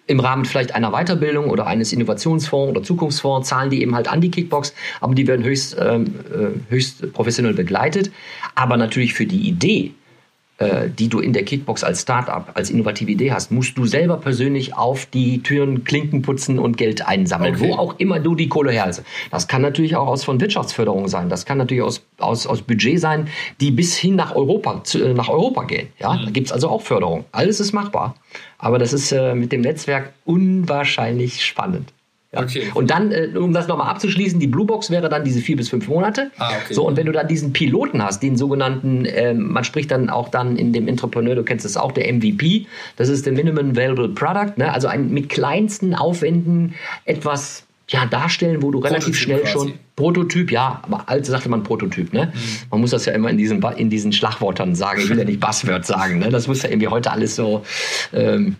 im 0.08 0.20
Rahmen 0.20 0.46
vielleicht 0.46 0.74
einer 0.74 0.92
Weiterbildung 0.92 1.50
oder 1.50 1.68
eines 1.68 1.92
Innovationsfonds 1.92 2.72
oder 2.72 2.84
Zukunftsfonds, 2.84 3.50
zahlen 3.50 3.70
die 3.70 3.82
eben 3.82 3.96
halt 3.96 4.08
an 4.08 4.22
die 4.22 4.32
Kickbox, 4.32 4.74
aber 5.02 5.16
die 5.16 5.28
werden 5.28 5.44
höchst, 5.44 5.76
ähm, 5.80 6.16
äh, 6.32 6.72
höchst 6.72 7.12
professionell 7.12 7.54
begleitet. 7.54 8.12
Aber 8.54 8.78
natürlich 8.78 9.14
für 9.14 9.26
die 9.26 9.50
Idee, 9.50 9.92
die 10.98 11.10
du 11.10 11.20
in 11.20 11.34
der 11.34 11.44
Kickbox 11.44 11.84
als 11.84 12.04
Startup, 12.04 12.50
als 12.54 12.70
innovative 12.70 13.12
Idee 13.12 13.34
hast, 13.34 13.52
musst 13.52 13.78
du 13.78 13.86
selber 13.86 14.18
persönlich 14.18 14.74
auf 14.74 15.06
die 15.06 15.44
Türen 15.44 15.84
Klinken 15.84 16.22
putzen 16.22 16.60
und 16.60 16.78
Geld 16.78 17.06
einsammeln, 17.06 17.56
okay. 17.56 17.70
wo 17.70 17.76
auch 17.76 18.00
immer 18.00 18.20
du 18.20 18.36
die 18.36 18.48
Kohle 18.48 18.72
her 18.72 18.86
hast. 18.86 19.04
Das 19.32 19.50
kann 19.50 19.62
natürlich 19.62 19.98
auch 19.98 20.08
aus 20.08 20.24
von 20.24 20.40
Wirtschaftsförderung 20.40 21.10
sein, 21.10 21.28
das 21.28 21.46
kann 21.46 21.58
natürlich 21.58 21.84
aus, 21.84 22.06
aus, 22.20 22.48
aus 22.48 22.62
Budget 22.62 23.00
sein, 23.02 23.28
die 23.60 23.72
bis 23.72 23.98
hin 23.98 24.16
nach 24.16 24.34
Europa, 24.36 24.84
zu, 24.84 25.04
äh, 25.04 25.14
nach 25.14 25.30
Europa 25.30 25.64
gehen. 25.64 25.90
Ja? 26.00 26.14
Mhm. 26.14 26.26
Da 26.26 26.32
gibt 26.32 26.48
es 26.48 26.54
also 26.54 26.70
auch 26.70 26.82
Förderung. 26.82 27.26
Alles 27.32 27.60
ist 27.60 27.74
machbar. 27.74 28.16
Aber 28.58 28.80
das 28.80 28.94
ist 28.94 29.12
äh, 29.12 29.36
mit 29.36 29.52
dem 29.52 29.62
Netzwerk 29.62 30.14
unwahrscheinlich 30.24 31.44
spannend. 31.44 31.92
Ja. 32.36 32.44
Okay. 32.44 32.72
Und 32.74 32.92
dann, 32.92 33.12
äh, 33.12 33.30
um 33.36 33.54
das 33.54 33.68
nochmal 33.68 33.90
abzuschließen, 33.90 34.40
die 34.40 34.48
Bluebox 34.48 34.92
wäre 34.92 35.10
dann 35.10 35.24
diese 35.24 35.40
vier 35.40 35.56
bis 35.56 35.70
fünf 35.70 35.88
Monate. 35.88 36.32
Ah, 36.38 36.52
okay. 36.64 36.74
So, 36.74 36.88
und 36.88 36.98
wenn 36.98 37.06
du 37.06 37.12
dann 37.12 37.28
diesen 37.28 37.54
Piloten 37.54 38.04
hast, 38.04 38.22
den 38.22 38.38
sogenannten, 38.38 39.06
äh, 39.06 39.34
man 39.34 39.64
spricht 39.64 39.92
dann 39.92 40.10
auch 40.10 40.30
dann 40.30 40.58
in 40.58 40.74
dem 40.74 40.88
Entrepreneur, 40.88 41.36
du 41.36 41.44
kennst 41.44 41.66
es 41.66 41.78
auch, 41.78 41.92
der 41.92 42.12
MVP, 42.14 42.68
das 42.98 43.10
ist 43.10 43.26
der 43.26 43.34
Minimum 43.34 43.76
Valuable 43.76 44.10
Product, 44.10 44.58
ne? 44.58 44.72
also 44.72 44.88
ein 44.88 45.10
mit 45.10 45.30
kleinsten 45.30 45.96
Aufwänden 45.96 46.76
etwas 47.06 47.66
ja, 47.90 48.06
darstellen, 48.06 48.62
wo 48.62 48.72
du 48.72 48.80
Prototyp 48.80 48.92
relativ 48.92 49.18
schnell 49.18 49.40
quasi. 49.42 49.52
schon 49.54 49.74
Prototyp, 49.96 50.52
ja, 50.52 50.82
aber 50.84 51.08
als 51.08 51.28
sagte 51.28 51.50
man 51.50 51.64
Prototyp, 51.64 52.14
ne? 52.14 52.32
Mhm. 52.34 52.40
Man 52.72 52.82
muss 52.82 52.92
das 52.92 53.06
ja 53.06 53.14
immer 53.14 53.30
in 53.30 53.38
diesen, 53.38 53.64
in 53.78 53.90
diesen 53.90 54.12
Schlagworten 54.12 54.76
sagen. 54.76 55.02
Ich 55.02 55.10
will 55.10 55.18
ja 55.18 55.24
nicht 55.24 55.40
Buzzword 55.40 55.86
sagen, 55.86 56.20
ne? 56.20 56.30
Das 56.30 56.48
muss 56.48 56.64
ja 56.64 56.70
irgendwie 56.70 56.88
heute 56.88 57.12
alles 57.12 57.36
so 57.36 57.64
ähm, 58.12 58.56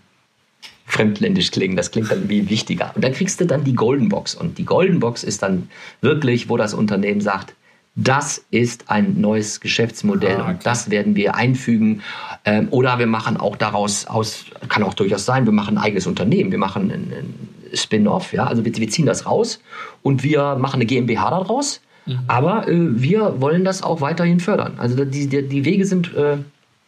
fremdländisch 0.86 1.50
klingen. 1.50 1.76
Das 1.76 1.90
klingt 1.90 2.10
dann 2.10 2.28
wie 2.28 2.48
wichtiger. 2.48 2.92
Und 2.94 3.04
dann 3.04 3.12
kriegst 3.12 3.40
du 3.40 3.46
dann 3.46 3.64
die 3.64 3.74
Golden 3.74 4.08
Box. 4.08 4.34
Und 4.34 4.56
die 4.58 4.64
Golden 4.64 5.00
Box 5.00 5.24
ist 5.24 5.42
dann 5.42 5.68
wirklich, 6.00 6.48
wo 6.48 6.56
das 6.56 6.74
Unternehmen 6.74 7.20
sagt, 7.20 7.54
das 7.96 8.44
ist 8.50 8.90
ein 8.90 9.20
neues 9.20 9.60
Geschäftsmodell 9.60 10.36
ah, 10.36 10.42
okay. 10.42 10.50
und 10.50 10.66
das 10.66 10.90
werden 10.90 11.16
wir 11.16 11.34
einfügen. 11.34 12.02
Ähm, 12.44 12.68
oder 12.70 12.98
wir 12.98 13.06
machen 13.06 13.38
auch 13.38 13.56
daraus 13.56 14.06
aus, 14.06 14.44
kann 14.68 14.82
auch 14.82 14.94
durchaus 14.94 15.24
sein, 15.24 15.46
wir 15.46 15.52
machen 15.52 15.78
ein 15.78 15.84
eigenes 15.84 16.06
Unternehmen, 16.06 16.52
wir 16.52 16.58
machen 16.58 16.90
ein, 16.90 17.34
Spin-off, 17.72 18.32
ja, 18.32 18.46
also 18.46 18.64
wir, 18.64 18.74
wir, 18.76 18.88
ziehen 18.88 19.06
das 19.06 19.26
raus 19.26 19.60
und 20.02 20.22
wir 20.22 20.54
machen 20.54 20.76
eine 20.76 20.86
GmbH 20.86 21.30
daraus. 21.30 21.80
Mhm. 22.06 22.20
Aber 22.28 22.68
äh, 22.68 22.74
wir 22.74 23.40
wollen 23.40 23.64
das 23.64 23.82
auch 23.82 24.00
weiterhin 24.00 24.40
fördern. 24.40 24.74
Also 24.78 25.04
die, 25.04 25.26
die, 25.26 25.42
die 25.42 25.64
Wege 25.64 25.84
sind 25.84 26.14
äh, 26.14 26.36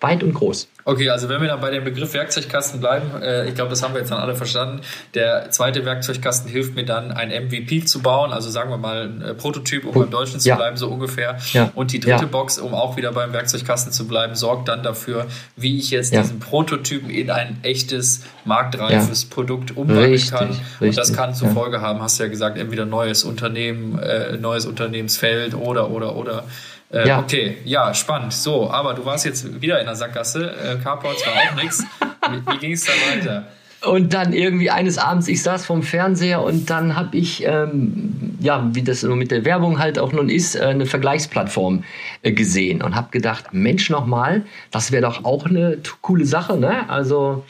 weit 0.01 0.23
und 0.23 0.33
groß. 0.33 0.69
Okay, 0.85 1.11
also 1.11 1.29
wenn 1.29 1.41
wir 1.41 1.49
dann 1.49 1.61
bei 1.61 1.71
dem 1.71 1.83
Begriff 1.83 2.15
Werkzeugkasten 2.15 2.81
bleiben, 2.81 3.21
äh, 3.21 3.49
ich 3.49 3.55
glaube, 3.55 3.69
das 3.69 3.83
haben 3.83 3.95
wir 3.95 4.01
jetzt 4.01 4.11
dann 4.11 4.21
alle 4.21 4.37
verstanden. 4.37 4.81
Der 5.15 5.51
zweite 5.51 5.85
Werkzeugkasten 5.85 6.49
hilft 6.51 6.77
mir 6.77 6.85
dann, 6.85 7.11
ein 7.11 7.29
MVP 7.29 7.85
zu 7.85 8.01
bauen, 8.01 8.33
also 8.33 8.49
sagen 8.49 8.71
wir 8.71 8.79
mal 8.79 9.09
ein 9.09 9.23
äh, 9.23 9.35
Prototyp, 9.35 9.85
um 9.85 9.93
beim 9.93 10.11
Deutschen 10.11 10.39
zu 10.39 10.49
ja. 10.49 10.57
bleiben, 10.57 10.77
so 10.77 10.89
ungefähr. 10.89 11.37
Ja. 11.53 11.73
Und 11.75 11.93
die 11.93 11.99
dritte 11.99 12.23
ja. 12.23 12.27
Box, 12.27 12.59
um 12.59 12.75
auch 12.75 12.97
wieder 12.97 13.13
beim 13.13 13.33
Werkzeugkasten 13.33 13.93
zu 13.93 14.07
bleiben, 14.07 14.37
sorgt 14.37 14.69
dann 14.69 14.85
dafür, 14.85 15.27
wie 15.57 15.79
ich 15.79 15.91
jetzt 15.91 16.15
diesen 16.15 16.39
Prototypen 16.39 17.11
in 17.11 17.31
ein 17.31 17.59
echtes, 17.63 18.23
marktreifes 18.45 19.25
Produkt 19.25 19.77
umwandeln 19.77 20.13
richtig, 20.13 20.31
kann. 20.31 20.49
Richtig, 20.49 20.81
und 20.81 20.97
das 20.97 21.13
kann 21.13 21.35
zur 21.35 21.49
Folge 21.49 21.81
haben, 21.81 22.01
hast 22.01 22.19
du 22.19 22.23
ja 22.23 22.31
gesagt, 22.31 22.57
entweder 22.57 22.87
neues 22.87 23.25
Unternehmen, 23.25 23.99
äh, 23.99 24.37
neues 24.37 24.65
Unternehmensfeld 24.65 25.55
oder, 25.55 25.91
oder, 25.91 26.15
oder. 26.15 26.45
Äh, 26.90 27.07
ja. 27.07 27.20
Okay, 27.20 27.59
ja, 27.64 27.92
spannend. 27.92 28.33
So, 28.33 28.70
aber 28.70 28.94
du 28.94 29.05
warst 29.05 29.24
jetzt 29.24 29.61
wieder 29.61 29.79
in 29.81 29.87
der 29.87 29.96
Sackgasse. 29.96 30.51
Äh, 30.51 30.83
Carports 30.83 31.27
war 31.27 31.35
auch 31.35 31.62
nichts. 31.62 31.85
Wie, 32.31 32.53
wie 32.53 32.59
ging 32.59 32.72
es 32.72 32.85
dann 32.85 32.94
weiter? 33.18 33.46
Und 33.83 34.12
dann 34.12 34.33
irgendwie 34.33 34.70
eines 34.70 34.98
Abends, 34.98 35.29
ich 35.29 35.42
saß 35.42 35.64
vorm 35.64 35.85
Fernseher 35.85 36.42
und 36.42 36.68
dann 36.68 36.96
habe 36.96 37.16
ich, 37.16 37.44
ähm, 37.46 38.37
ja, 38.40 38.68
wie 38.72 38.83
das 38.83 39.05
mit 39.05 39.31
der 39.31 39.44
Werbung 39.44 39.79
halt 39.79 40.01
auch 40.01 40.12
nun 40.12 40.29
ist, 40.29 40.57
äh, 40.57 40.64
eine 40.64 40.85
Vergleichsplattform 40.85 41.85
äh, 42.22 42.33
gesehen 42.33 42.83
und 42.83 42.96
habe 42.96 43.09
gedacht, 43.11 43.53
Mensch 43.53 43.88
nochmal, 43.88 44.42
das 44.72 44.90
wäre 44.90 45.03
doch 45.03 45.24
auch 45.24 45.46
eine 45.46 45.79
coole 46.01 46.24
Sache, 46.24 46.59
ne? 46.59 46.90
Also, 46.90 47.44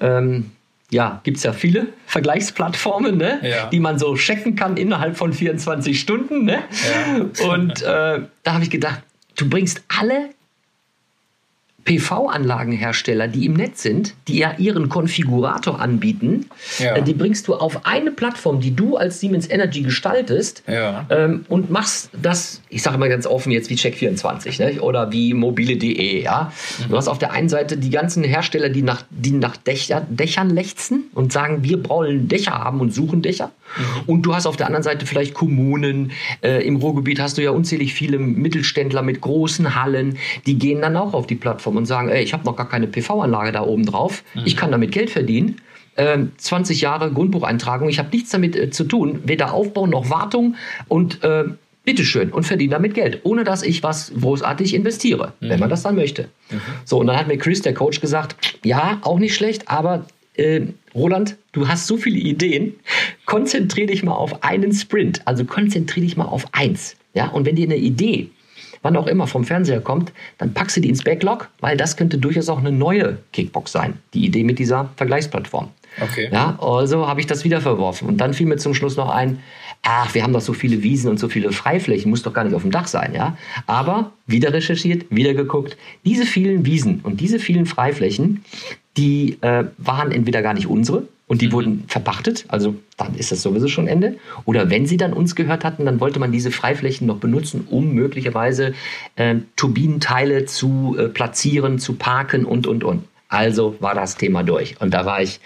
ähm, 0.00 0.50
ja, 0.90 1.20
gibt 1.22 1.36
es 1.38 1.44
ja 1.44 1.52
viele 1.52 1.88
Vergleichsplattformen, 2.06 3.16
ne? 3.16 3.40
Ja. 3.42 3.66
die 3.68 3.80
man 3.80 3.98
so 3.98 4.14
checken 4.16 4.56
kann 4.56 4.76
innerhalb 4.76 5.16
von 5.16 5.32
24 5.32 5.98
Stunden. 5.98 6.44
Ne? 6.44 6.58
Ja. 7.38 7.48
Und 7.52 7.82
äh, 7.82 8.20
da 8.42 8.52
habe 8.52 8.64
ich 8.64 8.70
gedacht, 8.70 9.00
du 9.36 9.48
bringst 9.48 9.82
alle 9.88 10.30
PV-Anlagenhersteller, 11.84 13.28
die 13.28 13.46
im 13.46 13.54
Netz 13.54 13.82
sind, 13.82 14.14
die 14.28 14.38
ja 14.38 14.54
ihren 14.58 14.88
Konfigurator 14.88 15.80
anbieten, 15.80 16.50
ja. 16.78 16.96
äh, 16.96 17.02
die 17.02 17.14
bringst 17.14 17.48
du 17.48 17.54
auf 17.54 17.86
eine 17.86 18.10
Plattform, 18.10 18.60
die 18.60 18.74
du 18.74 18.96
als 18.96 19.20
Siemens 19.20 19.48
Energy 19.48 19.82
gestaltest 19.82 20.62
ähm, 20.66 21.44
und 21.48 21.70
machst 21.70 22.10
das, 22.20 22.59
ich 22.70 22.82
sage 22.82 22.98
mal 22.98 23.08
ganz 23.08 23.26
offen 23.26 23.50
jetzt 23.50 23.68
wie 23.68 23.74
Check24 23.74 24.62
ne? 24.62 24.80
oder 24.80 25.12
wie 25.12 25.34
mobile.de. 25.34 26.22
Ja? 26.22 26.52
Mhm. 26.78 26.90
Du 26.90 26.96
hast 26.96 27.08
auf 27.08 27.18
der 27.18 27.32
einen 27.32 27.48
Seite 27.48 27.76
die 27.76 27.90
ganzen 27.90 28.22
Hersteller, 28.22 28.68
die 28.68 28.82
nach, 28.82 29.02
die 29.10 29.32
nach 29.32 29.56
Dächer, 29.56 30.06
Dächern 30.08 30.50
lechzen 30.50 31.04
und 31.12 31.32
sagen, 31.32 31.64
wir 31.64 31.82
brauchen 31.82 32.28
Dächer 32.28 32.52
haben 32.52 32.80
und 32.80 32.94
suchen 32.94 33.22
Dächer. 33.22 33.50
Mhm. 33.76 34.02
Und 34.06 34.22
du 34.22 34.34
hast 34.34 34.46
auf 34.46 34.56
der 34.56 34.66
anderen 34.66 34.84
Seite 34.84 35.04
vielleicht 35.04 35.34
Kommunen. 35.34 36.12
Äh, 36.42 36.64
Im 36.66 36.76
Ruhrgebiet 36.76 37.20
hast 37.20 37.38
du 37.38 37.42
ja 37.42 37.50
unzählig 37.50 37.92
viele 37.92 38.18
Mittelständler 38.18 39.02
mit 39.02 39.20
großen 39.20 39.74
Hallen, 39.74 40.18
die 40.46 40.58
gehen 40.58 40.80
dann 40.80 40.96
auch 40.96 41.12
auf 41.12 41.26
die 41.26 41.34
Plattform 41.34 41.76
und 41.76 41.86
sagen, 41.86 42.08
ey, 42.08 42.22
ich 42.22 42.32
habe 42.32 42.44
noch 42.44 42.56
gar 42.56 42.68
keine 42.68 42.86
PV-Anlage 42.86 43.52
da 43.52 43.62
oben 43.62 43.84
drauf, 43.84 44.22
mhm. 44.34 44.42
ich 44.44 44.56
kann 44.56 44.70
damit 44.70 44.92
Geld 44.92 45.10
verdienen. 45.10 45.60
20 45.96 46.76
ähm, 46.76 46.82
Jahre 46.82 47.12
Grundbucheintragung, 47.12 47.88
ich 47.88 47.98
habe 47.98 48.08
nichts 48.12 48.30
damit 48.30 48.56
äh, 48.56 48.70
zu 48.70 48.84
tun, 48.84 49.20
weder 49.24 49.52
Aufbau 49.52 49.86
noch 49.86 50.08
Wartung 50.08 50.54
und 50.88 51.22
äh, 51.24 51.44
bitteschön 51.84 52.30
und 52.30 52.44
verdiene 52.44 52.72
damit 52.72 52.94
Geld, 52.94 53.20
ohne 53.24 53.44
dass 53.44 53.62
ich 53.62 53.82
was 53.82 54.12
großartig 54.18 54.74
investiere, 54.74 55.32
mhm. 55.40 55.48
wenn 55.48 55.60
man 55.60 55.70
das 55.70 55.82
dann 55.82 55.96
möchte. 55.96 56.28
Mhm. 56.50 56.60
So, 56.84 56.98
und 56.98 57.06
dann 57.06 57.16
hat 57.16 57.28
mir 57.28 57.38
Chris, 57.38 57.62
der 57.62 57.74
Coach, 57.74 58.00
gesagt, 58.00 58.58
ja, 58.64 58.98
auch 59.02 59.18
nicht 59.18 59.34
schlecht, 59.34 59.68
aber 59.68 60.06
äh, 60.34 60.62
Roland, 60.94 61.36
du 61.52 61.68
hast 61.68 61.86
so 61.86 61.96
viele 61.96 62.18
Ideen, 62.18 62.74
konzentriere 63.26 63.88
dich 63.88 64.02
mal 64.02 64.12
auf 64.12 64.42
einen 64.42 64.72
Sprint, 64.72 65.22
also 65.26 65.44
konzentriere 65.44 66.06
dich 66.06 66.16
mal 66.16 66.26
auf 66.26 66.46
eins. 66.52 66.96
Ja, 67.14 67.28
und 67.28 67.46
wenn 67.46 67.56
dir 67.56 67.66
eine 67.66 67.76
Idee 67.76 68.30
wann 68.82 68.96
auch 68.96 69.06
immer 69.06 69.26
vom 69.26 69.44
Fernseher 69.44 69.80
kommt, 69.80 70.12
dann 70.38 70.54
packst 70.54 70.76
du 70.76 70.80
die 70.80 70.88
ins 70.88 71.04
Backlog, 71.04 71.48
weil 71.60 71.76
das 71.76 71.96
könnte 71.96 72.18
durchaus 72.18 72.48
auch 72.48 72.58
eine 72.58 72.72
neue 72.72 73.18
Kickbox 73.32 73.72
sein. 73.72 73.98
Die 74.14 74.24
Idee 74.24 74.44
mit 74.44 74.58
dieser 74.58 74.90
Vergleichsplattform. 74.96 75.68
Okay. 76.00 76.28
Ja, 76.32 76.58
also 76.60 77.06
habe 77.06 77.20
ich 77.20 77.26
das 77.26 77.44
wieder 77.44 77.60
verworfen. 77.60 78.08
Und 78.08 78.18
dann 78.18 78.32
fiel 78.32 78.46
mir 78.46 78.56
zum 78.56 78.74
Schluss 78.74 78.96
noch 78.96 79.10
ein, 79.10 79.40
ach, 79.82 80.14
wir 80.14 80.22
haben 80.22 80.32
doch 80.32 80.40
so 80.40 80.52
viele 80.52 80.82
Wiesen 80.82 81.10
und 81.10 81.18
so 81.18 81.28
viele 81.28 81.52
Freiflächen, 81.52 82.10
muss 82.10 82.22
doch 82.22 82.32
gar 82.32 82.44
nicht 82.44 82.54
auf 82.54 82.62
dem 82.62 82.70
Dach 82.70 82.86
sein, 82.86 83.14
ja. 83.14 83.36
Aber 83.66 84.12
wieder 84.26 84.52
recherchiert, 84.52 85.06
wieder 85.10 85.34
geguckt, 85.34 85.76
diese 86.04 86.26
vielen 86.26 86.66
Wiesen 86.66 87.00
und 87.02 87.20
diese 87.20 87.38
vielen 87.38 87.66
Freiflächen, 87.66 88.44
die 88.96 89.38
äh, 89.40 89.64
waren 89.78 90.12
entweder 90.12 90.42
gar 90.42 90.54
nicht 90.54 90.66
unsere, 90.66 91.08
und 91.30 91.42
die 91.42 91.46
mhm. 91.46 91.52
wurden 91.52 91.84
verpachtet, 91.86 92.44
also 92.48 92.74
dann 92.96 93.14
ist 93.14 93.30
das 93.30 93.40
sowieso 93.40 93.68
schon 93.68 93.86
Ende. 93.86 94.16
Oder 94.46 94.68
wenn 94.68 94.86
sie 94.86 94.96
dann 94.96 95.12
uns 95.12 95.36
gehört 95.36 95.64
hatten, 95.64 95.84
dann 95.84 96.00
wollte 96.00 96.18
man 96.18 96.32
diese 96.32 96.50
Freiflächen 96.50 97.06
noch 97.06 97.18
benutzen, 97.18 97.68
um 97.70 97.94
möglicherweise 97.94 98.74
äh, 99.14 99.36
Turbinenteile 99.54 100.46
zu 100.46 100.96
äh, 100.98 101.06
platzieren, 101.06 101.78
zu 101.78 101.92
parken 101.92 102.44
und, 102.44 102.66
und, 102.66 102.82
und. 102.82 103.04
Also 103.28 103.76
war 103.78 103.94
das 103.94 104.16
Thema 104.16 104.42
durch. 104.42 104.80
Und 104.80 104.92
da 104.92 105.06
war 105.06 105.22
ich 105.22 105.38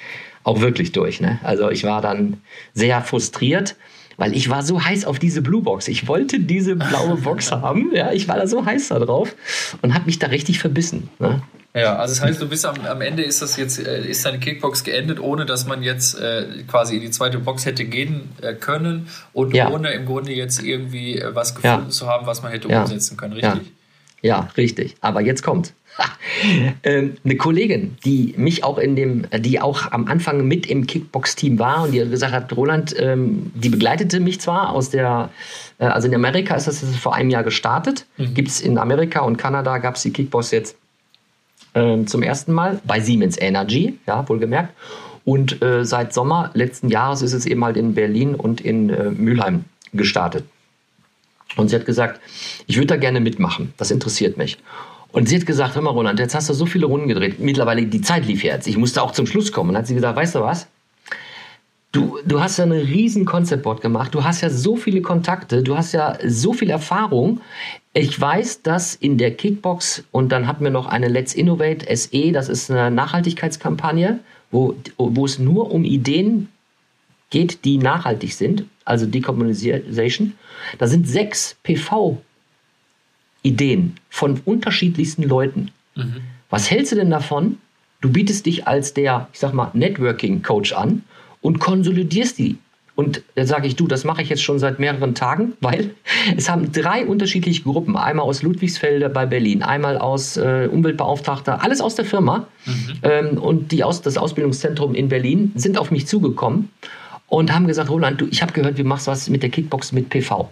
auch 0.43 0.63
wirklich 0.63 0.93
durch. 0.93 1.21
Ne? 1.21 1.39
Also 1.43 1.71
ich 1.71 1.85
war 1.85 2.01
dann 2.01 2.39
sehr 2.73 3.03
frustriert, 3.03 3.77
weil 4.17 4.37
ich 4.37 4.49
war 4.51 4.63
so 4.63 4.85
heiß 4.85 5.05
auf 5.05 5.19
diese 5.19 5.43
Blue 5.43 5.63
Box. 5.63 5.89
Ich 5.89 6.09
wollte 6.09 6.41
diese 6.41 6.77
blaue 6.77 7.17
Box 7.17 7.51
haben. 7.53 7.91
Ja, 7.95 8.13
ich 8.13 8.29
war 8.29 8.37
da 8.37 8.47
so 8.47 8.65
heiß 8.65 8.89
da 8.89 8.99
drauf 8.99 9.35
und 9.83 9.95
habe 9.95 10.07
mich 10.07 10.19
da 10.19 10.29
richtig 10.29 10.59
verbissen. 10.59 11.09
Ne? 11.19 11.43
Ja, 11.77 11.97
also 11.97 12.15
das 12.15 12.23
heißt, 12.23 12.41
du 12.41 12.49
bist 12.49 12.65
am, 12.67 12.87
am 12.87 13.01
Ende 13.01 13.25
ist 13.25 13.43
das 13.43 13.57
jetzt, 13.57 13.85
äh, 13.85 14.07
ist 14.07 14.25
deine 14.25 14.39
Kickbox 14.39 14.85
geendet, 14.85 15.19
ohne 15.19 15.45
dass 15.45 15.67
man 15.67 15.83
jetzt 15.83 16.15
äh, 16.15 16.63
quasi 16.69 16.97
in 16.97 17.01
die 17.03 17.11
zweite 17.11 17.39
Box 17.39 17.67
hätte 17.67 17.85
gehen 17.85 18.31
äh, 18.43 18.55
können 18.55 19.09
und 19.33 19.55
ja. 19.55 19.71
ohne 19.71 19.91
im 19.91 20.07
Grunde 20.07 20.33
jetzt 20.33 20.63
irgendwie 20.63 21.19
äh, 21.19 21.35
was 21.35 21.57
gefunden 21.57 21.87
ja. 21.87 21.91
zu 21.91 22.07
haben, 22.07 22.27
was 22.27 22.43
man 22.43 22.53
hätte 22.53 22.69
ja. 22.69 22.83
umsetzen 22.83 23.17
können, 23.17 23.33
richtig? 23.33 23.73
Ja. 24.23 24.49
richtig. 24.57 24.95
Aber 25.01 25.21
jetzt 25.21 25.43
kommt. 25.43 25.75
ähm, 26.83 27.17
eine 27.25 27.37
Kollegin, 27.37 27.97
die 28.05 28.35
mich 28.37 28.65
auch 28.65 28.79
in 28.79 28.97
dem, 28.97 29.27
die 29.39 29.61
auch 29.61 29.93
am 29.93 30.07
Anfang 30.07 30.47
mit 30.47 30.67
im 30.67 30.87
Kickbox-Team 30.87 31.59
war 31.59 31.85
und 31.85 31.93
die 31.93 31.99
gesagt 31.99 32.33
hat, 32.33 32.57
Roland, 32.57 32.95
ähm, 32.99 33.53
die 33.55 33.69
begleitete 33.69 34.21
mich 34.21 34.41
zwar 34.41 34.71
aus 34.71 34.91
der, 34.91 35.31
äh, 35.79 35.85
also 35.85 36.09
in 36.09 36.15
Amerika 36.15 36.55
ist 36.55 36.67
das 36.67 36.85
vor 36.97 37.15
einem 37.15 37.31
Jahr 37.31 37.45
gestartet, 37.45 38.07
mhm. 38.17 38.35
gibt 38.35 38.49
es 38.49 38.61
in 38.61 38.79
Amerika 38.79 39.21
und 39.21 39.37
Kanada 39.37 39.79
gab 39.79 39.97
es 39.97 40.03
die 40.03 40.13
Kickbox 40.13 40.51
jetzt 40.51 40.77
äh, 41.75 42.05
zum 42.05 42.23
ersten 42.23 42.53
Mal 42.53 42.81
bei 42.85 43.01
Siemens 43.01 43.41
Energy, 43.41 43.99
ja, 44.07 44.29
wohlgemerkt. 44.29 44.75
Und 45.25 45.63
äh, 45.63 45.85
seit 45.85 46.13
Sommer 46.13 46.51
letzten 46.55 46.89
Jahres 46.89 47.23
ist 47.23 47.33
es 47.33 47.47
eben 47.47 47.65
halt 47.65 47.77
in 47.77 47.95
Berlin 47.95 48.35
und 48.35 48.61
in 48.61 48.91
äh, 48.91 49.11
Mülheim 49.11 49.65
gestartet. 49.93 50.45
Und 51.57 51.69
sie 51.69 51.77
hat 51.77 51.87
gesagt, 51.87 52.21
ich 52.67 52.77
würde 52.77 52.89
da 52.89 52.97
gerne 52.97 53.21
mitmachen, 53.21 53.73
das 53.77 53.91
interessiert 53.91 54.37
mich. 54.37 54.59
Und 55.15 55.29
sie 55.29 55.37
hat 55.37 55.47
gesagt, 55.47 55.77
hör 55.77 55.83
mal 55.83 55.91
Roland, 55.91 56.19
jetzt 56.19 56.35
hast 56.35 56.51
du 56.51 56.55
so 56.55 56.67
viele 56.67 56.87
Runden 56.87 57.07
gedreht, 57.07 57.39
mittlerweile 57.39 57.87
die 57.87 58.01
Zeit 58.01 58.27
lief 58.27 58.43
jetzt, 58.43 58.67
ich 58.67 58.77
musste 58.77 59.01
auch 59.01 59.13
zum 59.13 59.27
Schluss 59.27 59.53
kommen. 59.53 59.71
Und 59.71 59.77
hat 59.77 59.87
sie 59.87 59.95
gesagt, 59.95 60.17
weißt 60.17 60.35
du 60.35 60.41
was, 60.41 60.67
Du, 61.93 62.19
du 62.27 62.41
hast 62.41 62.57
ja 62.57 62.65
eine 62.65 62.83
riesen 62.83 63.25
Conceptboard 63.25 63.81
gemacht, 63.81 64.13
du 64.13 64.25
hast 64.25 64.41
ja 64.41 64.51
so 64.51 64.75
viele 64.75 65.01
Kontakte, 65.01 65.63
du 65.63 65.77
hast 65.77 65.93
ja 65.93 66.19
so 66.27 66.53
viel 66.53 66.69
Erfahrung. 66.69 67.41
Ich 67.93 68.21
weiß, 68.21 68.63
dass 68.63 68.97
in 68.97 69.17
der 69.17 69.33
Kickbox 69.33 70.03
und 70.11 70.33
dann 70.33 70.49
hatten 70.49 70.65
wir 70.65 70.73
noch 70.73 70.87
eine 70.87 71.07
Let's 71.07 71.35
Innovate 71.35 71.87
SE, 71.97 72.33
das 72.33 72.49
ist 72.49 72.69
eine 72.69 72.91
Nachhaltigkeitskampagne, 72.91 74.19
wo, 74.51 74.75
wo 74.97 75.25
es 75.25 75.39
nur 75.39 75.71
um 75.71 75.85
Ideen 75.85 76.49
geht, 77.31 77.65
die 77.65 77.79
nachhaltig 77.79 78.35
sind, 78.35 78.65
also 78.85 79.07
Decarbonization. 79.07 80.33
Da 80.79 80.89
sind 80.89 81.07
sechs 81.07 81.55
PV-Ideen 83.45 83.97
von 84.09 84.41
unterschiedlichsten 84.45 85.23
Leuten. 85.23 85.71
Mhm. 85.95 86.23
Was 86.51 86.71
hältst 86.71 86.93
du 86.93 86.97
denn 86.97 87.11
davon? 87.11 87.59
Du 88.01 88.11
bietest 88.11 88.47
dich 88.47 88.67
als 88.67 88.95
der, 88.95 89.29
ich 89.33 89.39
sag 89.39 89.55
mal, 89.55 89.71
Networking-Coach 89.73 90.73
an 90.73 91.03
und 91.41 91.59
konsolidierst 91.59 92.39
die. 92.39 92.59
Und 92.97 93.23
da 93.35 93.45
sage 93.45 93.67
ich, 93.67 93.75
du, 93.75 93.89
das 93.89 94.05
mache 94.05 94.23
ich 94.23 94.29
jetzt 94.29 94.43
schon 94.43 94.61
seit 94.61 94.79
mehreren 94.79 95.15
Tagen, 95.15 95.55
weil 95.61 95.95
es 96.37 96.49
haben 96.49 96.71
drei 96.71 97.07
unterschiedliche 97.07 97.63
Gruppen, 97.63 97.97
einmal 97.97 98.27
aus 98.27 98.43
Ludwigsfelde 98.43 99.09
bei 99.09 99.27
Berlin, 99.27 99.63
einmal 99.63 99.99
aus 99.99 100.37
äh, 100.37 100.69
Umweltbeauftragter, 100.71 101.63
alles 101.63 101.81
aus 101.81 101.97
der 101.97 102.05
Firma 102.05 102.47
mhm. 102.67 102.93
ähm, 103.03 103.39
und 103.39 103.73
die 103.73 103.83
aus, 103.83 104.03
das 104.03 104.17
Ausbildungszentrum 104.17 104.95
in 104.95 105.09
Berlin 105.09 105.53
sind 105.57 105.77
auf 105.79 105.91
mich 105.91 106.07
zugekommen 106.07 106.69
und 107.27 107.53
haben 107.53 107.67
gesagt, 107.67 107.91
Roland, 107.91 108.21
du, 108.21 108.29
ich 108.31 108.43
habe 108.43 108.53
gehört, 108.53 108.79
du 108.79 108.85
machst 108.85 109.07
was 109.07 109.29
mit 109.29 109.43
der 109.43 109.51
Kickbox 109.51 109.91
mit 109.91 110.09
PV. 110.09 110.51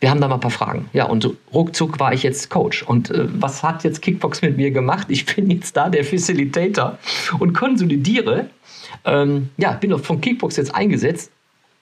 Wir 0.00 0.10
haben 0.10 0.20
da 0.20 0.28
mal 0.28 0.34
ein 0.34 0.40
paar 0.40 0.50
Fragen. 0.50 0.88
Ja, 0.92 1.06
und 1.06 1.28
ruckzuck 1.52 1.98
war 1.98 2.12
ich 2.12 2.22
jetzt 2.22 2.50
Coach. 2.50 2.84
Und 2.84 3.10
äh, 3.10 3.26
was 3.40 3.62
hat 3.62 3.82
jetzt 3.82 4.00
Kickbox 4.00 4.42
mit 4.42 4.56
mir 4.56 4.70
gemacht? 4.70 5.08
Ich 5.10 5.26
bin 5.26 5.50
jetzt 5.50 5.76
da 5.76 5.88
der 5.88 6.04
Facilitator 6.04 6.98
und 7.38 7.52
konsolidiere 7.52 8.48
ähm, 9.04 9.50
ja, 9.56 9.72
bin 9.72 9.90
doch 9.90 10.00
von 10.00 10.20
Kickbox 10.20 10.56
jetzt 10.56 10.74
eingesetzt, 10.74 11.30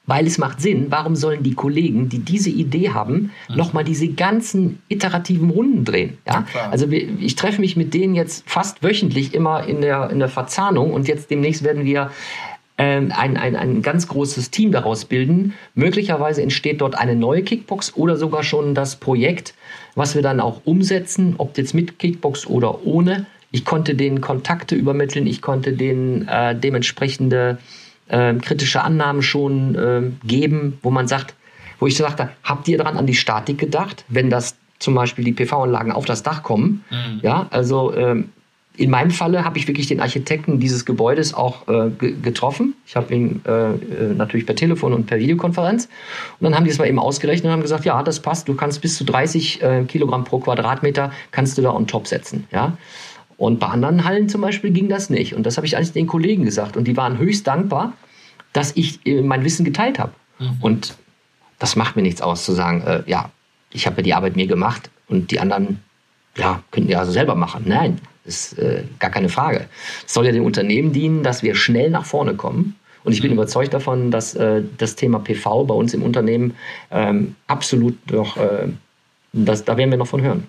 weil 0.07 0.27
es 0.27 0.39
macht 0.39 0.61
Sinn. 0.61 0.87
Warum 0.91 1.17
sollen 1.17 1.43
die 1.43 1.55
Kollegen, 1.55 2.09
die 2.09 2.21
diese 2.21 2.51
Idee 2.51 2.91
haben, 2.91 3.33
mhm. 3.49 3.57
nochmal 3.57 3.85
diese 3.85 4.09
ganzen 4.09 4.81
iterativen 4.89 5.51
Runden 5.51 5.85
drehen? 5.85 6.19
Ja? 6.27 6.45
ja 6.55 6.71
also 6.71 6.89
ich 6.89 7.35
treffe 7.35 7.61
mich 7.61 7.77
mit 7.77 7.95
denen 7.95 8.15
jetzt 8.15 8.49
fast 8.49 8.83
wöchentlich 8.83 9.35
immer 9.35 9.67
in 9.67 9.81
der, 9.81 10.11
in 10.11 10.19
der 10.19 10.29
Verzahnung 10.29 10.93
und 10.93 11.09
jetzt 11.09 11.31
demnächst 11.31 11.65
werden 11.65 11.85
wir 11.85 12.11
ein, 12.79 13.37
ein, 13.37 13.57
ein 13.57 13.83
ganz 13.83 14.07
großes 14.09 14.51
Team 14.51 14.71
daraus 14.73 15.07
bilden. 15.07 15.55
Möglicherweise 15.75 16.43
entsteht 16.43 16.81
dort 16.81 16.97
eine 16.97 17.17
neue 17.17 17.43
Kickbox 17.43 17.97
oder 17.97 18.17
sogar 18.17 18.43
schon 18.43 18.75
das 18.75 18.97
Projekt, 18.97 19.55
was 19.95 20.15
wir 20.15 20.23
dann 20.23 20.41
auch 20.41 20.61
umsetzen, 20.65 21.35
ob 21.39 21.57
jetzt 21.57 21.75
mit 21.75 21.99
Kickbox 21.99 22.47
oder 22.47 22.85
ohne. 22.85 23.27
Ich 23.51 23.65
konnte 23.65 23.95
denen 23.95 24.21
Kontakte 24.21 24.75
übermitteln, 24.75 25.27
ich 25.27 25.41
konnte 25.41 25.73
denen 25.73 26.29
äh, 26.29 26.55
dementsprechende 26.55 27.59
äh, 28.09 28.35
kritische 28.35 28.83
Annahmen 28.83 29.23
schon 29.23 29.75
äh, 29.75 30.27
geben, 30.27 30.79
wo 30.83 30.91
man 30.91 31.09
sagt, 31.09 31.35
wo 31.79 31.87
ich 31.87 31.97
sagte, 31.97 32.31
habt 32.43 32.69
ihr 32.69 32.79
daran 32.79 32.97
an 32.97 33.07
die 33.07 33.15
Statik 33.15 33.59
gedacht, 33.59 34.05
wenn 34.09 34.31
das 34.31 34.57
zum 34.79 34.95
Beispiel 34.95 35.25
die 35.25 35.33
PV-Anlagen 35.33 35.93
auf 35.93 36.05
das 36.05 36.23
Dach 36.23 36.43
kommen? 36.43 36.85
Mhm. 36.91 37.21
Ja, 37.23 37.47
also 37.51 37.95
ähm, 37.95 38.31
in 38.77 38.91
meinem 38.91 39.11
Falle 39.11 39.45
habe 39.45 39.59
ich 39.59 39.67
wirklich 39.69 39.87
den 39.87 40.01
Architekten 40.01 40.61
dieses 40.61 40.85
Gebäudes 40.85 41.35
auch 41.35 41.67
äh, 41.69 41.91
getroffen. 41.91 42.75
Ich 42.87 42.97
habe 42.97 43.15
ihn 43.15 43.41
äh, 43.47 43.51
äh, 43.51 44.15
natürlich 44.15 44.47
per 44.47 44.55
Telefon 44.55 44.93
und 44.93 45.07
per 45.07 45.19
Videokonferenz. 45.19 45.89
Und 46.39 46.45
dann 46.45 46.55
haben 46.55 46.65
die 46.65 46.71
es 46.71 46.79
mal 46.79 46.87
eben 46.87 46.99
ausgerechnet 46.99 47.47
und 47.47 47.53
haben 47.53 47.63
gesagt, 47.63 47.85
ja, 47.85 48.03
das 48.03 48.21
passt. 48.21 48.49
Du 48.49 48.55
kannst 48.55 48.83
bis 48.83 48.97
zu 48.97 49.05
30 49.05 49.63
äh, 49.63 49.85
Kilogramm 49.85 50.25
pro 50.25 50.39
Quadratmeter 50.39 51.11
kannst 51.31 51.57
du 51.57 51.63
da 51.63 51.71
on 51.71 51.87
top 51.87 52.07
setzen. 52.07 52.47
Ja. 52.53 52.77
Und 53.39 53.61
bei 53.61 53.67
anderen 53.67 54.05
Hallen 54.05 54.29
zum 54.29 54.41
Beispiel 54.41 54.71
ging 54.71 54.89
das 54.89 55.11
nicht. 55.11 55.35
Und 55.35 55.45
das 55.45 55.57
habe 55.57 55.67
ich 55.67 55.77
eigentlich 55.77 55.93
den 55.93 56.07
Kollegen 56.07 56.45
gesagt. 56.45 56.77
Und 56.77 56.85
die 56.85 56.97
waren 56.97 57.19
höchst 57.19 57.47
dankbar, 57.47 57.95
dass 58.53 58.77
ich 58.77 59.07
äh, 59.07 59.23
mein 59.23 59.45
Wissen 59.45 59.65
geteilt 59.65 59.99
habe. 59.99 60.13
Mhm. 60.39 60.57
Und 60.61 60.95
das 61.59 61.77
macht 61.77 61.97
mir 61.97 62.03
nichts 62.03 62.21
aus 62.21 62.45
zu 62.45 62.53
sagen, 62.53 62.83
äh, 62.83 63.03
ja, 63.07 63.31
ich 63.71 63.87
habe 63.87 63.97
ja 63.99 64.03
die 64.03 64.15
Arbeit 64.15 64.37
mir 64.37 64.47
gemacht 64.47 64.91
und 65.09 65.31
die 65.31 65.41
anderen, 65.41 65.81
ja, 66.37 66.63
könnten 66.71 66.91
ja 66.91 66.99
also 66.99 67.13
selber 67.13 67.35
machen. 67.35 67.65
Nein, 67.67 68.01
ist 68.27 68.59
äh, 68.59 68.85
gar 68.99 69.11
keine 69.11 69.29
Frage. 69.29 69.67
Es 70.07 70.15
soll 70.15 70.27
ja 70.27 70.33
dem 70.33 70.45
Unternehmen 70.45 70.93
dienen, 70.93 71.23
dass 71.23 71.43
wir 71.43 71.55
schnell 71.55 71.91
nach 71.91 72.05
vorne 72.05 72.35
kommen. 72.35 72.77
Und 73.05 73.13
ich 73.13 73.23
bin 73.23 73.31
mhm. 73.31 73.37
überzeugt 73.37 73.73
davon, 73.73 74.11
dass 74.11 74.35
äh, 74.35 74.63
das 74.79 74.97
Thema 74.97 75.21
PV 75.21 75.65
bei 75.65 75.75
uns 75.75 75.95
im 75.95 76.03
Unternehmen 76.03 76.57
ähm, 76.91 77.37
absolut 77.47 77.95
noch, 78.11 78.37
äh, 78.37 78.69
das, 79.33 79.65
da 79.65 79.77
werden 79.77 79.91
wir 79.91 79.99
noch 79.99 80.09
von 80.09 80.23
hören. 80.23 80.49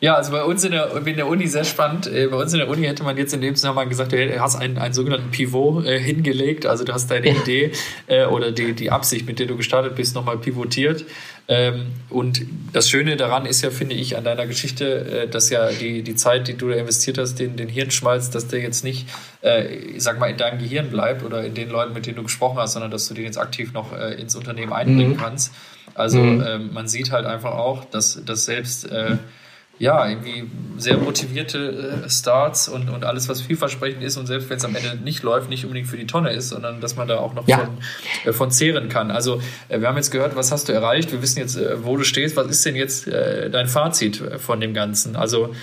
Ja, 0.00 0.14
also 0.14 0.32
bei 0.32 0.42
uns 0.44 0.64
in 0.64 0.72
der, 0.72 0.94
in 0.96 1.16
der 1.16 1.26
Uni 1.26 1.46
sehr 1.46 1.64
spannend. 1.64 2.06
Äh, 2.06 2.28
bei 2.28 2.36
uns 2.36 2.52
in 2.52 2.58
der 2.58 2.68
Uni 2.68 2.86
hätte 2.86 3.02
man 3.02 3.16
jetzt 3.16 3.32
in 3.34 3.40
dem 3.40 3.54
Zusammenhang 3.54 3.88
gesagt, 3.88 4.12
du 4.12 4.40
hast 4.40 4.56
einen, 4.56 4.78
einen 4.78 4.94
sogenannten 4.94 5.30
Pivot 5.30 5.86
äh, 5.86 5.98
hingelegt. 5.98 6.66
Also 6.66 6.84
du 6.84 6.92
hast 6.92 7.10
deine 7.10 7.28
ja. 7.28 7.34
Idee 7.34 7.72
äh, 8.06 8.24
oder 8.26 8.52
die, 8.52 8.72
die 8.72 8.90
Absicht, 8.90 9.26
mit 9.26 9.38
der 9.38 9.46
du 9.46 9.56
gestartet 9.56 9.96
bist, 9.96 10.14
nochmal 10.14 10.38
pivotiert. 10.38 11.04
Ähm, 11.46 11.88
und 12.08 12.40
das 12.72 12.88
Schöne 12.88 13.16
daran 13.16 13.44
ist 13.44 13.62
ja, 13.62 13.70
finde 13.70 13.94
ich, 13.94 14.16
an 14.16 14.24
deiner 14.24 14.46
Geschichte, 14.46 15.24
äh, 15.24 15.28
dass 15.28 15.50
ja 15.50 15.68
die, 15.70 16.02
die 16.02 16.14
Zeit, 16.14 16.48
die 16.48 16.54
du 16.54 16.70
da 16.70 16.76
investiert 16.76 17.18
hast, 17.18 17.34
den, 17.38 17.56
den 17.56 17.68
Hirnschmalz, 17.68 18.30
dass 18.30 18.48
der 18.48 18.60
jetzt 18.60 18.82
nicht, 18.82 19.06
äh, 19.42 19.66
ich 19.74 20.02
sag 20.02 20.18
mal, 20.18 20.30
in 20.30 20.38
deinem 20.38 20.58
Gehirn 20.58 20.88
bleibt 20.88 21.22
oder 21.22 21.44
in 21.44 21.52
den 21.54 21.68
Leuten, 21.68 21.92
mit 21.92 22.06
denen 22.06 22.16
du 22.16 22.22
gesprochen 22.22 22.58
hast, 22.58 22.72
sondern 22.72 22.90
dass 22.90 23.08
du 23.08 23.14
den 23.14 23.24
jetzt 23.24 23.38
aktiv 23.38 23.74
noch 23.74 23.92
äh, 23.92 24.14
ins 24.14 24.34
Unternehmen 24.34 24.72
einbringen 24.72 25.12
mhm. 25.12 25.18
kannst. 25.18 25.52
Also 25.94 26.18
mhm. 26.18 26.44
ähm, 26.46 26.70
man 26.72 26.88
sieht 26.88 27.12
halt 27.12 27.26
einfach 27.26 27.52
auch, 27.52 27.84
dass, 27.84 28.24
dass 28.24 28.46
selbst 28.46 28.88
ja, 29.78 30.08
irgendwie 30.08 30.48
sehr 30.78 30.98
motivierte 30.98 32.02
äh, 32.04 32.10
Starts 32.10 32.68
und, 32.68 32.88
und 32.88 33.04
alles, 33.04 33.28
was 33.28 33.40
vielversprechend 33.40 34.02
ist 34.02 34.16
und 34.16 34.26
selbst 34.26 34.48
wenn 34.48 34.56
es 34.56 34.64
am 34.64 34.74
Ende 34.74 34.96
nicht 35.02 35.22
läuft, 35.22 35.48
nicht 35.48 35.64
unbedingt 35.64 35.88
für 35.88 35.96
die 35.96 36.06
Tonne 36.06 36.30
ist, 36.30 36.50
sondern 36.50 36.80
dass 36.80 36.96
man 36.96 37.08
da 37.08 37.18
auch 37.18 37.34
noch 37.34 37.48
ja. 37.48 37.58
von, 37.58 37.78
äh, 38.24 38.32
von 38.32 38.50
zehren 38.50 38.88
kann. 38.88 39.10
Also 39.10 39.40
äh, 39.68 39.80
wir 39.80 39.88
haben 39.88 39.96
jetzt 39.96 40.10
gehört, 40.10 40.36
was 40.36 40.52
hast 40.52 40.68
du 40.68 40.72
erreicht, 40.72 41.10
wir 41.10 41.22
wissen 41.22 41.40
jetzt, 41.40 41.56
äh, 41.56 41.84
wo 41.84 41.96
du 41.96 42.04
stehst, 42.04 42.36
was 42.36 42.46
ist 42.48 42.64
denn 42.64 42.76
jetzt 42.76 43.06
dein 43.06 43.68
Fazit 43.68 44.22
von 44.38 44.60
dem 44.60 44.74
Ganzen? 44.74 45.16
Also 45.16 45.54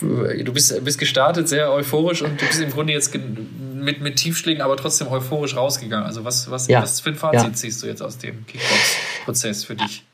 du 0.00 0.52
bist, 0.52 0.84
bist 0.84 0.98
gestartet, 0.98 1.48
sehr 1.48 1.70
euphorisch 1.72 2.22
und 2.22 2.40
du 2.40 2.46
bist 2.46 2.60
im 2.60 2.70
Grunde 2.70 2.92
jetzt 2.92 3.14
mit, 3.14 4.00
mit 4.00 4.16
Tiefschlägen, 4.16 4.62
aber 4.62 4.76
trotzdem 4.76 5.08
euphorisch 5.08 5.56
rausgegangen. 5.56 6.06
Also 6.06 6.24
was, 6.24 6.50
was, 6.50 6.68
ja. 6.68 6.82
was 6.82 7.00
für 7.00 7.10
ein 7.10 7.16
Fazit 7.16 7.42
ja. 7.42 7.52
ziehst 7.52 7.82
du 7.82 7.86
jetzt 7.86 8.02
aus 8.02 8.18
dem 8.18 8.46
Kickbox-Prozess 8.46 9.64
für 9.64 9.76
dich? 9.76 10.04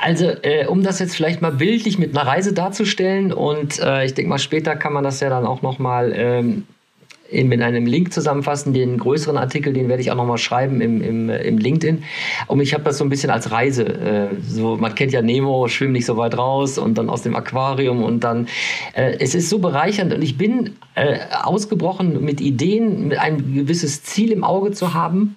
Also, 0.00 0.26
äh, 0.42 0.66
um 0.66 0.82
das 0.82 0.98
jetzt 0.98 1.14
vielleicht 1.14 1.42
mal 1.42 1.52
bildlich 1.52 1.98
mit 1.98 2.16
einer 2.16 2.26
Reise 2.26 2.52
darzustellen 2.52 3.32
und 3.32 3.78
äh, 3.80 4.04
ich 4.04 4.14
denke 4.14 4.28
mal, 4.28 4.38
später 4.38 4.76
kann 4.76 4.92
man 4.92 5.04
das 5.04 5.20
ja 5.20 5.30
dann 5.30 5.46
auch 5.46 5.62
nochmal 5.62 6.12
ähm, 6.14 6.64
in 7.34 7.62
einem 7.62 7.86
Link 7.86 8.12
zusammenfassen. 8.12 8.72
Den 8.72 8.98
größeren 8.98 9.36
Artikel, 9.36 9.72
den 9.72 9.88
werde 9.88 10.02
ich 10.02 10.10
auch 10.10 10.16
nochmal 10.16 10.38
schreiben 10.38 10.80
im, 10.80 11.02
im, 11.02 11.30
im 11.30 11.58
LinkedIn. 11.58 12.04
Und 12.46 12.60
ich 12.60 12.74
habe 12.74 12.84
das 12.84 12.98
so 12.98 13.04
ein 13.04 13.08
bisschen 13.08 13.30
als 13.30 13.50
Reise. 13.50 13.84
Äh, 13.84 14.28
so, 14.46 14.76
man 14.76 14.94
kennt 14.94 15.12
ja 15.12 15.22
Nemo, 15.22 15.68
schwimm 15.68 15.92
nicht 15.92 16.06
so 16.06 16.16
weit 16.16 16.36
raus 16.36 16.78
und 16.78 16.98
dann 16.98 17.10
aus 17.10 17.22
dem 17.22 17.34
Aquarium 17.34 18.02
und 18.02 18.24
dann. 18.24 18.48
Äh, 18.94 19.16
es 19.18 19.34
ist 19.34 19.48
so 19.48 19.58
bereichernd 19.58 20.12
und 20.12 20.22
ich 20.22 20.36
bin 20.38 20.76
äh, 20.94 21.18
ausgebrochen 21.42 22.24
mit 22.24 22.40
Ideen, 22.40 23.08
mit 23.08 23.18
ein 23.18 23.54
gewisses 23.54 24.02
Ziel 24.02 24.30
im 24.32 24.44
Auge 24.44 24.72
zu 24.72 24.94
haben 24.94 25.36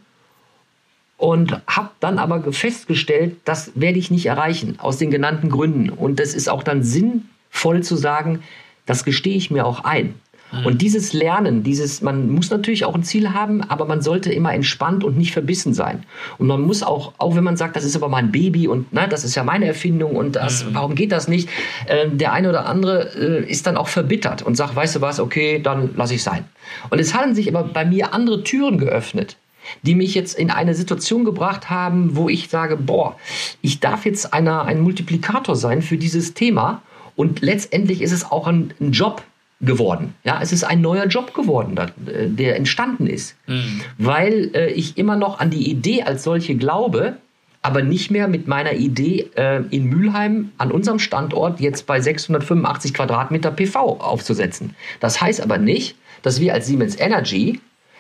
und 1.18 1.60
habe 1.68 1.90
dann 2.00 2.20
aber 2.20 2.52
festgestellt, 2.54 3.38
das 3.44 3.72
werde 3.76 3.98
ich 3.98 4.12
nicht 4.12 4.28
erreichen, 4.28 4.76
aus 4.80 4.98
den 4.98 5.12
genannten 5.12 5.50
Gründen. 5.50 5.90
Und 5.90 6.20
das 6.20 6.34
ist 6.34 6.48
auch 6.48 6.64
dann 6.64 6.84
sinnvoll 6.84 7.82
zu 7.82 7.96
sagen, 7.96 8.44
das 8.86 9.04
gestehe 9.04 9.36
ich 9.36 9.50
mir 9.50 9.66
auch 9.66 9.84
ein. 9.84 10.14
Mhm. 10.52 10.66
Und 10.66 10.82
dieses 10.82 11.14
Lernen, 11.14 11.64
dieses, 11.64 12.02
man 12.02 12.30
muss 12.30 12.52
natürlich 12.52 12.86
auch 12.86 12.96
ein 12.96 13.04
Ziel 13.04 13.34
haben, 13.34 13.64
aber 13.64 13.86
man 13.86 14.02
sollte 14.02 14.32
immer 14.32 14.54
entspannt 14.54 15.04
und 15.04 15.18
nicht 15.18 15.34
verbissen 15.34 15.74
sein. 15.74 16.04
Und 16.38 16.48
man 16.48 16.62
muss 16.62 16.84
auch, 16.84 17.14
auch 17.18 17.36
wenn 17.36 17.44
man 17.44 17.58
sagt, 17.58 17.76
das 17.76 17.84
ist 17.84 17.96
aber 17.96 18.10
mein 18.10 18.32
Baby 18.32 18.68
und 18.68 18.94
ne, 18.94 19.08
das 19.10 19.24
ist 19.24 19.36
ja 19.36 19.44
meine 19.44 19.66
Erfindung 19.66 20.16
und 20.16 20.36
das, 20.36 20.66
mhm. 20.66 20.76
warum 20.76 20.96
geht 20.96 21.12
das 21.12 21.28
nicht? 21.28 21.50
Äh, 21.88 22.10
der 22.10 22.32
eine 22.32 22.50
oder 22.50 22.68
andere 22.68 23.44
äh, 23.44 23.50
ist 23.50 23.68
dann 23.68 23.76
auch 23.76 23.88
verbittert 23.88 24.44
und 24.44 24.56
sagt, 24.56 24.76
weißt 24.76 24.98
du 24.98 25.02
was, 25.02 25.20
okay, 25.20 25.60
dann 25.62 25.90
lasse 25.96 26.14
ich 26.14 26.24
sein. 26.24 26.46
Und 26.92 27.00
es 27.00 27.14
haben 27.16 27.34
sich 27.34 27.54
aber 27.54 27.68
bei 27.68 27.86
mir 27.86 28.14
andere 28.14 28.44
Türen 28.44 28.78
geöffnet 28.78 29.36
die 29.82 29.96
mich 29.96 30.16
jetzt 30.16 30.38
in 30.38 30.50
eine 30.52 30.74
Situation 30.74 31.26
gebracht 31.26 31.70
haben, 31.70 32.16
wo 32.16 32.30
ich 32.30 32.50
sage, 32.50 32.78
boah, 32.78 33.16
ich 33.62 33.80
darf 33.80 34.06
jetzt 34.06 34.34
einer, 34.34 34.66
ein 34.66 34.82
Multiplikator 34.82 35.56
sein 35.56 35.82
für 35.82 35.98
dieses 35.98 36.34
Thema. 36.34 36.82
Und 37.16 37.42
letztendlich 37.42 38.02
ist 38.02 38.12
es 38.12 38.30
auch 38.30 38.48
ein, 38.48 38.74
ein 38.80 38.92
Job, 38.92 39.24
geworden. 39.60 40.14
Ja, 40.24 40.40
es 40.42 40.52
ist 40.52 40.64
ein 40.64 40.82
neuer 40.82 41.08
Job 41.08 41.34
geworden, 41.34 41.78
äh, 41.78 42.28
der 42.30 42.58
entstanden 42.58 43.08
ist, 43.08 43.36
mhm. 43.48 43.82
weil 43.98 44.52
äh, 44.54 44.72
ich 44.72 44.98
immer 44.98 45.16
noch 45.16 45.40
an 45.40 45.50
die 45.50 45.70
Idee 45.70 46.04
als 46.04 46.24
solche 46.24 46.56
glaube, 46.56 47.18
aber 47.64 47.82
nicht 47.82 48.12
mehr 48.12 48.28
mit 48.28 48.48
meiner 48.48 48.74
Idee 48.74 49.30
äh, 49.36 49.64
in 49.72 49.86
Mülheim 49.86 50.52
an 50.58 50.72
unserem 50.72 51.00
Standort 51.00 51.60
jetzt 51.60 51.88
bei 51.88 52.00
685 52.00 52.94
Quadratmeter 52.94 53.52
PV 53.52 53.98
aufzusetzen. 54.00 54.76
Das 55.00 55.22
heißt 55.22 55.42
aber 55.42 55.58
nicht, 55.58 55.96
dass 56.22 56.40
wir 56.40 56.54
als 56.54 56.68
Siemens 56.68 57.00
Energy 57.00 57.60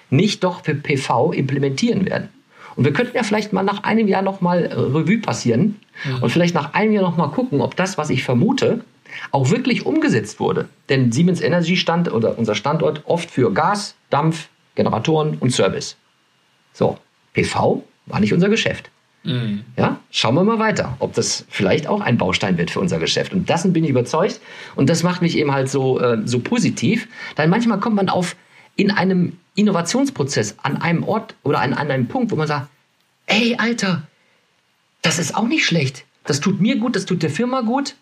nicht 0.10 0.43
doch 0.43 0.64
für 0.64 0.76
PV 0.76 1.34
implementieren 1.34 2.05
werden. 2.05 2.30
Und 2.76 2.86
wir 2.86 2.93
könnten 2.93 3.18
ja 3.18 3.24
vielleicht 3.24 3.53
mal 3.53 3.64
nach 3.64 3.84
einem 3.84 4.08
Jahr 4.08 4.22
noch 4.22 4.39
mal 4.39 4.66
äh, 4.66 4.74
Revue 4.74 5.18
passieren 5.18 5.80
mhm. 6.05 6.24
und 6.24 6.30
vielleicht 6.30 6.53
nach 6.53 6.74
einem 6.74 6.93
Jahr 6.93 7.03
noch 7.03 7.18
mal 7.18 7.30
gucken, 7.30 7.60
ob 7.62 7.76
das, 7.76 7.97
was 7.97 8.10
ich 8.10 8.24
vermute, 8.24 8.82
auch 9.32 9.49
wirklich 9.49 9.86
umgesetzt 9.86 10.39
wurde. 10.39 10.70
Denn 10.89 11.12
Siemens 11.12 11.41
Energy 11.41 11.76
stand 11.76 12.12
oder 12.12 12.38
unser 12.38 12.55
Standort 12.55 13.01
oft 13.05 13.32
für 13.32 13.51
Gas, 13.51 13.95
Dampf, 14.10 14.49
Generatoren 14.76 15.38
und 15.39 15.51
Service. 15.51 15.97
So, 16.72 16.97
PV 17.34 17.84
war 18.05 18.20
nicht 18.20 18.34
unser 18.34 18.49
Geschäft. 18.49 18.91
Mhm. 19.24 19.64
Ja, 19.76 19.99
schauen 20.12 20.36
wir 20.36 20.43
mal 20.43 20.60
weiter, 20.60 20.95
ob 20.99 21.14
das 21.14 21.45
vielleicht 21.49 21.88
auch 21.88 22.01
ein 22.01 22.18
Baustein 22.18 22.58
wird 22.58 22.72
für 22.72 22.80
unser 22.80 22.99
Geschäft. 22.99 23.34
Und 23.34 23.49
dessen 23.49 23.74
bin 23.74 23.84
ich 23.84 23.89
überzeugt. 23.89 24.39
Und 24.76 24.89
das 24.89 25.03
macht 25.03 25.22
mich 25.22 25.38
eben 25.38 25.51
halt 25.51 25.70
so, 25.70 25.99
äh, 25.99 26.20
so 26.26 26.39
positiv. 26.39 27.08
Denn 27.38 27.49
manchmal 27.49 27.80
kommt 27.80 27.95
man 27.95 28.10
auf 28.10 28.36
in 28.78 28.92
einem 28.92 29.38
Innovationsprozess 29.56 30.56
an 30.64 30.82
einem 30.82 31.04
Ort 31.04 31.36
oder 31.44 31.60
an, 31.60 31.74
an 31.74 31.92
einem 31.92 32.08
Punkt, 32.08 32.32
wo 32.32 32.36
man 32.36 32.48
sagt, 32.48 32.70
ey, 33.26 33.56
Alter, 33.58 34.04
das 35.02 35.20
ist 35.20 35.36
auch 35.36 35.48
nicht 35.48 35.66
schlecht. 35.66 36.06
Das 36.24 36.40
tut 36.40 36.62
mir 36.62 36.78
gut, 36.78 36.96
das 36.96 37.06
tut 37.06 37.24
der 37.24 37.30
Firma 37.30 37.62
gut. 37.62 37.96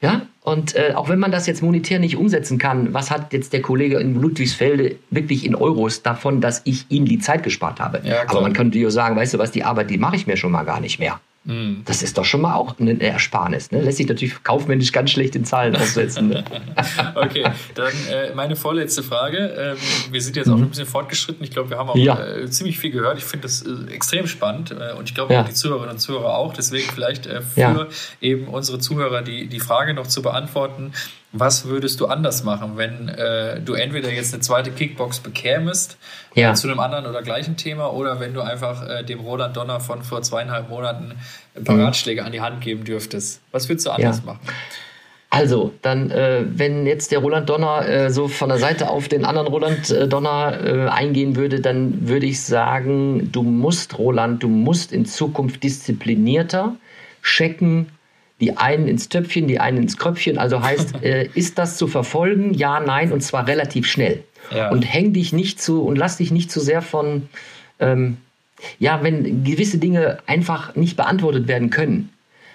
Ja, 0.00 0.22
und 0.42 0.74
äh, 0.74 0.94
auch 0.96 1.08
wenn 1.08 1.20
man 1.20 1.30
das 1.30 1.46
jetzt 1.46 1.62
monetär 1.62 2.00
nicht 2.00 2.16
umsetzen 2.16 2.58
kann, 2.58 2.92
was 2.92 3.12
hat 3.12 3.32
jetzt 3.32 3.52
der 3.52 3.62
Kollege 3.62 4.00
in 4.00 4.20
Ludwigsfelde 4.20 4.96
wirklich 5.10 5.46
in 5.46 5.54
Euros 5.54 6.02
davon, 6.02 6.40
dass 6.40 6.62
ich 6.64 6.86
ihm 6.88 7.04
die 7.04 7.20
Zeit 7.20 7.44
gespart 7.44 7.78
habe? 7.78 8.02
Ja, 8.02 8.24
Aber 8.26 8.40
man 8.40 8.52
könnte 8.52 8.78
ja 8.78 8.90
sagen, 8.90 9.14
weißt 9.14 9.34
du 9.34 9.38
was, 9.38 9.52
die 9.52 9.62
Arbeit, 9.62 9.90
die 9.90 9.98
mache 9.98 10.16
ich 10.16 10.26
mir 10.26 10.36
schon 10.36 10.50
mal 10.50 10.64
gar 10.64 10.80
nicht 10.80 10.98
mehr. 10.98 11.20
Mhm. 11.44 11.82
Das 11.84 12.02
ist 12.02 12.18
doch 12.18 12.24
schon 12.24 12.40
mal 12.40 12.54
auch 12.54 12.78
eine 12.78 13.00
Ersparnis. 13.00 13.72
Ne? 13.72 13.80
Lässt 13.80 13.98
sich 13.98 14.06
natürlich 14.06 14.42
kaufmännisch 14.44 14.92
ganz 14.92 15.10
schlecht 15.10 15.34
in 15.34 15.44
Zahlen 15.44 15.74
aussetzen. 15.74 16.28
Ne? 16.28 16.44
okay, 17.16 17.44
dann 17.74 17.92
äh, 18.10 18.32
meine 18.34 18.54
vorletzte 18.54 19.02
Frage. 19.02 19.38
Ähm, 19.38 19.76
wir 20.12 20.20
sind 20.20 20.36
jetzt 20.36 20.48
auch 20.48 20.56
mhm. 20.56 20.64
ein 20.64 20.68
bisschen 20.68 20.86
fortgeschritten. 20.86 21.42
Ich 21.42 21.50
glaube, 21.50 21.70
wir 21.70 21.78
haben 21.78 21.88
auch 21.88 21.96
ja. 21.96 22.24
äh, 22.24 22.48
ziemlich 22.48 22.78
viel 22.78 22.92
gehört. 22.92 23.18
Ich 23.18 23.24
finde 23.24 23.42
das 23.42 23.62
äh, 23.62 23.92
extrem 23.92 24.28
spannend 24.28 24.70
äh, 24.70 24.96
und 24.96 25.08
ich 25.08 25.14
glaube 25.14 25.34
ja. 25.34 25.42
die 25.42 25.52
Zuhörerinnen 25.52 25.94
und 25.94 25.98
Zuhörer 25.98 26.36
auch. 26.36 26.52
Deswegen 26.52 26.88
vielleicht 26.92 27.26
äh, 27.26 27.42
für 27.42 27.60
ja. 27.60 27.86
eben 28.20 28.46
unsere 28.46 28.78
Zuhörer 28.78 29.22
die, 29.22 29.48
die 29.48 29.60
Frage 29.60 29.94
noch 29.94 30.06
zu 30.06 30.22
beantworten 30.22 30.92
was 31.32 31.66
würdest 31.66 32.00
du 32.00 32.06
anders 32.06 32.44
machen, 32.44 32.72
wenn 32.76 33.08
äh, 33.08 33.60
du 33.60 33.74
entweder 33.74 34.10
jetzt 34.12 34.34
eine 34.34 34.42
zweite 34.42 34.70
Kickbox 34.70 35.20
bekämest 35.20 35.96
ja. 36.34 36.50
äh, 36.50 36.54
zu 36.54 36.68
einem 36.68 36.78
anderen 36.78 37.06
oder 37.06 37.22
gleichen 37.22 37.56
Thema 37.56 37.92
oder 37.92 38.20
wenn 38.20 38.34
du 38.34 38.42
einfach 38.42 38.86
äh, 38.86 39.02
dem 39.02 39.20
Roland 39.20 39.56
Donner 39.56 39.80
von 39.80 40.02
vor 40.02 40.22
zweieinhalb 40.22 40.68
Monaten 40.68 41.14
ein 41.56 41.64
paar 41.64 41.76
mhm. 41.76 41.84
Ratschläge 41.84 42.24
an 42.24 42.32
die 42.32 42.40
Hand 42.40 42.60
geben 42.60 42.84
dürftest? 42.84 43.40
Was 43.50 43.68
würdest 43.68 43.86
du 43.86 43.90
anders 43.90 44.18
ja. 44.18 44.32
machen? 44.32 44.40
Also, 45.34 45.72
dann, 45.80 46.10
äh, 46.10 46.44
wenn 46.44 46.86
jetzt 46.86 47.10
der 47.10 47.20
Roland 47.20 47.48
Donner 47.48 47.88
äh, 47.88 48.10
so 48.10 48.28
von 48.28 48.50
der 48.50 48.58
Seite 48.58 48.90
auf 48.90 49.08
den 49.08 49.24
anderen 49.24 49.46
Roland 49.48 49.88
äh, 49.88 50.06
Donner 50.06 50.58
äh, 50.62 50.88
eingehen 50.90 51.36
würde, 51.36 51.60
dann 51.60 52.06
würde 52.06 52.26
ich 52.26 52.42
sagen, 52.42 53.32
du 53.32 53.42
musst, 53.42 53.96
Roland, 53.96 54.42
du 54.42 54.48
musst 54.48 54.92
in 54.92 55.06
Zukunft 55.06 55.62
disziplinierter 55.62 56.76
checken, 57.22 57.88
die 58.42 58.56
einen 58.56 58.88
ins 58.88 59.08
Töpfchen, 59.08 59.46
die 59.46 59.60
einen 59.60 59.78
ins 59.78 59.96
Kröpfchen. 59.96 60.36
Also 60.36 60.62
heißt, 60.62 60.96
äh, 61.02 61.28
ist 61.34 61.58
das 61.58 61.76
zu 61.78 61.86
verfolgen? 61.86 62.52
Ja, 62.52 62.80
nein, 62.80 63.12
und 63.12 63.22
zwar 63.22 63.46
relativ 63.46 63.86
schnell. 63.86 64.24
Ja. 64.54 64.70
Und 64.70 64.82
häng 64.82 65.12
dich 65.12 65.32
nicht 65.32 65.62
zu 65.62 65.82
und 65.82 65.96
lass 65.96 66.18
dich 66.18 66.32
nicht 66.32 66.50
zu 66.50 66.60
sehr 66.60 66.82
von, 66.82 67.28
ähm, 67.78 68.18
ja, 68.78 69.02
wenn 69.02 69.44
gewisse 69.44 69.78
Dinge 69.78 70.18
einfach 70.26 70.74
nicht 70.74 70.96
beantwortet 70.96 71.48
werden 71.48 71.70
können, 71.70 72.10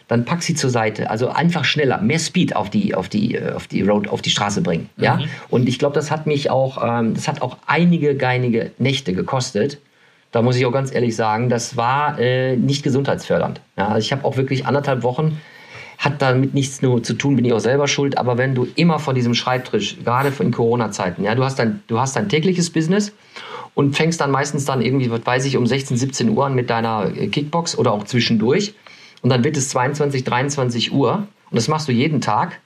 dann 0.10 0.26
pack 0.26 0.44
sie 0.44 0.56
zur 0.56 0.70
Seite. 0.70 1.10
Also 1.10 1.30
einfach 1.30 1.64
schneller, 1.64 2.00
mehr 2.00 2.20
Speed 2.20 2.56
auf 2.56 2.70
die, 2.70 2.94
auf 2.94 3.08
die, 3.08 3.36
äh, 3.36 3.54
auf 3.54 3.68
die 3.68 3.82
Road, 3.82 4.10
auf 4.10 4.22
die 4.22 4.30
Straße 4.30 4.62
bringen. 4.62 4.90
Mhm. 4.98 5.04
Ja? 5.04 5.20
Und 5.50 5.70
ich 5.70 5.80
glaube, 5.80 5.96
das 5.96 6.12
hat 6.12 6.28
mich 6.28 6.50
auch, 6.50 6.84
ähm, 6.84 7.14
das 7.14 7.30
hat 7.30 7.42
auch 7.42 7.58
einige 7.66 8.16
geinige 8.16 8.72
Nächte 8.78 9.14
gekostet. 9.14 9.80
Da 10.34 10.42
muss 10.42 10.58
ich 10.58 10.66
auch 10.66 10.74
ganz 10.74 10.94
ehrlich 10.94 11.16
sagen, 11.16 11.48
das 11.48 11.78
war 11.78 12.20
äh, 12.20 12.58
nicht 12.58 12.84
gesundheitsfördernd. 12.84 13.62
Ja, 13.78 13.88
also 13.88 14.00
ich 14.00 14.12
habe 14.12 14.26
auch 14.26 14.36
wirklich 14.36 14.66
anderthalb 14.66 15.04
Wochen 15.04 15.40
hat 15.98 16.22
damit 16.22 16.54
nichts 16.54 16.82
nur 16.82 17.02
zu 17.02 17.14
tun, 17.14 17.36
bin 17.36 17.46
ich 17.46 17.54
auch 17.54 17.60
selber 17.60 17.88
schuld. 17.88 18.18
Aber 18.18 18.38
wenn 18.38 18.54
du 18.54 18.68
immer 18.76 19.00
vor 19.00 19.14
diesem 19.14 19.34
Schreibtisch, 19.34 19.98
gerade 20.04 20.32
in 20.40 20.52
Corona-Zeiten, 20.52 21.24
ja, 21.24 21.34
du 21.36 21.44
hast 21.44 21.58
dein, 21.60 21.82
du 21.88 22.00
hast 22.00 22.16
dein 22.16 22.30
tägliches 22.30 22.70
Business 22.70 23.14
und 23.74 23.96
fängst 23.96 24.22
dann 24.22 24.32
meistens 24.32 24.66
dann 24.66 24.82
irgendwie, 24.82 25.10
was 25.10 25.26
weiß 25.26 25.46
ich, 25.46 25.58
um 25.58 25.66
16, 25.66 25.98
17 25.98 26.30
Uhr 26.30 26.46
an 26.46 26.56
mit 26.56 26.70
deiner 26.70 27.12
äh, 27.16 27.28
Kickbox 27.28 27.78
oder 27.78 27.92
auch 27.92 28.04
zwischendurch. 28.04 28.76
Und 29.22 29.32
dann 29.32 29.44
wird 29.44 29.58
es 29.58 29.70
22, 29.70 30.24
23 30.24 30.94
Uhr. 30.94 31.28
Und 31.50 31.56
das 31.56 31.68
machst 31.68 31.88
du 31.88 31.92
jeden 31.92 32.22
Tag 32.22 32.60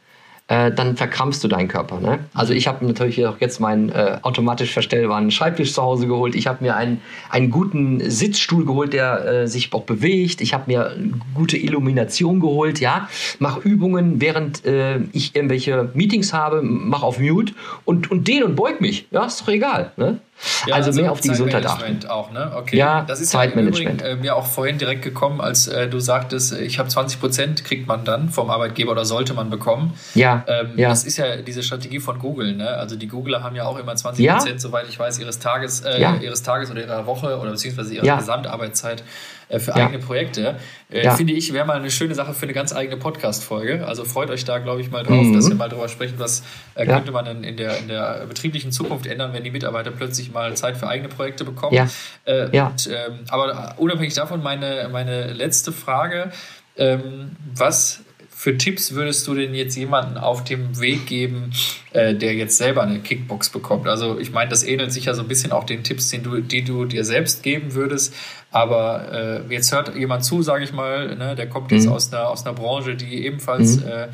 äh, 0.47 0.71
dann 0.71 0.97
verkrampfst 0.97 1.43
du 1.43 1.47
deinen 1.47 1.67
Körper. 1.67 1.99
Ne? 1.99 2.19
Also 2.33 2.53
ich 2.53 2.67
habe 2.67 2.85
natürlich 2.85 3.25
auch 3.25 3.39
jetzt 3.39 3.59
meinen 3.59 3.89
äh, 3.89 4.17
automatisch 4.21 4.73
verstellbaren 4.73 5.31
Schreibtisch 5.31 5.73
zu 5.73 5.81
Hause 5.81 6.07
geholt. 6.07 6.35
Ich 6.35 6.47
habe 6.47 6.63
mir 6.63 6.75
einen, 6.75 7.01
einen 7.29 7.49
guten 7.49 8.09
Sitzstuhl 8.09 8.65
geholt, 8.65 8.93
der 8.93 9.25
äh, 9.25 9.47
sich 9.47 9.73
auch 9.73 9.83
bewegt. 9.83 10.41
Ich 10.41 10.53
habe 10.53 10.63
mir 10.67 10.95
gute 11.33 11.57
Illumination 11.57 12.39
geholt. 12.39 12.79
Ja, 12.79 13.07
mach 13.39 13.57
Übungen, 13.63 14.19
während 14.19 14.65
äh, 14.65 14.99
ich 15.13 15.35
irgendwelche 15.35 15.89
Meetings 15.93 16.33
habe, 16.33 16.61
mach 16.61 17.03
auf 17.03 17.19
Mute 17.19 17.53
und 17.85 18.11
und 18.11 18.27
den 18.27 18.43
und 18.43 18.55
beug 18.55 18.81
mich. 18.81 19.07
Ja, 19.11 19.25
ist 19.25 19.41
doch 19.41 19.47
egal. 19.47 19.91
Ne? 19.95 20.19
Ja, 20.65 20.75
also, 20.75 20.89
also, 20.89 21.01
mehr 21.01 21.11
auf 21.11 21.21
die 21.21 21.29
Gesundheit 21.29 21.65
achten. 21.65 22.05
auch, 22.07 22.31
ne? 22.31 22.51
Okay. 22.55 22.77
Ja, 22.77 23.01
das 23.01 23.21
ist 23.21 23.29
Zeitmanagement. 23.29 24.01
Ja 24.01 24.07
im 24.07 24.13
Übrigen, 24.13 24.19
äh, 24.19 24.21
mir 24.21 24.35
auch 24.35 24.45
vorhin 24.45 24.77
direkt 24.77 25.01
gekommen, 25.01 25.41
als 25.41 25.67
äh, 25.67 25.87
du 25.87 25.99
sagtest, 25.99 26.53
ich 26.53 26.79
habe 26.79 26.89
20 26.89 27.19
Prozent 27.19 27.63
kriegt 27.63 27.87
man 27.87 28.05
dann 28.05 28.29
vom 28.29 28.49
Arbeitgeber 28.49 28.91
oder 28.91 29.05
sollte 29.05 29.33
man 29.33 29.49
bekommen. 29.49 29.93
Ja, 30.15 30.43
ähm, 30.47 30.71
ja. 30.77 30.89
Das 30.89 31.03
ist 31.03 31.17
ja 31.17 31.37
diese 31.37 31.63
Strategie 31.63 31.99
von 31.99 32.19
Google, 32.19 32.55
ne? 32.55 32.69
Also 32.69 32.95
die 32.95 33.07
Googler 33.07 33.43
haben 33.43 33.55
ja 33.55 33.65
auch 33.65 33.77
immer 33.77 33.95
20 33.95 34.27
Prozent, 34.27 34.53
ja. 34.53 34.59
soweit 34.59 34.87
ich 34.89 34.97
weiß, 34.97 35.19
ihres 35.19 35.39
Tages, 35.39 35.81
äh, 35.81 35.99
ihres 36.21 36.43
Tages 36.43 36.71
oder 36.71 36.81
ihrer 36.81 37.05
Woche 37.05 37.39
oder 37.39 37.51
beziehungsweise 37.51 37.93
ihrer 37.93 38.17
Gesamtarbeitszeit 38.17 39.03
äh, 39.51 39.59
für 39.59 39.71
ja. 39.71 39.85
eigene 39.85 39.99
Projekte. 39.99 40.55
Äh, 40.89 41.03
ja. 41.03 41.15
Finde 41.15 41.33
ich, 41.33 41.51
wäre 41.53 41.65
mal 41.65 41.77
eine 41.77 41.91
schöne 41.91 42.15
Sache 42.15 42.33
für 42.33 42.43
eine 42.43 42.53
ganz 42.53 42.73
eigene 42.73 42.97
Podcast-Folge. 42.97 43.85
Also 43.85 44.05
freut 44.05 44.29
euch 44.29 44.45
da, 44.45 44.59
glaube 44.59 44.81
ich, 44.81 44.89
mal 44.89 45.03
drauf, 45.03 45.23
mhm. 45.23 45.33
dass 45.33 45.49
wir 45.49 45.55
mal 45.55 45.69
drüber 45.69 45.89
sprechen, 45.89 46.15
was 46.17 46.43
äh, 46.75 46.87
ja. 46.87 46.95
könnte 46.95 47.11
man 47.11 47.25
denn 47.25 47.43
in 47.43 47.57
der, 47.57 47.77
in 47.77 47.87
der 47.87 48.25
betrieblichen 48.27 48.71
Zukunft 48.71 49.05
ändern, 49.05 49.33
wenn 49.33 49.43
die 49.43 49.51
Mitarbeiter 49.51 49.91
plötzlich 49.91 50.31
mal 50.31 50.55
Zeit 50.55 50.77
für 50.77 50.87
eigene 50.87 51.09
Projekte 51.09 51.43
bekommen. 51.43 51.75
Ja. 51.75 51.87
Äh, 52.25 52.55
ja. 52.55 52.67
Und, 52.67 52.87
ähm, 52.87 53.19
aber 53.29 53.75
unabhängig 53.77 54.13
davon 54.13 54.41
meine, 54.41 54.89
meine 54.91 55.33
letzte 55.33 55.71
Frage. 55.71 56.31
Ähm, 56.77 57.35
was 57.53 57.99
für 58.41 58.57
Tipps 58.57 58.95
würdest 58.95 59.27
du 59.27 59.35
denn 59.35 59.53
jetzt 59.53 59.75
jemanden 59.75 60.17
auf 60.17 60.43
dem 60.43 60.79
Weg 60.79 61.05
geben, 61.05 61.51
äh, 61.93 62.15
der 62.15 62.33
jetzt 62.33 62.57
selber 62.57 62.81
eine 62.81 62.99
Kickbox 62.99 63.51
bekommt? 63.51 63.87
Also 63.87 64.17
ich 64.17 64.31
meine, 64.31 64.49
das 64.49 64.63
ähnelt 64.63 64.91
sich 64.91 65.05
ja 65.05 65.13
so 65.13 65.21
ein 65.21 65.27
bisschen 65.27 65.51
auch 65.51 65.63
den 65.63 65.83
Tipps, 65.83 66.09
den 66.09 66.23
du, 66.23 66.41
die 66.41 66.63
du 66.63 66.85
dir 66.85 67.05
selbst 67.05 67.43
geben 67.43 67.75
würdest. 67.75 68.15
Aber 68.49 69.43
äh, 69.47 69.53
jetzt 69.53 69.71
hört 69.71 69.95
jemand 69.95 70.25
zu, 70.25 70.41
sage 70.41 70.63
ich 70.63 70.73
mal, 70.73 71.15
ne, 71.15 71.35
der 71.35 71.49
kommt 71.49 71.71
jetzt 71.71 71.85
mhm. 71.85 71.91
aus, 71.91 72.11
einer, 72.11 72.29
aus 72.29 72.43
einer 72.43 72.55
Branche, 72.55 72.95
die 72.95 73.27
ebenfalls 73.27 73.75
mhm. 73.75 73.87
äh, 73.87 74.07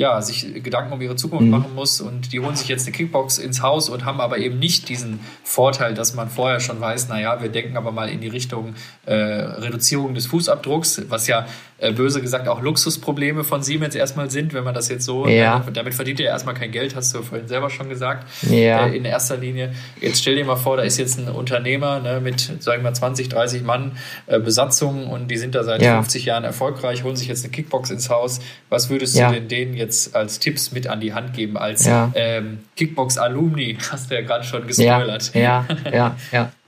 ja, 0.00 0.22
sich 0.22 0.64
Gedanken 0.64 0.94
um 0.94 1.00
ihre 1.02 1.14
Zukunft 1.14 1.44
mhm. 1.44 1.50
machen 1.50 1.74
muss 1.74 2.00
und 2.00 2.32
die 2.32 2.40
holen 2.40 2.56
sich 2.56 2.68
jetzt 2.68 2.86
eine 2.86 2.96
Kickbox 2.96 3.36
ins 3.36 3.60
Haus 3.60 3.90
und 3.90 4.06
haben 4.06 4.18
aber 4.20 4.38
eben 4.38 4.58
nicht 4.58 4.88
diesen 4.88 5.20
Vorteil, 5.44 5.92
dass 5.92 6.14
man 6.14 6.30
vorher 6.30 6.58
schon 6.58 6.80
weiß, 6.80 7.08
naja, 7.08 7.42
wir 7.42 7.50
denken 7.50 7.76
aber 7.76 7.92
mal 7.92 8.08
in 8.08 8.22
die 8.22 8.28
Richtung 8.28 8.74
äh, 9.04 9.14
Reduzierung 9.14 10.14
des 10.14 10.24
Fußabdrucks, 10.24 11.02
was 11.10 11.26
ja 11.26 11.46
äh, 11.80 11.92
böse 11.92 12.20
gesagt 12.20 12.46
auch 12.48 12.60
Luxusprobleme 12.60 13.44
von 13.44 13.62
Siemens 13.62 13.94
erstmal 13.94 14.30
sind, 14.30 14.54
wenn 14.54 14.64
man 14.64 14.74
das 14.74 14.88
jetzt 14.88 15.04
so, 15.04 15.26
ja. 15.26 15.58
damit, 15.58 15.76
damit 15.76 15.94
verdient 15.94 16.20
ihr 16.20 16.26
erstmal 16.26 16.54
kein 16.54 16.70
Geld, 16.70 16.94
hast 16.94 17.14
du 17.14 17.22
vorhin 17.22 17.48
selber 17.48 17.70
schon 17.70 17.88
gesagt, 17.88 18.26
ja. 18.42 18.86
äh, 18.86 18.96
in 18.96 19.04
erster 19.04 19.36
Linie. 19.36 19.72
Jetzt 20.00 20.20
stell 20.20 20.36
dir 20.36 20.44
mal 20.44 20.56
vor, 20.56 20.76
da 20.76 20.82
ist 20.82 20.98
jetzt 20.98 21.18
ein 21.18 21.28
Unternehmer 21.28 22.00
ne, 22.00 22.20
mit, 22.20 22.40
sagen 22.60 22.82
wir 22.82 22.90
mal, 22.90 22.94
20, 22.94 23.28
30 23.30 23.62
Mann 23.62 23.92
äh, 24.26 24.38
Besatzung 24.38 25.08
und 25.08 25.30
die 25.30 25.36
sind 25.36 25.54
da 25.54 25.64
seit 25.64 25.82
ja. 25.82 25.96
50 25.96 26.24
Jahren 26.24 26.44
erfolgreich, 26.44 27.02
holen 27.02 27.16
sich 27.16 27.28
jetzt 27.28 27.44
eine 27.44 27.52
Kickbox 27.52 27.90
ins 27.90 28.10
Haus. 28.10 28.40
Was 28.68 28.90
würdest 28.90 29.18
du 29.18 29.30
denn 29.30 29.48
denen 29.48 29.74
jetzt 29.74 30.14
als 30.14 30.38
Tipps 30.38 30.72
mit 30.72 30.86
an 30.86 31.00
die 31.00 31.14
Hand 31.14 31.34
geben, 31.34 31.56
als 31.56 31.88
ähm, 32.14 32.60
Kickbox-Alumni? 32.76 33.78
Hast 33.90 34.10
du 34.10 34.14
ja 34.14 34.20
gerade 34.20 34.44
schon 34.44 34.66
gespoilert. 34.66 35.34
Ja, 35.34 35.66
ja, 35.92 36.16
ja. 36.32 36.52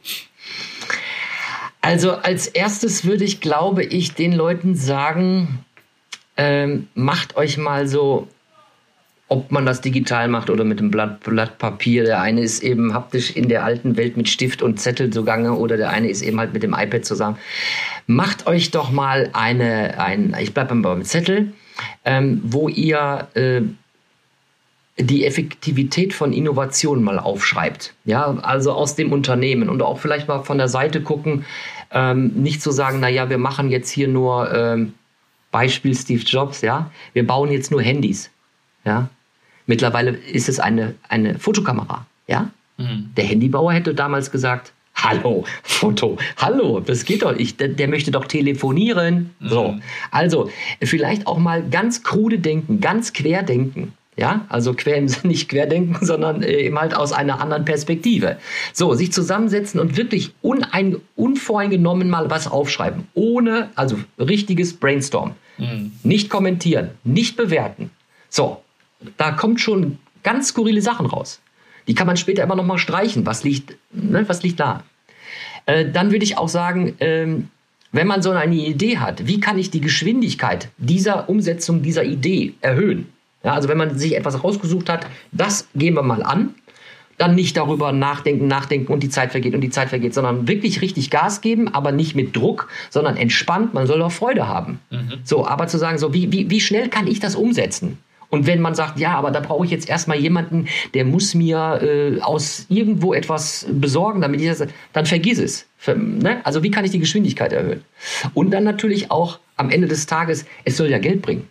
Also 1.83 2.13
als 2.13 2.47
erstes 2.47 3.05
würde 3.05 3.25
ich, 3.25 3.41
glaube 3.41 3.83
ich, 3.83 4.15
den 4.15 4.33
Leuten 4.33 4.77
sagen, 4.77 5.65
ähm, 6.37 6.87
macht 6.95 7.37
euch 7.37 7.59
mal 7.59 7.89
so, 7.89 8.29
ob 9.29 9.51
man 9.51 9.67
das 9.67 9.81
digital 9.81 10.29
macht 10.29 10.49
oder 10.49 10.63
mit 10.63 10.79
einem 10.79 10.93
Blatt, 10.93 11.21
Blatt 11.21 11.59
Papier. 11.59 12.05
Der 12.05 12.21
eine 12.21 12.41
ist 12.41 12.63
eben 12.63 12.95
haptisch 12.95 13.35
in 13.35 13.49
der 13.49 13.65
alten 13.65 13.97
Welt 13.97 14.17
mit 14.17 14.29
Stift 14.29 14.63
und 14.63 14.79
Zettel 14.79 15.11
zugange 15.11 15.55
oder 15.55 15.77
der 15.77 15.91
eine 15.91 16.09
ist 16.09 16.23
eben 16.23 16.39
halt 16.39 16.53
mit 16.53 16.63
dem 16.63 16.73
iPad 16.73 17.05
zusammen. 17.05 17.37
Macht 18.07 18.47
euch 18.47 18.71
doch 18.71 18.91
mal 18.91 19.31
eine, 19.33 19.99
ein, 19.99 20.37
ich 20.41 20.55
bleibe 20.55 20.75
beim 20.77 21.05
Zettel, 21.05 21.53
ähm, 22.05 22.41
wo 22.45 22.69
ihr 22.69 23.27
äh, 23.35 23.63
die 24.99 25.25
Effektivität 25.25 26.13
von 26.13 26.33
Innovationen 26.33 27.03
mal 27.03 27.19
aufschreibt. 27.19 27.95
Ja, 28.05 28.37
also 28.43 28.73
aus 28.73 28.95
dem 28.95 29.13
Unternehmen 29.13 29.69
und 29.69 29.81
auch 29.83 29.99
vielleicht 29.99 30.29
mal 30.29 30.43
von 30.43 30.59
der 30.59 30.69
Seite 30.69 31.03
gucken, 31.03 31.45
ähm, 31.91 32.29
nicht 32.35 32.63
zu 32.63 32.71
sagen, 32.71 33.01
naja, 33.01 33.31
wir 33.31 33.39
machen 33.39 33.71
jetzt 33.71 33.91
hier 33.91 34.09
nur 34.09 34.53
ähm, 34.53 34.95
Beispiel 35.51 35.95
Steve 35.95 36.23
Jobs, 36.23 36.61
ja, 36.61 36.91
wir 37.15 37.27
bauen 37.27 37.51
jetzt 37.51 37.71
nur 37.71 37.83
Handys. 37.83 38.31
Ja, 38.85 39.09
mittlerweile 39.67 40.11
ist 40.11 40.49
es 40.49 40.59
eine, 40.59 40.95
eine 41.09 41.39
Fotokamera. 41.39 42.07
Ja, 42.27 42.51
mhm. 42.77 43.11
der 43.17 43.25
Handybauer 43.25 43.73
hätte 43.73 43.95
damals 43.95 44.31
gesagt, 44.31 44.73
Hallo, 44.95 45.45
Foto. 45.63 46.19
Hallo, 46.37 46.79
das 46.79 47.05
geht 47.07 47.23
doch 47.23 47.35
nicht. 47.35 47.59
Der, 47.59 47.69
der 47.69 47.89
möchte 47.89 48.11
doch 48.11 48.27
telefonieren. 48.27 49.35
Mhm. 49.41 49.49
So. 49.49 49.79
Also, 50.11 50.51
vielleicht 50.83 51.27
auch 51.27 51.39
mal 51.39 51.67
ganz 51.69 52.03
krude 52.03 52.39
denken, 52.39 52.81
ganz 52.81 53.15
quer 53.15 53.43
denken. 53.43 53.95
Ja, 54.17 54.45
also 54.49 54.75
quer 54.75 54.97
im 54.97 55.09
Sinne 55.09 55.29
nicht 55.29 55.49
querdenken, 55.49 56.05
sondern 56.05 56.43
äh, 56.43 56.67
eben 56.67 56.79
halt 56.79 56.95
aus 56.95 57.13
einer 57.13 57.41
anderen 57.41 57.65
Perspektive. 57.65 58.37
So, 58.73 58.95
sich 58.95 59.13
zusammensetzen 59.13 59.81
und 59.81 59.97
wirklich 59.97 60.35
unein, 60.43 60.97
unvoreingenommen 61.17 62.11
mal 62.11 62.31
was 62.31 62.47
aufschreiben. 62.47 63.07
Ohne, 63.15 63.71
also 63.75 63.99
richtiges 64.19 64.75
Brainstorm. 64.75 65.35
Mhm. 65.59 65.93
Nicht 66.03 66.31
kommentieren, 66.31 66.91
nicht 67.05 67.37
bewerten. 67.37 67.91
So, 68.29 68.63
da 69.17 69.33
kommt 69.33 69.61
schon 69.61 69.99
ganz 70.23 70.49
skurrile 70.49 70.83
Sachen 70.83 71.07
raus. 71.07 71.41
Die 71.89 71.95
kann 71.95 72.07
man 72.07 72.17
später 72.17 72.43
immer 72.43 72.55
noch 72.55 72.67
mal 72.67 72.79
streichen. 72.79 73.27
Was 73.27 73.45
liegt, 73.45 73.77
ne, 73.93 74.29
was 74.29 74.43
liegt 74.43 74.61
da? 74.61 74.85
Äh, 75.67 75.91
dann 75.91 76.13
würde 76.13 76.25
ich 76.25 76.39
auch 76.39 76.49
sagen, 76.49 76.95
ähm, 77.01 77.49
wenn 77.93 78.07
man 78.07 78.23
so 78.23 78.31
eine 78.31 78.55
Idee 78.55 78.99
hat, 78.99 79.27
wie 79.27 79.41
kann 79.41 79.59
ich 79.59 79.71
die 79.71 79.81
Geschwindigkeit 79.81 80.69
dieser 80.79 81.29
Umsetzung 81.29 81.83
dieser 81.83 82.05
Idee 82.05 82.55
erhöhen? 82.61 83.09
Ja, 83.45 83.55
also 83.55 83.69
wenn 83.69 83.79
man 83.79 83.99
sich 83.99 84.17
etwas 84.17 84.43
rausgesucht 84.43 84.89
hat, 84.89 85.07
das 85.33 85.69
gehen 85.75 85.95
wir 85.95 86.03
mal 86.03 86.23
an. 86.23 86.55
Dann 87.19 87.35
nicht 87.35 87.57
darüber 87.57 87.93
nachdenken, 87.93 88.47
nachdenken 88.47 88.93
und 88.93 89.03
die 89.03 89.11
Zeit 89.11 89.31
vergeht 89.31 89.55
und 89.55 89.61
die 89.61 89.71
Zeit 89.71 89.91
vergeht, 89.91 90.15
sondern 90.15 90.49
wirklich 90.49 90.81
richtig 90.81 91.11
Gas 91.11 91.41
geben, 91.41 91.73
aber 91.73 91.93
nicht 91.93 92.15
mit 92.15 92.35
Druck, 92.35 92.69
sondern 92.91 93.17
entspannt. 93.17 93.75
Man 93.75 93.87
soll 93.87 94.03
auch 94.03 94.11
Freude 94.11 94.49
haben. 94.49 94.81
Mhm. 94.91 95.19
So, 95.23 95.47
aber 95.47 95.67
zu 95.67 95.79
sagen, 95.79 95.99
so 95.99 96.15
wie, 96.15 96.33
wie, 96.33 96.51
wie 96.51 96.61
schnell 96.61 96.89
kann 96.89 97.07
ich 97.07 97.21
das 97.21 97.37
umsetzen? 97.37 97.99
Und 98.33 98.47
wenn 98.47 98.63
man 98.63 98.75
sagt, 98.75 98.99
ja, 98.99 99.15
aber 99.15 99.31
da 99.31 99.41
brauche 99.41 99.67
ich 99.67 99.71
jetzt 99.71 99.91
erstmal 99.91 100.19
jemanden, 100.19 100.67
der 100.95 101.05
muss 101.05 101.35
mir 101.35 101.81
äh, 101.83 102.21
aus 102.23 102.65
irgendwo 102.71 103.13
etwas 103.13 103.67
besorgen, 103.71 104.23
damit 104.23 104.41
ich 104.41 104.47
das, 104.49 104.67
dann 104.95 105.05
vergiss 105.05 105.39
es. 105.39 105.67
Ne? 105.95 106.41
Also 106.43 106.63
wie 106.63 106.71
kann 106.71 106.83
ich 106.87 106.93
die 106.93 106.99
Geschwindigkeit 106.99 107.53
erhöhen? 107.53 107.85
Und 108.33 108.51
dann 108.53 108.65
natürlich 108.65 109.11
auch 109.11 109.39
am 109.59 109.69
Ende 109.69 109.87
des 109.87 110.07
Tages, 110.07 110.47
es 110.65 110.79
soll 110.79 110.89
ja 110.89 110.99
Geld 110.99 111.21
bringen. 111.21 111.47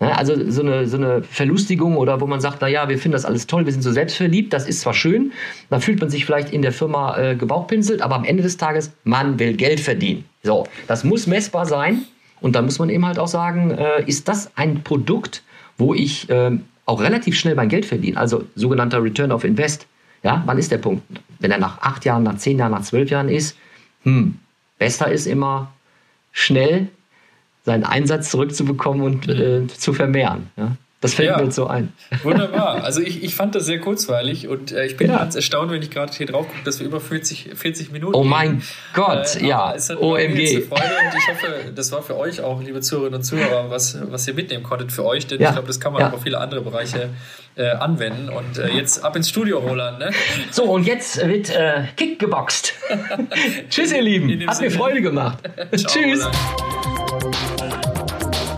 Ne? 0.00 0.16
Also 0.16 0.50
so 0.50 0.62
eine, 0.62 0.86
so 0.86 0.96
eine 0.96 1.22
Verlustigung 1.22 1.96
oder 1.96 2.20
wo 2.20 2.26
man 2.26 2.40
sagt, 2.40 2.58
na 2.60 2.68
ja, 2.68 2.88
wir 2.88 2.98
finden 2.98 3.12
das 3.12 3.24
alles 3.24 3.46
toll, 3.46 3.64
wir 3.64 3.72
sind 3.72 3.82
so 3.82 3.92
selbstverliebt, 3.92 4.52
das 4.52 4.66
ist 4.66 4.80
zwar 4.80 4.94
schön, 4.94 5.32
dann 5.70 5.80
fühlt 5.80 6.00
man 6.00 6.10
sich 6.10 6.24
vielleicht 6.24 6.52
in 6.52 6.62
der 6.62 6.72
Firma 6.72 7.16
äh, 7.16 7.36
gebauchpinselt, 7.36 8.02
aber 8.02 8.16
am 8.16 8.24
Ende 8.24 8.42
des 8.42 8.56
Tages, 8.56 8.92
man 9.04 9.38
will 9.38 9.54
Geld 9.54 9.80
verdienen. 9.80 10.24
So, 10.42 10.66
das 10.86 11.04
muss 11.04 11.26
messbar 11.26 11.66
sein 11.66 12.02
und 12.40 12.54
dann 12.54 12.64
muss 12.64 12.78
man 12.78 12.90
eben 12.90 13.06
halt 13.06 13.18
auch 13.18 13.28
sagen, 13.28 13.70
äh, 13.70 14.04
ist 14.06 14.28
das 14.28 14.50
ein 14.56 14.82
Produkt, 14.82 15.42
wo 15.78 15.94
ich 15.94 16.28
äh, 16.30 16.50
auch 16.86 17.00
relativ 17.00 17.36
schnell 17.36 17.54
mein 17.54 17.68
Geld 17.68 17.86
verdiene, 17.86 18.18
also 18.18 18.44
sogenannter 18.54 19.02
Return 19.02 19.32
of 19.32 19.44
Invest. 19.44 19.86
Ja, 20.22 20.42
wann 20.46 20.56
ist 20.58 20.70
der 20.70 20.78
Punkt? 20.78 21.02
Wenn 21.38 21.50
er 21.50 21.58
nach 21.58 21.82
acht 21.82 22.04
Jahren, 22.04 22.22
nach 22.22 22.38
zehn 22.38 22.58
Jahren, 22.58 22.72
nach 22.72 22.82
zwölf 22.82 23.10
Jahren 23.10 23.28
ist, 23.28 23.56
hm, 24.04 24.38
besser 24.78 25.10
ist 25.10 25.26
immer 25.26 25.72
schnell 26.32 26.88
seinen 27.64 27.84
Einsatz 27.84 28.30
zurückzubekommen 28.30 29.02
und 29.02 29.28
äh, 29.28 29.66
zu 29.66 29.92
vermehren. 29.92 30.50
Ja? 30.56 30.76
Das 31.04 31.12
fällt 31.12 31.28
ja, 31.28 31.36
mir 31.36 31.44
jetzt 31.44 31.56
so 31.56 31.66
ein. 31.66 31.92
Wunderbar. 32.22 32.82
Also 32.82 33.02
ich, 33.02 33.22
ich 33.22 33.34
fand 33.34 33.54
das 33.54 33.66
sehr 33.66 33.78
kurzweilig 33.78 34.48
und 34.48 34.72
äh, 34.72 34.86
ich 34.86 34.96
bin 34.96 35.10
ja. 35.10 35.18
ganz 35.18 35.34
erstaunt, 35.34 35.70
wenn 35.70 35.82
ich 35.82 35.90
gerade 35.90 36.10
hier 36.10 36.24
drauf 36.24 36.48
gucke, 36.48 36.64
dass 36.64 36.80
wir 36.80 36.86
über 36.86 36.98
40, 36.98 37.50
40 37.54 37.92
Minuten. 37.92 38.14
Oh 38.14 38.24
mein 38.24 38.52
gehen. 38.52 38.62
Gott, 38.94 39.36
äh, 39.36 39.46
ja. 39.46 39.74
Es 39.74 39.90
hat 39.90 39.98
OMG. 39.98 40.62
Freude 40.62 40.82
und 41.04 41.18
ich 41.18 41.28
hoffe, 41.28 41.72
das 41.74 41.92
war 41.92 42.02
für 42.02 42.16
euch 42.16 42.40
auch, 42.40 42.62
liebe 42.62 42.80
Zuhörerinnen 42.80 43.18
und 43.18 43.22
Zuhörer, 43.22 43.68
was, 43.68 43.98
was 44.10 44.26
ihr 44.26 44.32
mitnehmen 44.32 44.62
konntet 44.62 44.92
für 44.92 45.04
euch, 45.04 45.26
denn 45.26 45.42
ja. 45.42 45.48
ich 45.48 45.52
glaube, 45.52 45.68
das 45.68 45.78
kann 45.78 45.92
man 45.92 46.04
auch 46.04 46.14
auf 46.14 46.22
viele 46.22 46.38
andere 46.38 46.62
Bereiche 46.62 47.10
äh, 47.56 47.68
anwenden. 47.68 48.30
Und 48.30 48.56
äh, 48.56 48.68
jetzt 48.68 49.04
ab 49.04 49.14
ins 49.14 49.28
Studio, 49.28 49.58
Roland. 49.58 49.98
Ne? 49.98 50.10
So, 50.52 50.64
und 50.64 50.86
jetzt 50.86 51.18
wird 51.28 51.50
äh, 51.50 51.82
Kick 51.96 52.18
geboxt. 52.18 52.72
Tschüss, 53.68 53.92
ihr 53.92 54.00
Lieben. 54.00 54.46
Hat 54.46 54.56
Sinne. 54.56 54.70
mir 54.70 54.74
Freude 54.74 55.02
gemacht. 55.02 55.38
Tschüss. 55.76 56.26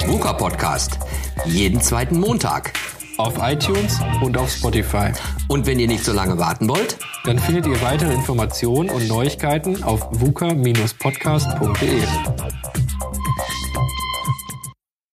VUCA 0.06 0.32
Podcast. 0.32 0.98
Jeden 1.44 1.80
zweiten 1.80 2.18
Montag. 2.18 2.72
Auf 3.18 3.34
iTunes 3.40 4.00
und 4.22 4.38
auf 4.38 4.50
Spotify. 4.50 5.12
Und 5.48 5.66
wenn 5.66 5.78
ihr 5.78 5.88
nicht 5.88 6.04
so 6.04 6.12
lange 6.12 6.38
warten 6.38 6.68
wollt, 6.68 6.98
dann 7.24 7.38
findet 7.38 7.66
ihr 7.66 7.80
weitere 7.82 8.14
Informationen 8.14 8.88
und 8.90 9.08
Neuigkeiten 9.08 9.82
auf 9.82 10.08
vuca-podcast.de. 10.10 12.02